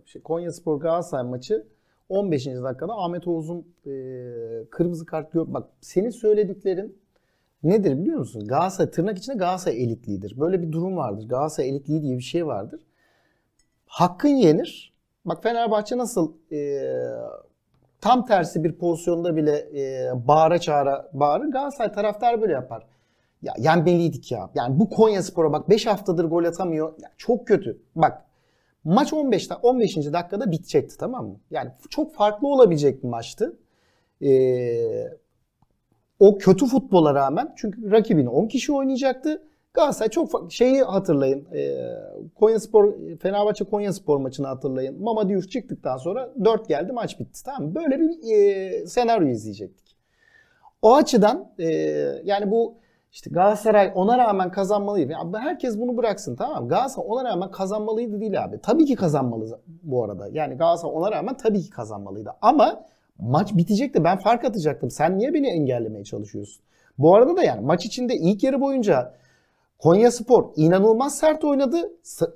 şey, 0.07 0.23
Konyaspor 0.23 0.81
Galatasaray 0.81 1.25
maçı 1.25 1.67
15. 2.09 2.47
dakikada 2.47 2.93
Ahmet 2.93 3.29
Oğuz'un 3.29 3.67
e, 3.87 3.91
kırmızı 4.71 5.07
kart 5.07 5.33
gör. 5.33 5.45
Bak 5.47 5.69
senin 5.81 6.11
söylediklerin 6.11 6.99
nedir 7.63 7.99
biliyor 7.99 8.19
musun? 8.19 8.47
Galatasaray 8.47 8.91
tırnak 8.91 9.19
içinde 9.19 9.37
Galatasaray 9.37 9.85
elitliğidir. 9.85 10.41
Böyle 10.41 10.63
bir 10.63 10.73
durum 10.73 10.97
vardır. 10.97 11.29
Galatasaray 11.29 11.69
elitliği 11.69 12.03
diye 12.03 12.19
bir 12.19 12.23
şey 12.23 12.47
vardır. 12.47 12.81
Hakkın 13.87 14.29
yenir. 14.29 14.95
Bak 15.25 15.43
Fenerbahçe 15.43 15.99
nasıl 15.99 16.33
e, 16.53 16.81
tam 18.01 18.27
tersi 18.27 18.65
bir 18.65 18.73
pozisyonda 18.73 19.37
bile 19.37 19.57
e, 19.57 20.11
bağıra 20.29 20.59
çağıra 20.59 21.11
bağırır. 21.13 21.53
Galatasaray 21.53 21.93
taraftar 21.93 22.41
böyle 22.41 22.53
yapar. 22.53 22.87
Ya 23.43 23.55
yenmeliydik 23.59 24.32
ya. 24.32 24.51
Yani 24.55 24.78
bu 24.80 24.91
Konya 24.91 25.22
Spor'a 25.22 25.53
bak 25.53 25.68
5 25.68 25.86
haftadır 25.86 26.24
gol 26.24 26.45
atamıyor. 26.45 26.93
Ya 27.03 27.11
çok 27.16 27.47
kötü. 27.47 27.82
Bak 27.97 28.24
maç 28.84 29.12
15 29.12 29.51
da- 29.51 29.57
15. 29.62 30.12
dakikada 30.12 30.51
bitecekti 30.51 30.99
tamam 30.99 31.26
mı? 31.26 31.36
Yani 31.51 31.70
çok 31.91 32.14
farklı 32.14 32.49
olabilecek 32.49 33.03
bir 33.03 33.09
maçtı. 33.09 33.57
Ee, 34.22 35.09
o 36.20 36.39
kötü 36.39 36.66
futbola 36.66 37.14
rağmen 37.14 37.53
çünkü 37.57 37.91
rakibini 37.91 38.28
10 38.28 38.47
kişi 38.49 38.72
oynayacaktı. 38.72 39.43
Galatasaray 39.74 40.11
çok 40.11 40.53
şeyi 40.53 40.82
hatırlayın. 40.82 41.47
E, 41.55 41.76
Konya 42.34 42.61
Spor 42.61 42.95
Fenerbahçe 43.22 43.64
Konya 43.64 43.93
Spor 43.93 44.18
maçını 44.18 44.47
hatırlayın. 44.47 45.03
Mama 45.03 45.28
Diouf 45.28 45.51
çıktıktan 45.51 45.97
sonra 45.97 46.30
4 46.45 46.68
geldi 46.68 46.93
maç 46.93 47.20
bitti 47.20 47.45
tamam? 47.45 47.74
Böyle 47.74 48.01
bir 48.01 48.32
e, 48.34 48.86
senaryo 48.86 49.28
izleyecektik. 49.28 49.97
O 50.82 50.95
açıdan 50.95 51.53
e, 51.59 51.66
yani 52.24 52.51
bu 52.51 52.74
işte 53.13 53.31
Galatasaray 53.31 53.93
ona 53.95 54.19
rağmen 54.19 54.51
kazanmalıydı. 54.51 55.13
Ya 55.13 55.33
herkes 55.35 55.79
bunu 55.79 55.97
bıraksın 55.97 56.37
tamam 56.37 56.63
mı? 56.63 56.69
Galatasaray 56.69 57.09
ona 57.09 57.25
rağmen 57.25 57.51
kazanmalıydı 57.51 58.21
değil 58.21 58.45
abi. 58.45 58.61
Tabii 58.63 58.85
ki 58.85 58.95
kazanmalı 58.95 59.61
bu 59.83 60.05
arada. 60.05 60.29
Yani 60.33 60.55
Galatasaray 60.55 60.95
ona 60.95 61.13
rağmen 61.13 61.37
tabii 61.37 61.61
ki 61.61 61.71
kazanmalıydı. 61.71 62.31
Ama 62.43 62.85
maç 63.19 63.57
bitecekti. 63.57 64.05
Ben 64.05 64.19
fark 64.19 64.45
atacaktım. 64.45 64.91
Sen 64.91 65.19
niye 65.19 65.35
beni 65.35 65.49
engellemeye 65.49 66.05
çalışıyorsun? 66.05 66.63
Bu 66.99 67.15
arada 67.15 67.37
da 67.37 67.43
yani 67.43 67.61
maç 67.61 67.87
içinde 67.87 68.15
ilk 68.15 68.43
yarı 68.43 68.61
boyunca 68.61 69.15
Konya 69.79 70.11
Spor 70.11 70.51
inanılmaz 70.57 71.19
sert 71.19 71.45
oynadı. 71.45 71.77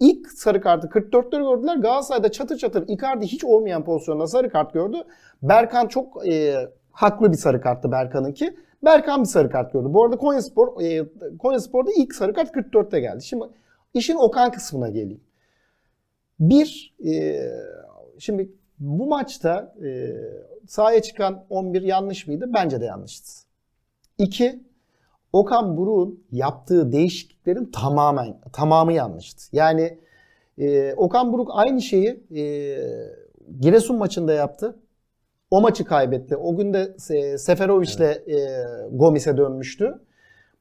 İlk 0.00 0.32
sarı 0.32 0.60
kartı 0.60 0.86
44'te 0.86 1.36
gördüler. 1.36 1.76
Galatasaray'da 1.76 2.32
çatır 2.32 2.58
çatır 2.58 2.88
Icardi 2.88 3.26
hiç 3.26 3.44
olmayan 3.44 3.84
pozisyonda 3.84 4.26
sarı 4.26 4.50
kart 4.50 4.72
gördü. 4.72 4.96
Berkan 5.42 5.86
çok 5.86 6.28
e, 6.28 6.54
haklı 6.92 7.32
bir 7.32 7.36
sarı 7.36 7.60
karttı 7.60 7.92
Berkan'ınki. 7.92 8.56
Berkan 8.84 9.20
bir 9.20 9.28
sarı 9.28 9.50
kart 9.50 9.72
gördü. 9.72 9.88
Bu 9.90 10.04
arada 10.04 10.16
Konya 10.16 10.42
Spor 10.42 10.82
e, 10.82 11.04
Konya 11.38 11.60
Spor'da 11.60 11.90
ilk 11.96 12.14
sarı 12.14 12.34
kart 12.34 12.50
44'te 12.50 13.00
geldi. 13.00 13.22
Şimdi 13.22 13.44
işin 13.94 14.14
Okan 14.14 14.52
kısmına 14.52 14.88
geleyim. 14.88 15.20
Bir, 16.40 16.94
e, 17.04 17.40
şimdi 18.18 18.52
bu 18.78 19.06
maçta 19.06 19.74
e, 19.84 20.12
sahaya 20.68 21.02
çıkan 21.02 21.44
11 21.50 21.82
yanlış 21.82 22.26
mıydı? 22.26 22.50
Bence 22.54 22.80
de 22.80 22.84
yanlıştı. 22.84 23.32
İki, 24.18 24.60
Okan 25.32 25.76
Buruk'un 25.76 26.24
yaptığı 26.32 26.92
değişikliklerin 26.92 27.64
tamamen 27.64 28.40
tamamı 28.52 28.92
yanlıştı. 28.92 29.42
Yani 29.56 29.98
e, 30.58 30.94
Okan 30.94 31.32
Buruk 31.32 31.48
aynı 31.52 31.82
şeyi 31.82 32.24
e, 32.36 32.42
Giresun 33.60 33.96
maçında 33.96 34.32
yaptı. 34.32 34.76
O 35.52 35.60
maçı 35.60 35.84
kaybetti. 35.84 36.36
O 36.36 36.56
gün 36.56 36.74
de 36.74 36.94
e, 37.10 37.38
Seferovic'le 37.38 38.00
evet. 38.00 38.28
e, 38.28 38.64
Gomis'e 38.92 39.36
dönmüştü. 39.36 40.00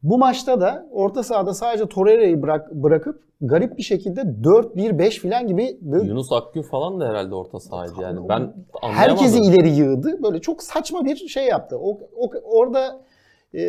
Bu 0.04 0.18
maçta 0.18 0.62
da 0.62 0.88
orta 0.92 1.24
sahada 1.24 1.54
sadece 1.54 1.86
Torreira'yı 1.86 2.42
bırak, 2.42 2.74
bırakıp 2.74 3.24
garip 3.42 3.78
bir 3.78 3.84
şekilde 3.84 4.22
4-1-5 4.22 5.20
falan 5.22 5.48
gibi 5.48 5.78
böyle... 5.82 6.08
Yunus 6.08 6.32
Akgün 6.32 6.62
falan 6.62 7.00
da 7.00 7.10
herhalde 7.10 7.36
orta 7.36 7.60
sahaydı 7.60 7.94
yani. 8.02 8.30
Ben 8.30 8.36
anlayamadım. 8.36 8.54
Herkesi 8.82 9.40
ileri 9.40 9.70
yığdı. 9.70 10.24
Böyle 10.24 10.42
çok 10.42 10.64
saçma 10.64 11.06
bir 11.06 11.16
şey 11.16 11.46
yaptı. 11.46 11.78
O, 11.80 12.00
o 12.16 12.32
orada 12.44 13.02
e, 13.54 13.62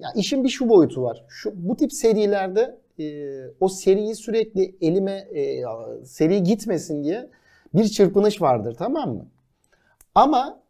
yani 0.00 0.14
işin 0.16 0.44
bir 0.44 0.48
şu 0.48 0.68
boyutu 0.68 1.02
var. 1.02 1.24
Şu 1.28 1.52
bu 1.54 1.76
tip 1.76 1.92
serilerde 1.92 2.78
e, 2.98 3.04
o 3.60 3.68
seriyi 3.68 4.14
sürekli 4.14 4.76
elime 4.80 5.12
e, 5.12 5.62
seri 6.04 6.42
gitmesin 6.42 7.04
diye 7.04 7.30
bir 7.74 7.88
çırpınış 7.88 8.42
vardır 8.42 8.74
tamam 8.78 9.14
mı? 9.14 9.26
Ama 10.14 10.60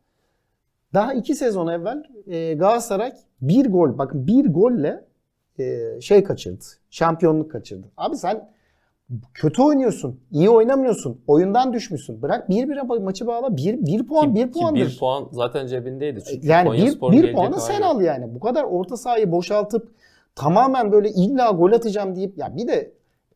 daha 0.94 1.14
iki 1.14 1.34
sezon 1.34 1.66
evvel 1.66 2.02
e, 2.26 2.54
Galatasaray 2.54 3.12
bir 3.40 3.66
gol 3.70 3.98
bakın 3.98 4.26
bir 4.26 4.46
golle 4.46 5.04
e, 5.58 6.00
şey 6.00 6.24
kaçırdı. 6.24 6.64
Şampiyonluk 6.90 7.50
kaçırdı. 7.50 7.86
Abi 7.96 8.16
sen 8.16 8.48
kötü 9.34 9.62
oynuyorsun. 9.62 10.20
iyi 10.30 10.50
oynamıyorsun. 10.50 11.20
Oyundan 11.26 11.72
düşmüşsün. 11.72 12.22
Bırak 12.22 12.50
bir 12.50 12.68
bir 12.68 13.00
maçı 13.00 13.26
bağla. 13.26 13.56
Bir, 13.56 13.86
bir 13.86 14.06
puan 14.06 14.34
ki, 14.34 14.40
bir 14.40 14.52
puandır. 14.52 14.80
bir 14.80 14.98
puan 14.98 15.28
zaten 15.32 15.66
cebindeydi. 15.66 16.24
Çünkü 16.24 16.46
yani 16.46 16.72
bir, 16.72 17.00
bir 17.12 17.32
puanı 17.32 17.60
sen 17.60 17.82
al 17.82 18.00
yani. 18.00 18.34
Bu 18.34 18.40
kadar 18.40 18.64
orta 18.64 18.96
sahayı 18.96 19.32
boşaltıp 19.32 19.94
tamamen 20.34 20.92
böyle 20.92 21.10
illa 21.10 21.50
gol 21.50 21.72
atacağım 21.72 22.16
deyip 22.16 22.38
ya 22.38 22.56
bir 22.56 22.68
de 22.68 22.92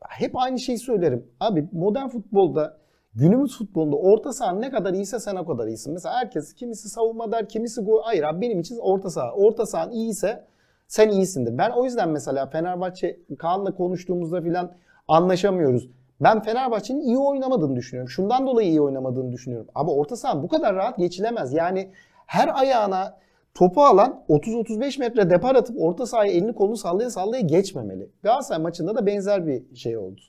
hep 0.09 0.37
aynı 0.37 0.59
şeyi 0.59 0.77
söylerim. 0.77 1.27
Abi 1.39 1.67
modern 1.71 2.07
futbolda 2.07 2.78
günümüz 3.15 3.57
futbolunda 3.57 3.95
orta 3.95 4.33
saha 4.33 4.51
ne 4.51 4.71
kadar 4.71 4.93
iyiyse 4.93 5.19
sen 5.19 5.35
o 5.35 5.45
kadar 5.45 5.67
iyisin. 5.67 5.93
Mesela 5.93 6.15
herkes 6.15 6.53
kimisi 6.53 6.89
savunma 6.89 7.31
der, 7.31 7.49
kimisi 7.49 7.81
gol. 7.81 8.01
Hayır 8.03 8.23
abi 8.23 8.41
benim 8.41 8.59
için 8.59 8.77
orta 8.77 9.09
saha. 9.09 9.31
Orta 9.31 9.65
sahan 9.65 9.91
iyiyse 9.91 10.45
sen 10.87 11.09
iyisindir. 11.09 11.57
Ben 11.57 11.69
o 11.69 11.85
yüzden 11.85 12.09
mesela 12.09 12.45
Fenerbahçe 12.45 13.19
Kaan'la 13.39 13.75
konuştuğumuzda 13.75 14.41
filan 14.41 14.71
anlaşamıyoruz. 15.07 15.89
Ben 16.21 16.41
Fenerbahçe'nin 16.41 17.01
iyi 17.01 17.17
oynamadığını 17.17 17.75
düşünüyorum. 17.75 18.09
Şundan 18.09 18.47
dolayı 18.47 18.69
iyi 18.69 18.81
oynamadığını 18.81 19.31
düşünüyorum. 19.31 19.67
Ama 19.75 19.91
orta 19.91 20.15
saha 20.15 20.43
bu 20.43 20.47
kadar 20.47 20.75
rahat 20.75 20.97
geçilemez. 20.97 21.53
Yani 21.53 21.91
her 22.25 22.59
ayağına 22.59 23.17
topu 23.53 23.81
alan 23.81 24.23
30-35 24.29 24.99
metre 24.99 25.29
depar 25.29 25.55
atıp 25.55 25.75
orta 25.81 26.05
sahaya 26.05 26.31
elini 26.31 26.55
kolunu 26.55 26.77
sallaya 26.77 27.09
sallaya 27.09 27.41
geçmemeli. 27.41 28.09
Galatasaray 28.23 28.61
maçında 28.61 28.95
da 28.95 29.05
benzer 29.05 29.47
bir 29.47 29.75
şey 29.75 29.97
oldu. 29.97 30.21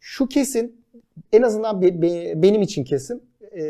Şu 0.00 0.26
kesin 0.28 0.81
en 1.32 1.42
azından 1.42 1.82
be, 1.82 2.02
be, 2.02 2.42
benim 2.42 2.62
için 2.62 2.84
kesin 2.84 3.22
e, 3.52 3.60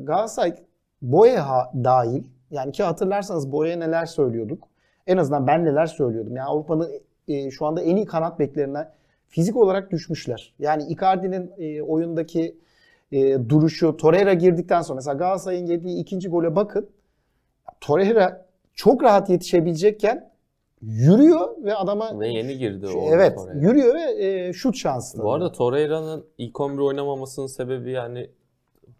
Galatasaray 0.00 0.54
Boya 1.02 1.72
dahil 1.84 2.24
yani 2.50 2.72
ki 2.72 2.82
hatırlarsanız 2.82 3.52
Boya 3.52 3.76
neler 3.76 4.06
söylüyorduk. 4.06 4.68
En 5.06 5.16
azından 5.16 5.46
ben 5.46 5.64
neler 5.64 5.86
söylüyordum. 5.86 6.36
Yani 6.36 6.48
Avrupa'nın 6.48 6.90
e, 7.28 7.50
şu 7.50 7.66
anda 7.66 7.82
en 7.82 7.96
iyi 7.96 8.06
kanat 8.06 8.38
beklerinden 8.38 8.90
fizik 9.28 9.56
olarak 9.56 9.90
düşmüşler. 9.90 10.54
Yani 10.58 10.82
Icardi'nin 10.82 11.52
e, 11.58 11.82
oyundaki 11.82 12.56
e, 13.12 13.48
duruşu, 13.48 13.96
Torreira 13.96 14.34
girdikten 14.34 14.82
sonra 14.82 14.96
mesela 14.96 15.14
Galatasaray'ın 15.14 15.66
yediği 15.66 15.98
ikinci 15.98 16.28
gole 16.28 16.56
bakın. 16.56 16.90
Torreira 17.80 18.46
çok 18.74 19.02
rahat 19.02 19.30
yetişebilecekken 19.30 20.31
yürüyor 20.82 21.64
ve 21.64 21.74
adama 21.74 22.20
ve 22.20 22.28
yeni 22.28 22.58
girdi 22.58 22.86
o. 22.86 23.08
Evet, 23.10 23.36
Torreira. 23.36 23.60
yürüyor 23.60 23.94
ve 23.94 24.26
e, 24.26 24.52
şut 24.52 24.76
şansı. 24.76 25.22
Bu 25.22 25.32
arada 25.32 25.52
Torreira'nın 25.52 26.26
ilk 26.38 26.60
11 26.60 26.82
oynamamasının 26.82 27.46
sebebi 27.46 27.90
yani 27.90 28.30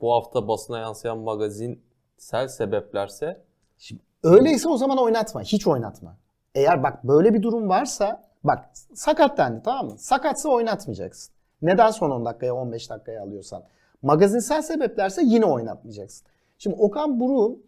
bu 0.00 0.14
hafta 0.14 0.48
basına 0.48 0.78
yansıyan 0.78 1.18
magazinsel 1.18 2.48
sebeplerse 2.48 3.40
Şimdi, 3.78 4.02
öyleyse 4.22 4.68
o 4.68 4.76
zaman 4.76 4.98
oynatma. 4.98 5.42
Hiç 5.42 5.66
oynatma. 5.66 6.16
Eğer 6.54 6.82
bak 6.82 7.04
böyle 7.04 7.34
bir 7.34 7.42
durum 7.42 7.68
varsa 7.68 8.32
Bak 8.44 8.70
sakat 8.94 9.38
dendi 9.38 9.62
tamam 9.64 9.86
mı? 9.86 9.98
Sakatsa 9.98 10.48
oynatmayacaksın. 10.48 11.34
Neden 11.62 11.90
son 11.90 12.10
10 12.10 12.24
dakikaya 12.24 12.54
15 12.54 12.90
dakikaya 12.90 13.22
alıyorsan? 13.22 13.62
Magazinsel 14.02 14.62
sebeplerse 14.62 15.22
yine 15.24 15.44
oynatmayacaksın. 15.44 16.26
Şimdi 16.58 16.76
Okan 16.76 17.20
Buruk'un 17.20 17.64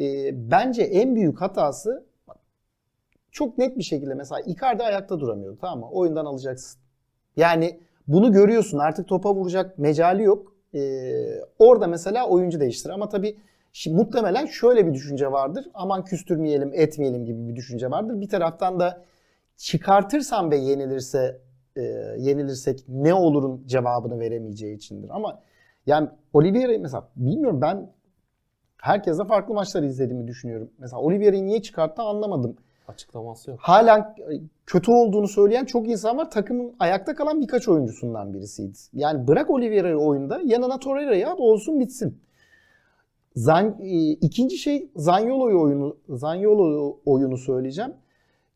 e, 0.00 0.30
bence 0.50 0.82
en 0.82 1.14
büyük 1.14 1.40
hatası 1.40 2.04
çok 3.30 3.58
net 3.58 3.78
bir 3.78 3.82
şekilde 3.82 4.14
mesela 4.14 4.40
Icardi 4.40 4.82
ayakta 4.82 5.20
duramıyordu 5.20 5.58
tamam 5.60 5.80
mı? 5.80 5.90
Oyundan 5.90 6.24
alacaksın. 6.24 6.80
Yani 7.36 7.80
bunu 8.08 8.32
görüyorsun 8.32 8.78
artık 8.78 9.08
topa 9.08 9.34
vuracak 9.34 9.78
mecali 9.78 10.22
yok. 10.22 10.52
E, 10.74 10.80
orada 11.58 11.86
mesela 11.86 12.28
oyuncu 12.28 12.60
değiştir 12.60 12.90
ama 12.90 13.08
tabii 13.08 13.36
Şimdi 13.72 13.96
muhtemelen 13.96 14.46
şöyle 14.46 14.86
bir 14.86 14.94
düşünce 14.94 15.32
vardır. 15.32 15.68
Aman 15.74 16.04
küstürmeyelim, 16.04 16.70
etmeyelim 16.74 17.24
gibi 17.24 17.48
bir 17.48 17.56
düşünce 17.56 17.90
vardır. 17.90 18.20
Bir 18.20 18.28
taraftan 18.28 18.80
da 18.80 19.04
çıkartırsam 19.56 20.50
ve 20.50 20.56
yenilirse 20.56 21.40
e, 21.76 21.82
yenilirsek 22.18 22.84
ne 22.88 23.14
olurun 23.14 23.62
cevabını 23.66 24.20
veremeyeceği 24.20 24.76
içindir. 24.76 25.08
Ama 25.12 25.40
yani 25.86 26.08
Oliveira 26.32 26.78
mesela 26.78 27.08
bilmiyorum 27.16 27.60
ben 27.60 27.92
herkese 28.76 29.24
farklı 29.24 29.54
maçlar 29.54 29.82
izlediğimi 29.82 30.28
düşünüyorum. 30.28 30.70
Mesela 30.78 31.00
Oliveira'yı 31.00 31.46
niye 31.46 31.62
çıkarttı 31.62 32.02
anlamadım. 32.02 32.56
Açıklaması 32.90 33.50
yok. 33.50 33.60
Halen 33.62 34.14
kötü 34.66 34.92
olduğunu 34.92 35.28
söyleyen 35.28 35.64
çok 35.64 35.88
insan 35.88 36.18
var. 36.18 36.30
Takımın 36.30 36.74
ayakta 36.78 37.14
kalan 37.14 37.40
birkaç 37.40 37.68
oyuncusundan 37.68 38.34
birisiydi. 38.34 38.78
Yani 38.92 39.28
bırak 39.28 39.50
Oliveira'yı 39.50 39.96
oyunda 39.96 40.40
yanına 40.44 40.78
Torreira'yı 40.78 41.28
at 41.28 41.40
olsun 41.40 41.80
bitsin. 41.80 42.20
Zan, 43.36 43.76
e, 43.80 44.10
ikinci 44.10 44.56
şey 44.56 44.90
Zaniolo 44.96 45.44
oyunu 45.44 45.96
Zaniolo 46.08 47.00
oyunu 47.06 47.38
söyleyeceğim. 47.38 47.94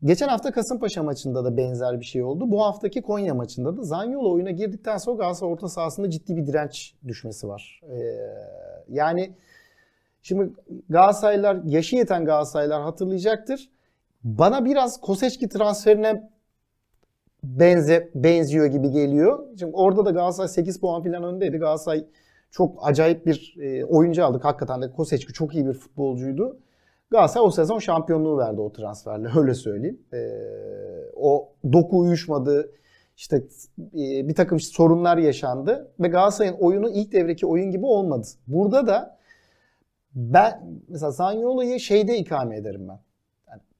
Geçen 0.03 0.27
hafta 0.27 0.51
Kasımpaşa 0.51 1.03
maçında 1.03 1.45
da 1.45 1.57
benzer 1.57 1.99
bir 1.99 2.05
şey 2.05 2.23
oldu. 2.23 2.51
Bu 2.51 2.63
haftaki 2.63 3.01
Konya 3.01 3.33
maçında 3.33 3.77
da 3.77 3.83
Zanyolo 3.83 4.31
oyuna 4.31 4.51
girdikten 4.51 4.97
sonra 4.97 5.17
Galatasaray 5.17 5.53
orta 5.53 5.67
sahasında 5.67 6.09
ciddi 6.09 6.35
bir 6.35 6.47
direnç 6.47 6.95
düşmesi 7.07 7.47
var. 7.47 7.81
Ee, 7.89 7.95
yani 8.89 9.31
şimdi 10.21 10.53
Galatasaraylılar, 10.89 11.57
yaşı 11.65 11.95
yeten 11.95 12.25
Galatasaraylılar 12.25 12.81
hatırlayacaktır. 12.81 13.69
Bana 14.25 14.65
biraz 14.65 15.01
Koseçki 15.01 15.49
transferine 15.49 16.29
benze, 17.43 18.09
benziyor 18.15 18.65
gibi 18.65 18.91
geliyor. 18.91 19.39
Şimdi 19.59 19.75
orada 19.75 20.05
da 20.05 20.11
Galatasaray 20.11 20.47
8 20.47 20.79
puan 20.79 21.03
falan 21.03 21.23
öndeydi. 21.23 21.57
Galatasaray 21.57 22.05
çok 22.51 22.87
acayip 22.87 23.25
bir 23.25 23.55
e, 23.61 23.85
oyuncu 23.85 24.25
aldık. 24.25 24.45
Hakikaten 24.45 24.81
de 24.81 24.91
Koseçki 24.91 25.33
çok 25.33 25.55
iyi 25.55 25.65
bir 25.65 25.73
futbolcuydu. 25.73 26.59
Galatasaray 27.09 27.47
o 27.47 27.51
sezon 27.51 27.79
şampiyonluğu 27.79 28.37
verdi 28.37 28.61
o 28.61 28.71
transferle 28.71 29.27
öyle 29.39 29.53
söyleyeyim. 29.53 29.99
E, 30.13 30.29
o 31.15 31.49
doku 31.73 31.99
uyuşmadı. 31.99 32.71
İşte 33.17 33.35
e, 33.77 34.27
bir 34.27 34.35
takım 34.35 34.59
sorunlar 34.59 35.17
yaşandı 35.17 35.91
ve 35.99 36.07
Galatasaray'ın 36.07 36.57
oyunu 36.59 36.89
ilk 36.89 37.11
devreki 37.11 37.45
oyun 37.45 37.71
gibi 37.71 37.85
olmadı. 37.85 38.27
Burada 38.47 38.87
da 38.87 39.17
ben 40.15 40.81
mesela 40.87 41.11
Zaniolo'yu 41.11 41.79
şeyde 41.79 42.17
ikame 42.17 42.57
ederim 42.57 42.87
ben. 42.89 43.04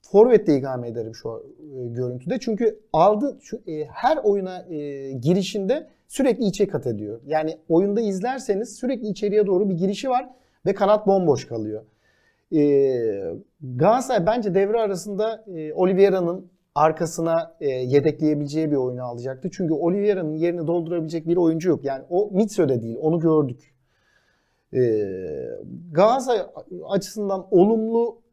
Yani 0.05 0.11
Forvet'te 0.11 0.57
ikame 0.57 0.87
ederim 0.87 1.15
şu 1.15 1.29
e, 1.29 1.87
görüntüde. 1.87 2.39
Çünkü 2.39 2.79
aldı 2.93 3.37
şu, 3.41 3.57
e, 3.67 3.85
her 3.85 4.17
oyuna 4.17 4.65
e, 4.69 5.11
girişinde 5.11 5.87
sürekli 6.07 6.45
içe 6.45 6.67
kat 6.67 6.87
ediyor. 6.87 7.21
Yani 7.25 7.57
oyunda 7.69 8.01
izlerseniz 8.01 8.75
sürekli 8.75 9.07
içeriye 9.07 9.45
doğru 9.45 9.69
bir 9.69 9.75
girişi 9.75 10.09
var 10.09 10.29
ve 10.65 10.73
kanat 10.73 11.07
bomboş 11.07 11.47
kalıyor. 11.47 11.83
E, 12.55 12.61
Galatasaray 13.61 14.25
bence 14.25 14.55
devre 14.55 14.79
arasında 14.79 15.45
Oliveira'nın 15.75 16.47
arkasına 16.75 17.55
yedekleyebileceği 17.61 18.71
bir 18.71 18.75
oyunu 18.75 19.03
alacaktı. 19.03 19.49
Çünkü 19.51 19.73
Oliveira'nın 19.73 20.33
yerini 20.33 20.67
doldurabilecek 20.67 21.27
bir 21.27 21.37
oyuncu 21.37 21.69
yok. 21.69 21.83
Yani 21.83 22.03
o 22.09 22.29
Mitso'da 22.31 22.81
değil. 22.81 22.97
Onu 23.01 23.19
gördük. 23.19 23.73
E, 24.73 24.81
Galatasaray 25.91 26.39
açısından 26.89 27.47
olumlu 27.51 28.24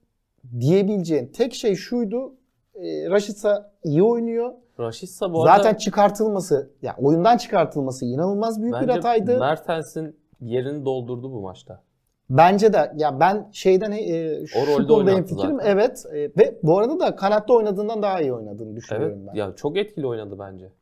diyebileceğin 0.61 1.26
tek 1.26 1.55
şey 1.55 1.74
şuydu. 1.74 2.34
E, 2.74 3.11
Raşitsa 3.11 3.72
iyi 3.84 4.03
oynuyor. 4.03 4.53
Raşitsa 4.80 5.32
bu 5.32 5.43
arada 5.43 5.57
Zaten 5.57 5.74
çıkartılması, 5.74 6.70
ya 6.82 6.95
oyundan 6.99 7.36
çıkartılması 7.36 8.05
inanılmaz 8.05 8.62
büyük 8.62 8.80
bir 8.80 8.88
hataydı. 8.88 9.38
Mertens'in 9.38 10.16
yerini 10.40 10.84
doldurdu 10.84 11.32
bu 11.32 11.40
maçta. 11.40 11.82
Bence 12.30 12.72
de 12.72 12.93
ya 12.97 13.20
ben 13.20 13.49
şeyden 13.53 13.93
e, 13.93 14.47
şu 14.47 14.59
O 14.59 14.66
rolde 14.66 14.93
oynattı 14.93 15.16
hemfikirim. 15.16 15.57
zaten. 15.57 15.70
Evet. 15.70 16.05
E, 16.12 16.18
ve 16.18 16.59
bu 16.62 16.78
arada 16.78 17.01
da 17.01 17.16
kanatta 17.16 17.53
oynadığından 17.55 18.03
daha 18.03 18.20
iyi 18.20 18.32
oynadığını 18.32 18.68
Evet. 18.68 18.76
düşünüyorum 18.76 19.26
ben. 19.26 19.34
Ya 19.34 19.55
çok 19.57 19.76
etkili 19.76 20.07
oynadı 20.07 20.36
bence. 20.38 20.72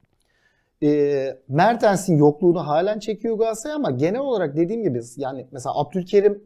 E, 0.82 1.38
Mertens'in 1.48 2.16
yokluğunu 2.16 2.66
halen 2.66 2.98
çekiyor 2.98 3.38
Galatasaray 3.38 3.76
ama 3.76 3.90
genel 3.90 4.20
olarak 4.20 4.56
dediğim 4.56 4.82
gibi 4.82 5.00
yani 5.16 5.46
mesela 5.52 5.80
Abdülkerim 5.80 6.42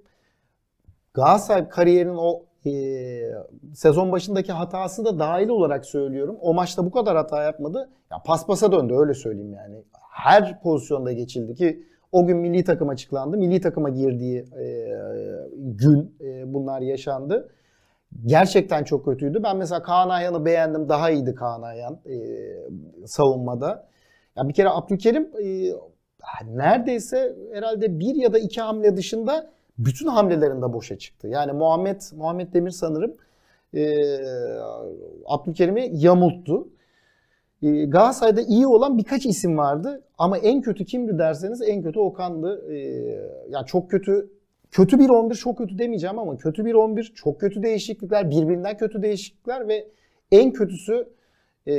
Galatasaray 1.15 1.69
kariyerinin 1.69 2.17
o 2.19 2.43
e, 2.67 2.73
sezon 3.75 4.13
başındaki 4.13 4.53
hatası 4.53 5.05
da 5.05 5.19
dahil 5.19 5.49
olarak 5.49 5.87
söylüyorum. 5.87 6.37
O 6.41 6.55
maçta 6.55 6.87
bu 6.87 6.91
kadar 6.91 7.17
hata 7.17 7.43
yapmadı. 7.43 7.91
Ya 8.11 8.19
paspasa 8.27 8.73
döndü 8.73 8.95
öyle 8.99 9.15
söyleyeyim 9.15 9.53
yani. 9.53 9.83
Her 10.11 10.63
pozisyonda 10.63 11.13
geçildi 11.13 11.55
ki 11.55 11.85
o 12.13 12.27
gün 12.27 12.37
milli 12.37 12.65
takım 12.65 12.89
açıklandı. 12.89 13.37
Milli 13.37 13.61
takıma 13.61 13.91
girdiği 13.91 14.39
e, 14.39 14.89
gün 15.57 16.17
e, 16.21 16.55
bunlar 16.55 16.81
yaşandı. 16.81 17.49
Gerçekten 18.27 18.85
çok 18.85 19.05
kötüydü. 19.05 19.43
Ben 19.43 19.57
mesela 19.57 19.83
Kaan 19.83 20.09
Ayhan'ı 20.09 20.45
beğendim. 20.45 20.89
Daha 20.89 21.11
iyiydi 21.11 21.35
Kaan 21.35 21.63
Ayhan 21.63 21.99
e, 22.07 22.17
savunmada. 23.07 23.89
Ya 24.37 24.49
bir 24.49 24.55
kere 24.55 24.69
Abdülkerim 24.69 25.31
e, 25.43 25.73
neredeyse 26.47 27.37
herhalde 27.53 27.99
bir 28.01 28.15
ya 28.15 28.33
da 28.33 28.39
iki 28.39 28.61
hamle 28.61 28.97
dışında 28.97 29.51
bütün 29.79 30.07
hamlelerinde 30.07 30.73
boşa 30.73 30.99
çıktı. 30.99 31.29
Yani 31.29 31.53
Muhammed 31.53 32.01
Muhammed 32.17 32.53
Demir 32.53 32.71
sanırım 32.71 33.15
e, 33.75 34.07
Abdülkerim'i 35.27 35.91
yamulttu. 35.93 36.69
E, 37.63 37.85
Galatasaray'da 37.85 38.41
iyi 38.41 38.67
olan 38.67 38.99
birkaç 38.99 39.27
isim 39.27 39.59
vardı 39.59 40.03
ama 40.19 40.39
en 40.39 40.61
kötü 40.61 40.85
kimdi 40.85 41.19
derseniz 41.19 41.63
en 41.63 41.83
kötü 41.83 41.99
Okan'dı. 41.99 42.73
E, 42.73 42.77
ya 43.51 43.65
çok 43.67 43.91
kötü 43.91 44.31
kötü 44.71 44.99
bir 44.99 45.09
11 45.09 45.35
çok 45.35 45.59
kötü 45.59 45.79
demeyeceğim 45.79 46.19
ama 46.19 46.37
kötü 46.37 46.65
bir 46.65 46.75
11 46.75 47.13
çok 47.15 47.41
kötü 47.41 47.63
değişiklikler 47.63 48.31
birbirinden 48.31 48.77
kötü 48.77 49.03
değişiklikler 49.03 49.69
ve 49.69 49.89
en 50.33 50.53
kötüsü 50.53 51.09
e, 51.67 51.75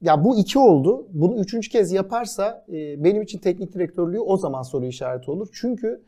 ya 0.00 0.24
bu 0.24 0.36
iki 0.38 0.58
oldu. 0.58 1.06
Bunu 1.12 1.40
üçüncü 1.40 1.70
kez 1.70 1.92
yaparsa 1.92 2.64
e, 2.68 3.04
benim 3.04 3.22
için 3.22 3.38
teknik 3.38 3.74
direktörlüğü 3.74 4.20
o 4.20 4.36
zaman 4.36 4.62
soru 4.62 4.86
işareti 4.86 5.30
olur. 5.30 5.48
Çünkü 5.52 6.02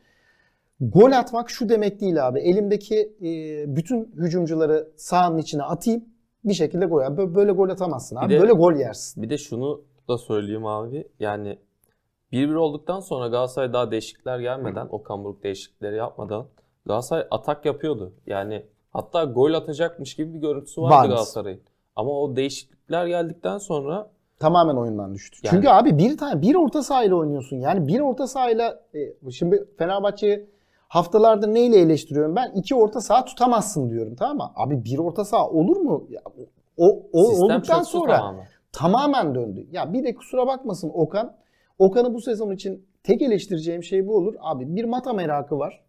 gol 0.81 1.11
atmak 1.11 1.49
şu 1.49 1.69
demek 1.69 2.01
değil 2.01 2.27
abi. 2.27 2.39
Elimdeki 2.39 2.99
e, 3.21 3.75
bütün 3.75 4.11
hücumcuları 4.15 4.87
sahanın 4.95 5.37
içine 5.37 5.63
atayım 5.63 6.05
bir 6.45 6.53
şekilde 6.53 6.85
gol. 6.85 7.01
Yani 7.01 7.35
Böyle, 7.35 7.51
gol 7.51 7.69
atamazsın 7.69 8.15
abi. 8.15 8.33
de- 8.33 8.39
böyle 8.41 8.53
gol 8.53 8.73
yersin. 8.73 9.23
Bir 9.23 9.29
de 9.29 9.37
şunu 9.37 9.81
da 10.09 10.17
söyleyeyim 10.17 10.65
abi. 10.65 11.07
Yani 11.19 11.57
1-1 12.31 12.55
olduktan 12.55 12.99
sonra 12.99 13.27
Galatasaray 13.27 13.73
daha 13.73 13.91
değişiklikler 13.91 14.39
gelmeden, 14.39 14.87
Okan 14.91 15.23
Buruk 15.23 15.43
değişiklikleri 15.43 15.95
yapmadan 15.95 16.45
Galatasaray 16.85 17.27
atak 17.31 17.65
yapıyordu. 17.65 18.13
Yani 18.27 18.65
hatta 18.91 19.23
gol 19.23 19.53
atacakmış 19.53 20.15
gibi 20.15 20.33
bir 20.33 20.39
görüntüsü 20.39 20.81
vardı 20.81 20.93
Vardı. 20.95 21.07
Galatasaray'ın. 21.07 21.61
Ama 21.95 22.11
o 22.21 22.35
değişiklikler 22.35 23.07
geldikten 23.07 23.57
sonra 23.57 24.09
Tamamen 24.39 24.75
oyundan 24.75 25.13
düştü. 25.13 25.37
Yani- 25.43 25.51
Çünkü 25.55 25.67
abi 25.69 25.97
bir 25.97 26.17
tane 26.17 26.41
bir 26.41 26.55
orta 26.55 26.83
sahayla 26.83 27.15
oynuyorsun. 27.15 27.57
Yani 27.57 27.87
bir 27.87 27.99
orta 27.99 28.27
sahayla 28.27 28.83
e, 29.25 29.31
şimdi 29.31 29.65
Fenerbahçe'yi 29.77 30.49
haftalardır 30.87 31.47
neyle 31.53 31.77
eleştiriyorum 31.77 32.35
ben? 32.35 32.51
İki 32.55 32.75
orta 32.75 33.01
saha 33.01 33.25
tutamazsın 33.25 33.89
diyorum 33.89 34.15
tamam 34.15 34.37
mı? 34.37 34.51
Abi 34.55 34.83
bir 34.85 34.97
orta 34.97 35.25
saha 35.25 35.49
olur 35.49 35.77
mu? 35.77 36.07
Ya, 36.09 36.21
o, 36.77 36.99
o 37.13 37.23
sistem 37.23 37.45
olduktan 37.45 37.83
sonra 37.83 38.17
tamamen. 38.17 38.45
tamamen 38.71 39.35
döndü. 39.35 39.67
Ya 39.71 39.93
bir 39.93 40.03
de 40.03 40.15
kusura 40.15 40.47
bakmasın 40.47 40.91
Okan. 40.93 41.33
Okan'ı 41.79 42.13
bu 42.13 42.21
sezon 42.21 42.51
için 42.51 42.85
tek 43.03 43.21
eleştireceğim 43.21 43.83
şey 43.83 44.07
bu 44.07 44.15
olur. 44.17 44.35
Abi 44.39 44.75
bir 44.75 44.85
Mata 44.85 45.13
merakı 45.13 45.59
var. 45.59 45.81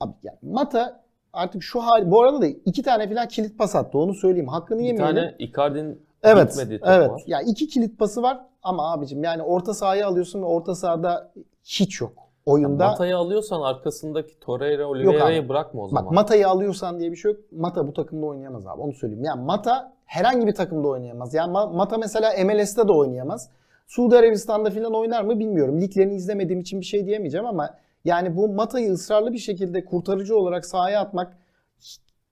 Abi 0.00 0.12
ya 0.22 0.34
Mata 0.42 1.02
artık 1.32 1.62
şu 1.62 1.80
hal 1.80 2.10
bu 2.10 2.22
arada 2.22 2.42
da 2.42 2.46
iki 2.46 2.82
tane 2.82 3.08
falan 3.08 3.28
kilit 3.28 3.58
pas 3.58 3.76
attı. 3.76 3.98
Onu 3.98 4.14
söyleyeyim. 4.14 4.48
Hakkını 4.48 4.78
Bir 4.78 4.84
yemeyelim. 4.84 5.14
tane 5.16 5.34
Icardi'nin 5.38 6.02
Evet. 6.22 6.48
gitmediği 6.48 6.78
top 6.78 6.88
Evet. 6.88 7.10
var. 7.10 7.22
Ya 7.26 7.40
iki 7.40 7.68
kilit 7.68 7.98
pası 7.98 8.22
var 8.22 8.40
ama 8.62 8.92
abicim 8.92 9.24
yani 9.24 9.42
orta 9.42 9.74
sahayı 9.74 10.06
alıyorsun 10.06 10.42
ve 10.42 10.46
orta 10.46 10.74
sahada 10.74 11.32
hiç 11.64 12.00
yok. 12.00 12.12
Oyunda 12.46 12.86
Mata'yı 12.88 13.16
alıyorsan 13.16 13.60
arkasındaki 13.62 14.40
Torreira. 14.40 14.86
Oliveira'yı 14.86 15.48
bırakma 15.48 15.82
o 15.82 15.88
zaman. 15.88 16.04
bak 16.04 16.12
Mata'yı 16.12 16.48
alıyorsan 16.48 17.00
diye 17.00 17.10
bir 17.10 17.16
şey 17.16 17.32
yok. 17.32 17.40
Mata 17.52 17.86
bu 17.88 17.92
takımda 17.92 18.26
oynayamaz 18.26 18.66
abi. 18.66 18.80
Onu 18.80 18.92
söyleyeyim. 18.92 19.24
Yani 19.24 19.44
Mata 19.44 19.92
herhangi 20.04 20.46
bir 20.46 20.54
takımda 20.54 20.88
oynayamaz. 20.88 21.34
Yani 21.34 21.52
Ma- 21.52 21.76
Mata 21.76 21.98
mesela 21.98 22.32
MLS'te 22.44 22.88
de 22.88 22.92
oynayamaz. 22.92 23.50
Suudi 23.86 24.16
Arabistan'da 24.16 24.70
falan 24.70 24.94
oynar 24.94 25.22
mı 25.22 25.38
bilmiyorum. 25.38 25.80
Liglerini 25.80 26.14
izlemediğim 26.14 26.60
için 26.60 26.80
bir 26.80 26.86
şey 26.86 27.06
diyemeyeceğim 27.06 27.46
ama 27.46 27.74
yani 28.04 28.36
bu 28.36 28.48
Mata'yı 28.48 28.92
ısrarlı 28.92 29.32
bir 29.32 29.38
şekilde 29.38 29.84
kurtarıcı 29.84 30.36
olarak 30.36 30.66
sahaya 30.66 31.00
atmak 31.00 31.36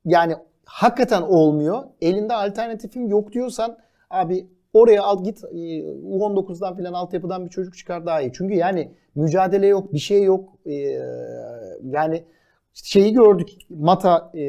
yani 0.05 0.35
hakikaten 0.65 1.23
olmuyor. 1.23 1.83
Elinde 2.01 2.35
alternatifim 2.35 3.09
yok 3.09 3.33
diyorsan 3.33 3.77
abi 4.11 4.47
oraya 4.73 5.03
al 5.03 5.25
git 5.25 5.45
e, 5.45 5.57
U19'dan 5.89 6.77
falan 6.77 6.93
altyapıdan 6.93 7.45
bir 7.45 7.51
çocuk 7.51 7.77
çıkar 7.77 8.07
daha 8.07 8.21
iyi. 8.21 8.31
Çünkü 8.35 8.55
yani 8.55 8.91
mücadele 9.15 9.67
yok, 9.67 9.93
bir 9.93 9.99
şey 9.99 10.23
yok. 10.23 10.49
E, 10.67 10.75
yani 11.83 12.25
şeyi 12.73 13.13
gördük. 13.13 13.49
Mata 13.71 14.33
e, 14.35 14.41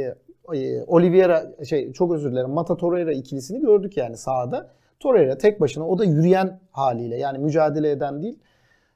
e, 0.54 0.84
Oliveira 0.84 1.52
şey 1.70 1.94
çok 1.94 2.14
özür 2.14 2.32
dilerim. 2.32 2.50
Mata 2.50 2.78
Torreira 2.78 3.14
ikilisini 3.14 3.62
gördük 3.62 3.98
yani 3.98 4.18
sahada. 4.18 4.70
Torreira 5.00 5.38
tek 5.38 5.62
başına 5.62 5.88
o 5.88 5.98
da 5.98 6.06
yürüyen 6.06 6.60
haliyle 6.72 7.18
yani 7.18 7.38
mücadele 7.38 7.92
eden 7.92 8.24
değil. 8.24 8.40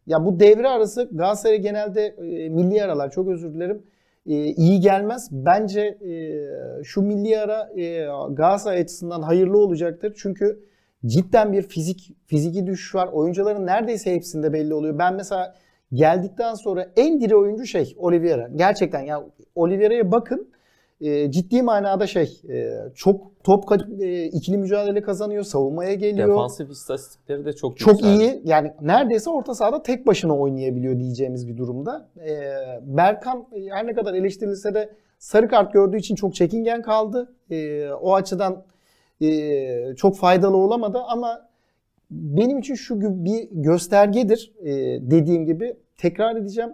Ya 0.07 0.25
bu 0.25 0.39
devre 0.39 0.69
arası 0.69 1.09
Galatasaray 1.11 1.57
genelde 1.57 2.05
e, 2.05 2.49
milli 2.49 2.83
aralar 2.83 3.11
çok 3.11 3.27
özür 3.27 3.53
dilerim 3.53 3.83
e, 4.25 4.33
iyi 4.45 4.79
gelmez. 4.79 5.27
Bence 5.31 5.81
e, 5.81 6.83
şu 6.83 7.01
milli 7.01 7.39
ara 7.39 7.69
e, 7.75 8.05
Galatasaray 8.29 8.81
açısından 8.81 9.21
hayırlı 9.21 9.57
olacaktır. 9.57 10.13
Çünkü 10.17 10.59
cidden 11.05 11.53
bir 11.53 11.61
fizik 11.61 12.15
fiziki 12.25 12.67
düşüş 12.67 12.95
var. 12.95 13.07
Oyuncuların 13.07 13.65
neredeyse 13.65 14.13
hepsinde 14.15 14.53
belli 14.53 14.73
oluyor. 14.73 14.99
Ben 14.99 15.13
mesela 15.13 15.55
geldikten 15.93 16.53
sonra 16.53 16.87
en 16.95 17.21
diri 17.21 17.35
oyuncu 17.35 17.65
şey 17.65 17.95
Oliveira. 17.97 18.49
Gerçekten 18.55 19.01
ya 19.01 19.23
Oliveira'ya 19.55 20.11
bakın. 20.11 20.47
E, 21.01 21.31
ciddi 21.31 21.61
manada 21.61 22.07
şey 22.07 22.41
e, 22.49 22.73
çok 22.95 23.43
top 23.43 23.63
e, 24.01 24.23
ikili 24.25 24.57
mücadele 24.57 25.01
kazanıyor, 25.01 25.43
savunmaya 25.43 25.93
geliyor. 25.93 26.29
Defansif 26.29 26.69
istatistikleri 26.71 27.45
de 27.45 27.53
çok 27.53 27.77
Çok 27.77 27.93
yükseldi. 27.93 28.23
iyi. 28.23 28.41
Yani 28.43 28.73
neredeyse 28.81 29.29
orta 29.29 29.53
sahada 29.55 29.83
tek 29.83 30.07
başına 30.07 30.37
oynayabiliyor 30.37 30.99
diyeceğimiz 30.99 31.47
bir 31.47 31.57
durumda. 31.57 32.09
Ee, 32.27 32.41
Berkan 32.81 33.45
e, 33.51 33.69
her 33.69 33.87
ne 33.87 33.93
kadar 33.93 34.13
eleştirilse 34.13 34.73
de 34.73 34.89
sarı 35.19 35.47
kart 35.47 35.73
gördüğü 35.73 35.97
için 35.97 36.15
çok 36.15 36.35
çekingen 36.35 36.81
kaldı. 36.81 37.33
Ee, 37.51 37.89
o 37.89 38.13
açıdan 38.15 38.63
e, 39.21 39.95
çok 39.95 40.17
faydalı 40.17 40.57
olamadı 40.57 40.99
ama 41.07 41.49
benim 42.11 42.59
için 42.59 42.75
şu 42.75 43.01
bir 43.01 43.49
göstergedir 43.51 44.53
e, 44.61 44.65
dediğim 45.11 45.45
gibi. 45.45 45.77
Tekrar 45.97 46.35
edeceğim. 46.35 46.73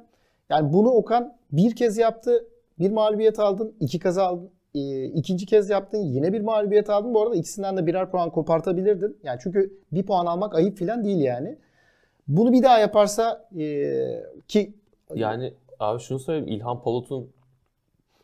Yani 0.50 0.74
bunu 0.74 0.90
Okan 0.90 1.38
bir 1.52 1.76
kez 1.76 1.98
yaptı. 1.98 2.46
Bir 2.80 2.92
mağlubiyet 2.92 3.40
aldın. 3.40 3.74
iki 3.80 4.00
kez 4.00 4.18
aldın. 4.18 4.50
E, 4.76 5.06
ikinci 5.06 5.46
kez 5.46 5.70
yaptın. 5.70 5.98
Yine 5.98 6.34
bir 6.34 6.42
mağlubiyet 6.42 6.90
aldın. 6.90 7.14
Bu 7.14 7.22
arada 7.22 7.36
ikisinden 7.36 7.78
de 7.78 7.88
birer 7.88 8.12
puan 8.12 8.30
kopartabilirdin. 8.30 9.18
Yani 9.24 9.40
çünkü 9.44 9.74
bir 9.92 10.04
puan 10.06 10.26
almak 10.26 10.56
ayıp 10.56 10.80
falan 10.80 11.04
değil 11.04 11.22
yani. 11.22 11.58
Bunu 12.28 12.54
bir 12.54 12.64
daha 12.64 12.80
yaparsa 12.80 13.50
ki 14.48 14.74
Yani 15.16 15.54
abi 15.80 16.00
şunu 16.00 16.20
söyleyeyim. 16.20 16.48
İlhan 16.48 16.82
Palut'un 16.82 17.30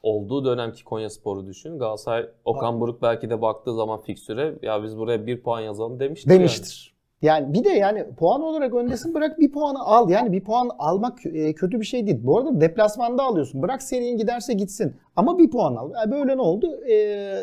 olduğu 0.04 0.45
dönemki 0.45 0.84
Konya 0.84 1.10
Spor'u 1.10 1.45
düşün. 1.45 1.80
Galatasaray 1.80 2.30
Okan 2.45 2.82
Buruk 2.82 3.02
belki 3.02 3.30
de 3.30 3.41
baktığı 3.41 3.76
zaman 3.76 4.02
fikstüre 4.02 4.56
ya 4.62 4.84
biz 4.84 4.98
buraya 4.98 5.26
bir 5.26 5.41
puan 5.41 5.62
yazalım 5.62 6.00
demiştir. 6.00 6.30
yani. 6.30 6.39
demiştir. 6.39 6.98
Yani 7.22 7.54
bir 7.54 7.64
de 7.64 7.70
yani 7.70 8.06
puan 8.20 8.41
olarak 8.41 8.74
öndesin 8.74 9.14
bırak 9.14 9.39
bir 9.39 9.52
puanı 9.52 9.80
al. 9.80 10.10
Yani 10.10 10.32
bir 10.32 10.43
puan 10.43 10.70
almak 10.80 11.26
e, 11.26 11.54
kötü 11.54 11.80
bir 11.80 11.86
şey 11.86 12.08
değil. 12.08 12.20
Bu 12.24 12.38
arada 12.38 12.62
deplasmanda 12.62 13.24
alıyorsun. 13.24 13.62
Bırak 13.62 13.82
serinin 13.82 14.18
giderse 14.18 14.54
gitsin. 14.54 14.95
Ama 15.16 15.39
bir 15.39 15.50
puan 15.50 15.76
al. 15.76 15.91
Yani 15.95 16.12
böyle 16.12 16.38
ne 16.38 16.41
oldu? 16.41 16.80
E, 16.89 17.36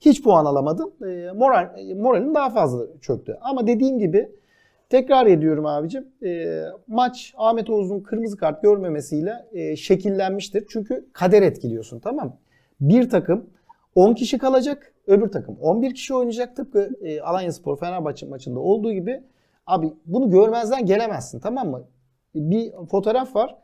hiç 0.00 0.22
puan 0.22 0.44
alamadın. 0.44 0.92
E, 1.02 1.32
moral 1.32 1.68
e, 1.78 1.94
moralin 1.94 2.34
daha 2.34 2.50
fazla 2.50 2.86
çöktü. 3.00 3.38
Ama 3.40 3.66
dediğim 3.66 3.98
gibi 3.98 4.28
tekrar 4.88 5.26
ediyorum 5.26 5.66
abicim. 5.66 6.08
E, 6.24 6.62
maç 6.86 7.34
Ahmet 7.36 7.70
Oğuz'un 7.70 8.00
kırmızı 8.00 8.36
kart 8.36 8.62
görmemesiyle 8.62 9.32
e, 9.52 9.76
şekillenmiştir. 9.76 10.66
Çünkü 10.68 11.06
kader 11.12 11.42
etkiliyorsun 11.42 11.98
tamam? 11.98 12.36
Bir 12.80 13.10
takım 13.10 13.50
10 13.94 14.14
kişi 14.14 14.38
kalacak. 14.38 14.92
öbür 15.06 15.28
takım 15.28 15.56
11 15.60 15.94
kişi 15.94 16.14
oynayacak 16.14 16.56
tıpkı 16.56 16.90
e, 17.00 17.20
Alanya 17.20 17.52
Spor 17.52 17.78
Fenerbahçe 17.78 18.26
maçında 18.26 18.60
olduğu 18.60 18.92
gibi. 18.92 19.22
Abi 19.66 19.92
bunu 20.06 20.30
görmezden 20.30 20.86
gelemezsin 20.86 21.40
tamam 21.40 21.70
mı? 21.70 21.84
Bir 22.34 22.72
fotoğraf 22.90 23.36
var. 23.36 23.56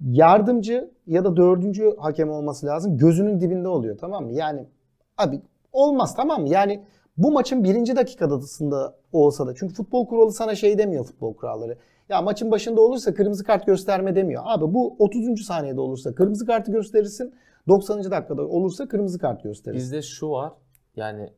Yardımcı 0.00 0.90
ya 1.06 1.24
da 1.24 1.36
dördüncü 1.36 1.96
hakem 1.98 2.30
olması 2.30 2.66
lazım. 2.66 2.98
Gözünün 2.98 3.40
dibinde 3.40 3.68
oluyor 3.68 3.98
tamam 3.98 4.24
mı? 4.24 4.32
Yani 4.32 4.66
abi 5.18 5.40
olmaz 5.72 6.14
tamam 6.16 6.42
mı? 6.42 6.48
Yani 6.48 6.84
bu 7.18 7.32
maçın 7.32 7.64
birinci 7.64 7.96
dakikasında 7.96 8.96
olsa 9.12 9.46
da. 9.46 9.54
Çünkü 9.54 9.74
futbol 9.74 10.06
kuralı 10.06 10.32
sana 10.32 10.54
şey 10.54 10.78
demiyor 10.78 11.04
futbol 11.04 11.34
kuralları. 11.34 11.78
Ya 12.08 12.22
maçın 12.22 12.50
başında 12.50 12.80
olursa 12.80 13.14
kırmızı 13.14 13.44
kart 13.44 13.66
gösterme 13.66 14.16
demiyor. 14.16 14.42
Abi 14.46 14.74
bu 14.74 14.96
30. 14.98 15.44
saniyede 15.46 15.80
olursa 15.80 16.14
kırmızı 16.14 16.46
kartı 16.46 16.72
gösterirsin. 16.72 17.34
90. 17.68 18.10
dakikada 18.10 18.42
olursa 18.42 18.88
kırmızı 18.88 19.18
kart 19.18 19.42
gösterirsin. 19.42 19.82
Bizde 19.84 20.02
şu 20.02 20.30
var. 20.30 20.52
Yani 20.96 21.30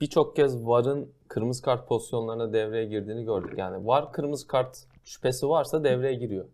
birçok 0.00 0.36
kez 0.36 0.66
VAR'ın 0.66 1.08
kırmızı 1.28 1.62
kart 1.62 1.88
pozisyonlarına 1.88 2.52
devreye 2.52 2.86
girdiğini 2.86 3.24
gördük. 3.24 3.58
Yani 3.58 3.86
VAR 3.86 4.12
kırmızı 4.12 4.46
kart 4.46 4.86
şüphesi 5.04 5.48
varsa 5.48 5.84
devreye 5.84 6.14
giriyor. 6.14 6.44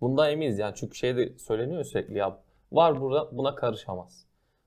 Bundan 0.00 0.30
eminiz 0.30 0.58
yani 0.58 0.72
çünkü 0.76 0.94
şey 0.94 1.16
de 1.16 1.38
söyleniyor 1.38 1.84
sürekli 1.84 2.18
ya 2.18 2.38
VAR 2.72 3.00
burada 3.00 3.36
buna 3.36 3.54
karışamaz. 3.54 4.24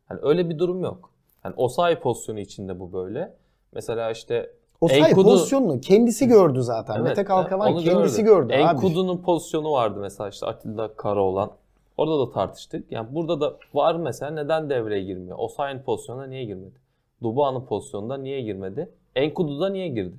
Yani 0.09 0.19
öyle 0.23 0.49
bir 0.49 0.59
durum 0.59 0.83
yok. 0.83 1.14
Yani 1.45 1.53
Osayi 1.57 1.99
pozisyonu 1.99 2.39
içinde 2.39 2.79
bu 2.79 2.93
böyle. 2.93 3.33
Mesela 3.73 4.11
işte 4.11 4.51
O 4.81 4.87
say 4.87 4.99
Enkudu- 4.99 5.23
pozisyonunu 5.23 5.81
kendisi 5.81 6.27
gördü 6.27 6.61
zaten. 6.61 6.95
Evet, 6.95 7.03
Mete 7.03 7.23
Kalkavan 7.23 7.73
onu 7.73 7.81
kendisi 7.81 8.23
gördü, 8.23 8.53
abi. 8.53 8.61
Enkudu'nun 8.61 9.17
pozisyonu 9.17 9.71
vardı 9.71 9.99
mesela 10.01 10.29
işte 10.29 10.45
Atilla 10.45 10.95
Karaoğlan. 10.95 11.51
Orada 11.97 12.19
da 12.19 12.31
tartıştık. 12.31 12.91
Yani 12.91 13.07
burada 13.15 13.41
da 13.41 13.55
var 13.73 13.95
mesela 13.95 14.31
neden 14.31 14.69
devreye 14.69 15.03
girmiyor? 15.03 15.37
Osayi'nin 15.39 15.83
pozisyonuna 15.83 16.27
niye 16.27 16.45
girmedi? 16.45 16.75
Dubois'un 17.23 17.65
pozisyonunda 17.65 18.17
niye 18.17 18.41
girmedi? 18.41 18.89
Enkudu'da 19.15 19.69
niye 19.69 19.87
girdi? 19.87 20.15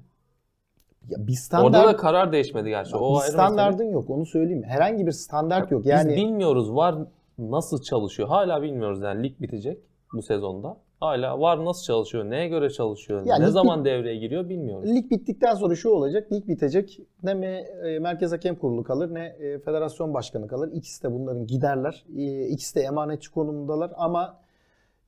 Ya 1.09 1.27
bir 1.27 1.33
standart, 1.33 1.75
Orada 1.75 1.89
da 1.89 1.97
karar 1.97 2.33
değişmedi 2.33 2.69
gerçi. 2.69 2.97
O 2.97 3.15
bir 3.15 3.21
standardın 3.21 3.79
mesele. 3.79 3.91
yok 3.91 4.11
onu 4.11 4.27
söyleyeyim. 4.27 4.63
Herhangi 4.63 5.07
bir 5.07 5.13
standart 5.13 5.71
yok. 5.71 5.87
Yani 5.87 6.09
Biz 6.09 6.17
bilmiyoruz 6.17 6.75
var 6.75 6.95
nasıl 7.39 7.83
çalışıyor. 7.83 8.29
Hala 8.29 8.63
bilmiyoruz 8.63 9.03
yani 9.03 9.23
lig 9.23 9.41
bitecek 9.41 9.79
bu 10.13 10.23
sezonda. 10.23 10.77
Hala 11.01 11.41
var 11.41 11.65
nasıl 11.65 11.83
çalışıyor, 11.85 12.25
neye 12.31 12.49
göre 12.49 12.71
çalışıyor, 12.71 13.27
Ya 13.27 13.39
ne 13.39 13.51
zaman 13.51 13.85
devreye 13.85 14.17
giriyor 14.17 14.49
bilmiyoruz. 14.49 14.91
lig 14.95 15.11
bittikten 15.11 15.55
sonra 15.55 15.75
şu 15.75 15.89
olacak. 15.91 16.33
Lig 16.33 16.49
bitecek. 16.49 17.01
Ne 17.23 17.31
me- 17.31 17.89
e, 17.89 17.99
Merkez 17.99 18.33
Hakem 18.33 18.57
Kurulu 18.57 18.85
kalır 18.85 19.15
ne 19.15 19.25
e, 19.27 19.59
Federasyon 19.59 20.15
Başkanı 20.15 20.49
kalır. 20.49 20.71
İkisi 20.73 21.03
de 21.03 21.13
bunların 21.13 21.47
giderler. 21.47 22.05
E, 22.17 22.47
İkisi 22.49 22.75
de 22.75 22.81
emanetçi 22.81 23.31
konumundalar 23.31 23.93
ama 23.97 24.41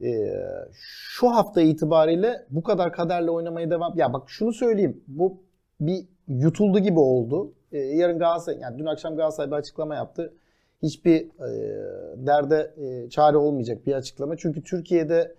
e, 0.03 0.09
şu 0.73 1.29
hafta 1.31 1.61
itibariyle 1.61 2.47
bu 2.51 2.63
kadar 2.63 2.93
kaderle 2.93 3.31
oynamaya 3.31 3.71
devam. 3.71 3.93
Ya 3.97 4.13
bak 4.13 4.23
şunu 4.27 4.53
söyleyeyim. 4.53 5.05
Bu 5.07 5.37
bir 5.81 6.05
yutuldu 6.29 6.79
gibi 6.79 6.99
oldu. 7.01 7.53
E, 7.73 7.79
yarın 7.79 8.19
Galatasaray 8.19 8.59
yani 8.61 8.79
dün 8.79 8.87
akşam 8.87 9.17
Galatasaray 9.17 9.51
bir 9.51 9.57
açıklama 9.57 9.95
yaptı. 9.95 10.35
Hiçbir 10.83 11.17
e, 11.21 11.51
derde 12.27 12.75
e, 12.77 13.11
çare 13.11 13.37
olmayacak 13.37 13.87
bir 13.87 13.93
açıklama. 13.93 14.37
Çünkü 14.37 14.63
Türkiye'de 14.63 15.35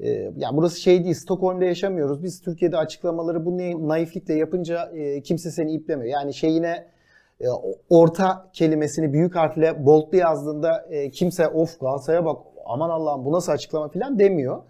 e, 0.00 0.08
ya 0.36 0.48
burası 0.52 0.80
şey 0.80 1.04
değil, 1.04 1.14
Stockholm'da 1.14 1.64
yaşamıyoruz. 1.64 2.22
Biz 2.22 2.40
Türkiye'de 2.42 2.76
açıklamaları 2.76 3.46
bu 3.46 3.58
naiflikle 3.88 4.34
yapınca 4.34 4.90
e, 4.94 5.22
kimse 5.22 5.50
seni 5.50 5.72
iplemiyor. 5.72 6.12
Yani 6.12 6.34
şeyine 6.34 6.86
e, 7.40 7.48
o- 7.48 7.74
orta 7.90 8.50
kelimesini 8.52 9.12
büyük 9.12 9.36
harfle 9.36 9.86
boldlu 9.86 10.16
yazdığında 10.16 10.86
e, 10.90 11.10
kimse 11.10 11.48
of 11.48 11.80
Galatasaray'a 11.80 12.24
bak 12.24 12.38
aman 12.66 12.90
Allah'ım 12.90 13.24
bu 13.24 13.32
nasıl 13.32 13.52
açıklama 13.52 13.88
falan 13.88 14.18
demiyor. 14.18 14.62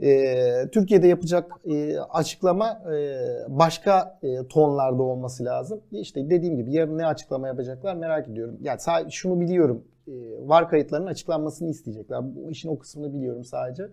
E, 0.00 0.34
Türkiye'de 0.72 1.06
yapacak 1.08 1.52
e, 1.70 1.98
açıklama 1.98 2.82
e, 2.94 3.18
başka 3.48 4.18
e, 4.22 4.46
tonlarda 4.48 5.02
olması 5.02 5.44
lazım. 5.44 5.80
İşte 5.92 6.30
dediğim 6.30 6.56
gibi 6.56 6.72
yarın 6.72 6.98
ne 6.98 7.06
açıklama 7.06 7.48
yapacaklar 7.48 7.94
merak 7.94 8.28
ediyorum. 8.28 8.58
Yani 8.62 8.80
şunu 9.10 9.40
biliyorum. 9.40 9.84
E, 10.08 10.12
var 10.48 10.68
kayıtlarının 10.68 11.06
açıklanmasını 11.06 11.68
isteyecekler. 11.70 12.36
Bu 12.36 12.50
işin 12.50 12.68
o 12.68 12.78
kısmını 12.78 13.14
biliyorum 13.14 13.44
sadece. 13.44 13.88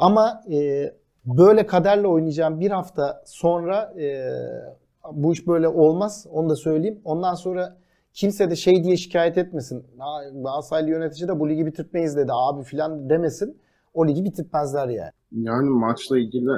Ama 0.00 0.40
e, 0.52 0.92
böyle 1.24 1.66
kaderle 1.66 2.06
oynayacağım 2.06 2.60
bir 2.60 2.70
hafta 2.70 3.22
sonra 3.26 3.94
e, 4.00 4.30
bu 5.12 5.32
iş 5.32 5.46
böyle 5.46 5.68
olmaz. 5.68 6.26
Onu 6.32 6.50
da 6.50 6.56
söyleyeyim. 6.56 7.00
Ondan 7.04 7.34
sonra 7.34 7.76
kimse 8.12 8.50
de 8.50 8.56
şey 8.56 8.84
diye 8.84 8.96
şikayet 8.96 9.38
etmesin. 9.38 9.84
"Aa, 10.00 10.28
Galatasaraylı 10.28 10.90
yönetici 10.90 11.28
de 11.28 11.40
bu 11.40 11.48
ligi 11.48 11.66
bitirtmeyiz 11.66 12.16
dedi 12.16 12.30
abi 12.34 12.62
filan 12.62 13.10
demesin. 13.10 13.58
O 13.94 14.06
ligi 14.08 14.24
bitirtmezler 14.24 14.88
yani. 14.88 15.10
Yani 15.32 15.70
maçla 15.70 16.18
ilgili 16.18 16.50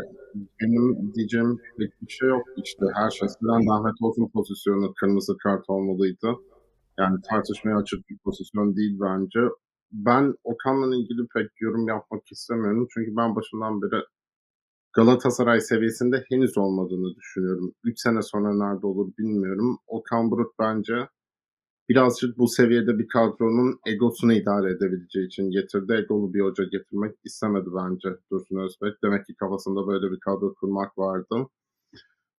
benim 0.61 1.13
diyeceğim 1.15 1.61
pek 1.79 2.03
bir 2.03 2.09
şey 2.13 2.29
yok. 2.29 2.43
İşte 2.65 2.87
her 2.95 3.11
şeyden 3.11 3.69
Ahmet 3.71 4.03
Olsun 4.03 4.31
pozisyonu 4.35 4.95
kırmızı 5.01 5.37
kart 5.39 5.71
olmalıydı. 5.71 6.29
Yani 6.99 7.17
tartışmaya 7.31 7.77
açık 7.77 8.11
bir 8.11 8.19
pozisyon 8.19 8.77
değil 8.77 8.99
bence. 9.01 9.41
Ben 9.93 10.35
Okan'la 10.45 10.97
ilgili 10.97 11.27
pek 11.35 11.61
yorum 11.61 11.89
yapmak 11.89 12.33
istemiyorum. 12.33 12.89
Çünkü 12.95 13.17
ben 13.17 13.37
başından 13.37 13.83
beri 13.83 14.03
Galatasaray 14.93 15.61
seviyesinde 15.61 16.25
henüz 16.29 16.59
olmadığını 16.59 17.15
düşünüyorum. 17.15 17.73
3 17.85 18.01
sene 18.01 18.23
sonra 18.23 18.55
nerede 18.55 18.87
olur 18.87 19.13
bilmiyorum. 19.19 19.79
Okan 19.87 20.31
Buruk 20.31 20.55
bence 20.59 21.09
birazcık 21.89 22.39
bu 22.39 22.49
seviyede 22.49 22.99
bir 22.99 23.09
kadronun 23.09 23.81
egosunu 23.87 24.33
idare 24.33 24.71
edebileceği 24.71 25.27
için 25.27 25.51
getirdi. 25.51 25.93
Egolu 25.93 26.35
bir 26.35 26.41
hoca 26.41 26.65
getirmek 26.65 27.17
istemedi 27.25 27.67
bence 27.77 28.09
Dursun 28.33 28.57
Özbek. 28.57 29.03
Demek 29.05 29.27
ki 29.27 29.35
kafasında 29.35 29.87
böyle 29.87 30.13
bir 30.13 30.21
kadro 30.21 30.55
kurmak 30.55 30.99
vardı. 30.99 31.47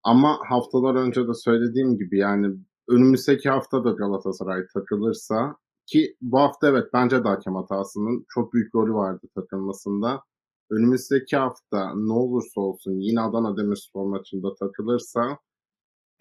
Ama 0.03 0.39
haftalar 0.49 0.95
önce 0.95 1.27
de 1.27 1.33
söylediğim 1.33 1.97
gibi 1.97 2.17
yani 2.17 2.55
önümüzdeki 2.89 3.49
hafta 3.49 3.83
da 3.83 3.91
Galatasaray 3.91 4.65
takılırsa 4.73 5.55
ki 5.87 6.15
bu 6.21 6.39
hafta 6.39 6.67
evet 6.67 6.87
bence 6.93 7.23
de 7.23 7.27
hakem 7.27 7.55
hatasının 7.55 8.25
çok 8.29 8.53
büyük 8.53 8.75
rolü 8.75 8.93
vardı 8.93 9.27
takılmasında. 9.35 10.23
Önümüzdeki 10.71 11.37
hafta 11.37 11.93
ne 11.95 12.13
olursa 12.13 12.61
olsun 12.61 12.91
yine 12.99 13.21
Adana 13.21 13.57
Demirspor 13.57 14.05
maçında 14.05 14.55
takılırsa 14.55 15.37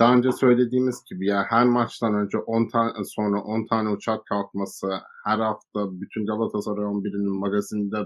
daha 0.01 0.15
önce 0.15 0.33
söylediğimiz 0.33 1.05
gibi 1.11 1.27
ya 1.27 1.45
her 1.49 1.67
maçtan 1.67 2.15
önce 2.15 2.39
10 2.39 2.69
tane 2.69 3.05
sonra 3.05 3.43
10 3.43 3.67
tane 3.67 3.89
uçak 3.89 4.27
kalkması, 4.27 4.89
her 5.25 5.39
hafta 5.39 6.01
bütün 6.01 6.27
Galatasaray 6.27 6.85
11'inin 6.85 7.39
magazinde 7.41 7.97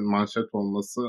manşet 0.00 0.54
olması 0.54 1.02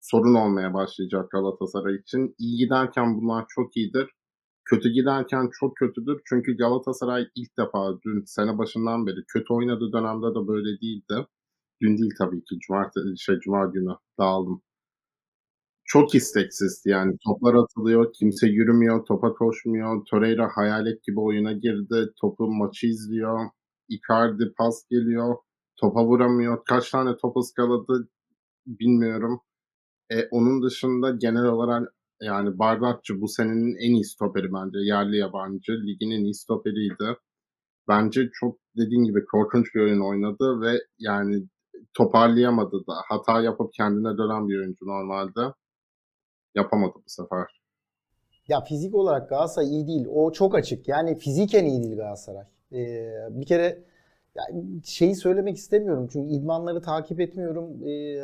sorun 0.00 0.34
olmaya 0.34 0.74
başlayacak 0.74 1.30
Galatasaray 1.30 1.96
için. 1.96 2.34
İyi 2.38 2.56
giderken 2.58 3.16
bunlar 3.20 3.44
çok 3.48 3.76
iyidir. 3.76 4.10
Kötü 4.66 4.88
giderken 4.90 5.50
çok 5.60 5.76
kötüdür. 5.76 6.20
Çünkü 6.26 6.56
Galatasaray 6.56 7.28
ilk 7.34 7.58
defa 7.58 7.98
dün 8.06 8.24
sene 8.24 8.58
başından 8.58 9.06
beri 9.06 9.24
kötü 9.28 9.54
oynadığı 9.54 9.92
dönemde 9.92 10.26
de 10.26 10.48
böyle 10.48 10.80
değildi. 10.80 11.26
Dün 11.82 11.98
değil 11.98 12.12
tabii 12.18 12.44
ki. 12.44 12.58
Cumartesi, 12.60 13.18
şey, 13.18 13.38
Cuma 13.40 13.66
günü 13.66 13.96
dağıldım 14.18 14.62
çok 15.86 16.14
isteksiz 16.14 16.82
yani 16.86 17.16
toplar 17.24 17.54
atılıyor, 17.54 18.12
kimse 18.12 18.46
yürümüyor, 18.46 19.04
topa 19.04 19.34
koşmuyor. 19.34 20.04
Torreira 20.04 20.48
hayalet 20.54 21.02
gibi 21.04 21.20
oyuna 21.20 21.52
girdi, 21.52 22.12
topu 22.20 22.46
maçı 22.48 22.86
izliyor. 22.86 23.40
Icardi 23.88 24.52
pas 24.58 24.84
geliyor, 24.90 25.36
topa 25.76 26.04
vuramıyor. 26.04 26.64
Kaç 26.64 26.90
tane 26.90 27.16
top 27.16 27.36
ıskaladı 27.36 28.08
bilmiyorum. 28.66 29.40
E, 30.10 30.28
onun 30.30 30.62
dışında 30.62 31.10
genel 31.10 31.44
olarak 31.44 31.94
yani 32.22 32.58
Bardakçı 32.58 33.20
bu 33.20 33.28
senenin 33.28 33.76
en 33.76 33.94
iyi 33.94 34.04
stoperi 34.04 34.52
bence. 34.52 34.78
Yerli 34.78 35.16
yabancı. 35.16 35.72
Ligin 35.72 36.10
en 36.10 36.24
iyi 36.24 36.34
stoperiydi. 36.34 37.16
Bence 37.88 38.30
çok 38.32 38.58
dediğin 38.76 39.04
gibi 39.04 39.24
korkunç 39.24 39.74
bir 39.74 39.80
oyun 39.80 40.00
oynadı 40.00 40.60
ve 40.60 40.78
yani 40.98 41.46
toparlayamadı 41.94 42.86
da. 42.86 42.92
Hata 43.08 43.42
yapıp 43.42 43.72
kendine 43.72 44.18
dönen 44.18 44.48
bir 44.48 44.58
oyuncu 44.58 44.86
normalde 44.86 45.54
yapamadı 46.54 46.94
bu 46.94 47.08
sefer. 47.10 47.60
Ya 48.48 48.60
fizik 48.60 48.94
olarak 48.94 49.28
Galatasaray 49.28 49.68
iyi 49.68 49.86
değil. 49.86 50.06
O 50.10 50.32
çok 50.32 50.54
açık. 50.54 50.88
Yani 50.88 51.14
fiziken 51.18 51.64
iyi 51.64 51.82
değil 51.82 51.96
Galatasaray. 51.96 52.44
Ee, 52.72 53.10
bir 53.30 53.46
kere 53.46 53.84
yani 54.34 54.64
şeyi 54.84 55.14
söylemek 55.14 55.56
istemiyorum. 55.56 56.08
Çünkü 56.12 56.34
idmanları 56.34 56.82
takip 56.82 57.20
etmiyorum. 57.20 57.86
Ee, 57.86 58.22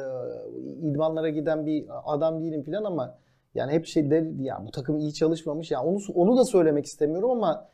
idmanlara 0.83 1.29
giden 1.29 1.67
bir 1.67 1.87
adam 2.05 2.43
değilim 2.43 2.63
falan 2.63 2.85
ama 2.85 3.19
yani 3.55 3.73
hep 3.73 3.87
şey 3.87 4.11
der 4.11 4.25
ya 4.41 4.63
bu 4.67 4.71
takım 4.71 4.99
iyi 4.99 5.15
çalışmamış. 5.15 5.71
Ya 5.71 5.83
onu 5.83 5.99
onu 6.15 6.37
da 6.37 6.45
söylemek 6.45 6.87
istemiyorum 6.87 7.31
ama 7.31 7.69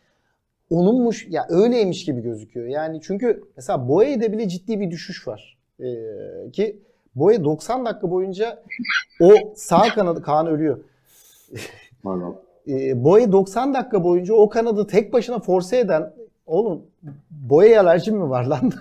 onunmuş 0.71 1.27
ya 1.31 1.47
öyleymiş 1.49 2.05
gibi 2.05 2.21
gözüküyor. 2.21 2.67
Yani 2.67 3.01
çünkü 3.03 3.45
mesela 3.57 3.89
Boye'de 3.89 4.33
bile 4.33 4.49
ciddi 4.49 4.81
bir 4.81 4.91
düşüş 4.91 5.29
var. 5.29 5.59
Ee, 5.81 6.51
ki 6.53 6.79
Boye 7.15 7.45
90 7.45 7.85
dakika 7.85 8.11
boyunca 8.11 8.63
o 9.21 9.35
sağ 9.55 9.83
kanadı 9.83 10.23
Kaan 10.23 10.47
ölüyor. 10.47 10.79
E, 12.69 13.05
Boye 13.05 13.33
90 13.33 13.75
dakika 13.75 14.05
boyunca 14.05 14.35
o 14.35 14.49
kanadı 14.49 14.87
tek 14.87 15.13
başına 15.13 15.39
force 15.39 15.79
eden 15.79 16.13
oğlum 16.47 16.83
Boye 17.31 17.81
alerjim 17.81 18.17
mi 18.17 18.31
var 18.31 18.45
lan? 18.45 18.73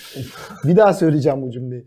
bir 0.64 0.76
daha 0.76 0.92
söyleyeceğim 0.94 1.42
bu 1.42 1.50
cümleyi. 1.50 1.84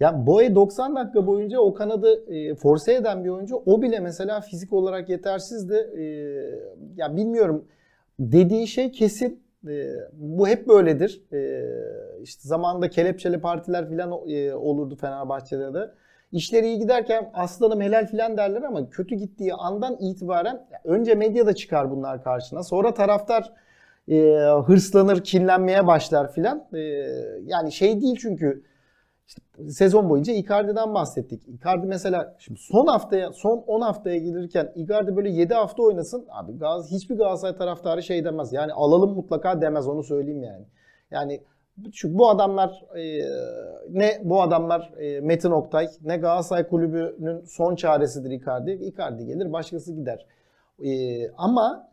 Ya 0.00 0.26
Boye 0.26 0.54
90 0.54 0.96
dakika 0.96 1.26
boyunca 1.26 1.60
o 1.60 1.74
kanadı 1.74 2.34
e, 2.34 2.54
force 2.54 2.92
eden 2.92 3.24
bir 3.24 3.28
oyuncu. 3.28 3.62
O 3.66 3.82
bile 3.82 4.00
mesela 4.00 4.40
fizik 4.40 4.72
olarak 4.72 5.08
yetersiz 5.08 5.70
de 5.70 5.76
e, 5.78 6.04
ya 6.96 7.16
bilmiyorum 7.16 7.64
dediği 8.18 8.66
şey 8.66 8.92
kesin. 8.92 9.42
E, 9.68 9.86
bu 10.12 10.48
hep 10.48 10.68
böyledir. 10.68 11.22
E, 11.32 11.62
işte 12.22 12.48
zamanında 12.48 12.90
kelepçeli 12.90 13.40
partiler 13.40 13.88
falan 13.88 14.28
e, 14.28 14.54
olurdu 14.54 14.96
Fenerbahçe'de 14.96 15.74
de. 15.74 15.90
İşleri 16.32 16.66
iyi 16.66 16.78
giderken 16.78 17.30
aslanım 17.34 17.80
helal 17.80 18.06
filan 18.06 18.36
derler 18.36 18.62
ama 18.62 18.90
kötü 18.90 19.14
gittiği 19.14 19.54
andan 19.54 19.96
itibaren 20.00 20.66
önce 20.84 21.14
medyada 21.14 21.54
çıkar 21.54 21.90
bunlar 21.90 22.24
karşına. 22.24 22.62
Sonra 22.62 22.94
taraftar 22.94 23.52
e, 24.08 24.36
hırslanır, 24.66 25.24
kinlenmeye 25.24 25.86
başlar 25.86 26.32
filan. 26.32 26.66
E, 26.74 26.78
yani 27.44 27.72
şey 27.72 28.00
değil 28.00 28.16
çünkü 28.20 28.69
işte 29.30 29.42
sezon 29.70 30.10
boyunca 30.10 30.32
Icardi'den 30.32 30.94
bahsettik. 30.94 31.48
Icardi 31.48 31.86
mesela 31.86 32.36
şimdi 32.38 32.60
son 32.60 32.86
haftaya 32.86 33.32
son 33.32 33.64
10 33.66 33.80
haftaya 33.80 34.18
gelirken 34.18 34.72
Icardi 34.76 35.16
böyle 35.16 35.30
7 35.30 35.54
hafta 35.54 35.82
oynasın. 35.82 36.26
Abi 36.30 36.58
Gaz 36.58 36.90
hiçbir 36.90 37.16
Galatasaray 37.16 37.56
taraftarı 37.56 38.02
şey 38.02 38.24
demez. 38.24 38.52
Yani 38.52 38.72
alalım 38.72 39.14
mutlaka 39.14 39.60
demez 39.60 39.88
onu 39.88 40.02
söyleyeyim 40.02 40.42
yani. 40.42 40.64
Yani 41.10 41.40
şu 41.92 42.18
bu 42.18 42.28
adamlar 42.28 42.84
e, 42.96 43.20
ne 43.90 44.20
bu 44.24 44.42
adamlar 44.42 44.92
e, 44.98 45.20
Metin 45.20 45.50
Oktay 45.50 45.88
ne 46.04 46.16
Galatasaray 46.16 46.68
kulübünün 46.68 47.44
son 47.44 47.74
çaresidir 47.74 48.30
Icardi. 48.30 48.70
Icardi 48.70 49.26
gelir 49.26 49.52
başkası 49.52 49.92
gider. 49.92 50.26
E, 50.84 50.90
ama 51.30 51.88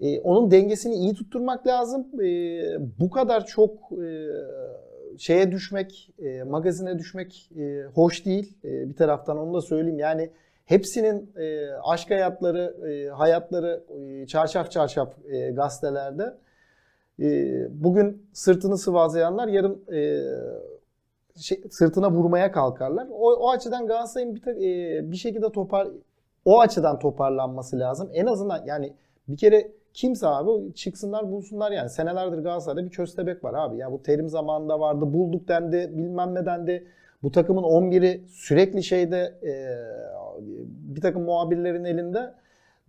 e, 0.00 0.20
onun 0.20 0.50
dengesini 0.50 0.94
iyi 0.94 1.14
tutturmak 1.14 1.66
lazım. 1.66 2.06
E, 2.22 2.28
bu 3.00 3.10
kadar 3.10 3.46
çok 3.46 3.74
e, 3.92 4.08
şeye 5.18 5.52
düşmek, 5.52 6.10
e, 6.18 6.42
magazine 6.42 6.98
düşmek 6.98 7.50
e, 7.58 7.82
hoş 7.94 8.26
değil. 8.26 8.58
E, 8.64 8.88
bir 8.88 8.96
taraftan 8.96 9.38
onu 9.38 9.54
da 9.54 9.60
söyleyeyim. 9.60 9.98
Yani 9.98 10.30
hepsinin 10.64 11.32
e, 11.36 11.72
aşk 11.84 12.10
hayatları, 12.10 12.90
e, 12.90 13.08
hayatları 13.08 13.84
e, 13.98 14.26
çarşaf 14.26 14.70
çarşaf 14.70 15.14
e, 15.28 15.50
gazetelerde. 15.50 16.36
E, 17.20 17.66
bugün 17.70 18.26
sırtını 18.32 18.78
sıvazlayanlar 18.78 19.48
yarın 19.48 19.84
e, 19.92 20.00
şey, 21.40 21.62
sırtına 21.70 22.10
vurmaya 22.10 22.52
kalkarlar. 22.52 23.08
O, 23.12 23.32
o 23.32 23.50
açıdan 23.50 23.86
Galatasaray'ın 23.86 24.34
bir, 24.34 24.46
e, 24.46 25.10
bir 25.10 25.16
şekilde 25.16 25.52
topar 25.52 25.88
o 26.44 26.60
açıdan 26.60 26.98
toparlanması 26.98 27.78
lazım. 27.78 28.10
En 28.12 28.26
azından 28.26 28.64
yani 28.66 28.94
bir 29.28 29.36
kere 29.36 29.72
kimse 29.94 30.26
abi 30.26 30.74
çıksınlar 30.74 31.30
bulsunlar 31.30 31.72
yani. 31.72 31.90
Senelerdir 31.90 32.38
Galatasaray'da 32.38 32.86
bir 32.86 32.90
köstebek 32.90 33.44
var 33.44 33.54
abi. 33.54 33.78
Ya 33.78 33.92
bu 33.92 34.02
terim 34.02 34.28
zamanında 34.28 34.80
vardı. 34.80 35.12
Bulduk 35.12 35.48
dendi. 35.48 35.90
Bilmem 35.94 36.34
ne 36.34 36.46
dendi. 36.46 36.86
Bu 37.22 37.30
takımın 37.30 37.62
11'i 37.62 38.24
sürekli 38.28 38.82
şeyde 38.82 39.34
e, 39.42 39.52
bir 40.96 41.00
takım 41.00 41.22
muhabirlerin 41.22 41.84
elinde 41.84 42.34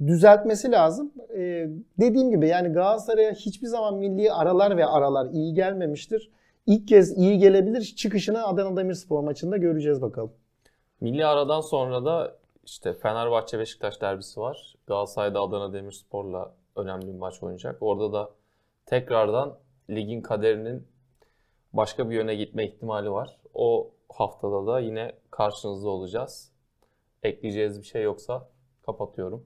düzeltmesi 0.08 0.72
lazım. 0.72 1.12
E, 1.38 1.70
dediğim 2.00 2.32
gibi 2.32 2.48
yani 2.48 2.70
Galatasaray'a 2.70 3.32
hiçbir 3.32 3.68
zaman 3.68 3.96
milli 3.96 4.32
aralar 4.32 4.78
ve 4.78 4.86
aralar 4.86 5.28
iyi 5.32 5.54
gelmemiştir. 5.54 6.32
İlk 6.68 6.88
kez 6.88 7.18
iyi 7.18 7.38
gelebilir. 7.38 7.82
Çıkışını 7.82 8.48
Adana 8.48 8.78
Demirspor 8.78 9.24
maçında 9.24 9.58
göreceğiz 9.58 10.02
bakalım. 10.02 10.32
Milli 11.02 11.26
aradan 11.26 11.62
sonra 11.62 12.06
da 12.06 12.36
işte 12.66 12.94
Fenerbahçe 12.94 13.60
Beşiktaş 13.60 14.02
derbisi 14.02 14.40
var. 14.40 14.76
Galatasaray'da 14.88 15.42
Adana 15.42 15.74
Demirspor'la 15.74 16.52
önemli 16.76 17.08
bir 17.08 17.20
maç 17.20 17.44
oynayacak. 17.44 17.78
Orada 17.82 18.14
da 18.14 18.32
tekrardan 18.86 19.58
ligin 19.90 20.22
kaderinin 20.22 20.88
başka 21.74 22.10
bir 22.10 22.16
yöne 22.16 22.36
gitme 22.36 22.68
ihtimali 22.68 23.12
var. 23.12 23.38
O 23.54 23.92
haftada 24.10 24.68
da 24.68 24.80
yine 24.80 25.16
karşınızda 25.32 25.90
olacağız. 25.90 26.52
Ekleyeceğiz 27.24 27.80
bir 27.80 27.86
şey 27.86 28.04
yoksa 28.04 28.50
kapatıyorum. 28.86 29.46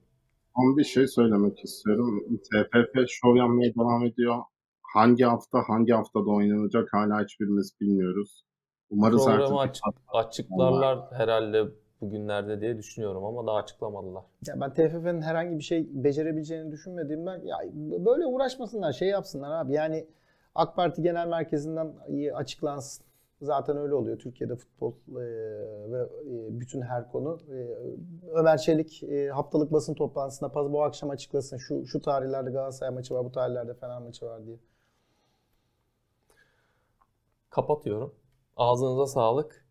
Ama 0.55 0.77
bir 0.77 0.83
şey 0.83 1.07
söylemek 1.07 1.63
istiyorum. 1.63 2.23
TFF 2.43 3.07
şov 3.07 3.35
yapmaya 3.35 3.75
devam 3.75 4.05
ediyor. 4.05 4.35
Hangi 4.81 5.23
hafta 5.23 5.63
hangi 5.67 5.93
haftada 5.93 6.29
oynanacak 6.29 6.89
hala 6.93 7.23
hiçbirimiz 7.23 7.77
bilmiyoruz. 7.81 8.45
Umarız 8.89 9.25
Programı 9.25 9.59
artık 9.59 9.83
açık, 9.87 10.01
açıklarlar 10.13 10.99
herhalde 11.11 11.65
bugünlerde 12.01 12.61
diye 12.61 12.77
düşünüyorum 12.77 13.25
ama 13.25 13.47
daha 13.47 13.57
açıklamadılar. 13.57 14.23
Ya 14.47 14.61
ben 14.61 14.73
TFF'nin 14.73 15.21
herhangi 15.21 15.57
bir 15.57 15.63
şey 15.63 15.89
becerebileceğini 15.91 16.71
düşünmediğimden 16.71 17.41
ya 17.41 17.57
böyle 18.05 18.25
uğraşmasınlar, 18.25 18.93
şey 18.93 19.07
yapsınlar 19.07 19.51
abi. 19.51 19.73
Yani 19.73 20.07
AK 20.55 20.75
Parti 20.75 21.01
Genel 21.01 21.27
Merkezi'nden 21.27 21.93
açıklansın. 22.33 23.05
Zaten 23.41 23.77
öyle 23.77 23.93
oluyor 23.93 24.19
Türkiye'de 24.19 24.55
futbol 24.55 24.91
e, 24.91 25.23
ve 25.91 25.99
e, 25.99 26.59
bütün 26.59 26.81
her 26.81 27.11
konu. 27.11 27.39
E, 27.51 27.77
Ömer 28.33 28.57
Çelik 28.57 29.03
haftalık 29.31 29.73
basın 29.73 29.93
toplantısında 29.93 30.73
bu 30.73 30.83
akşam 30.83 31.09
açıklasın. 31.09 31.57
Şu 31.57 31.85
şu 31.85 32.01
tarihlerde 32.01 32.51
Galatasaray 32.51 32.93
maçı 32.93 33.13
var, 33.13 33.25
bu 33.25 33.31
tarihlerde 33.31 33.73
Fener 33.73 34.01
maçı 34.01 34.25
var 34.25 34.45
diye. 34.45 34.57
Kapatıyorum. 37.49 38.15
Ağzınıza 38.57 39.07
sağlık. 39.07 39.64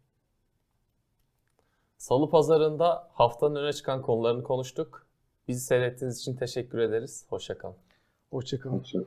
Salı 2.04 2.30
pazarında 2.30 3.08
haftanın 3.12 3.54
öne 3.54 3.72
çıkan 3.72 4.02
konularını 4.02 4.42
konuştuk. 4.42 5.06
Bizi 5.48 5.60
seyrettiğiniz 5.60 6.18
için 6.18 6.36
teşekkür 6.36 6.78
ederiz. 6.78 7.26
Hoşçakalın. 7.28 7.76
Hoşçakalın. 8.30 8.78
Hoşça- 8.78 9.04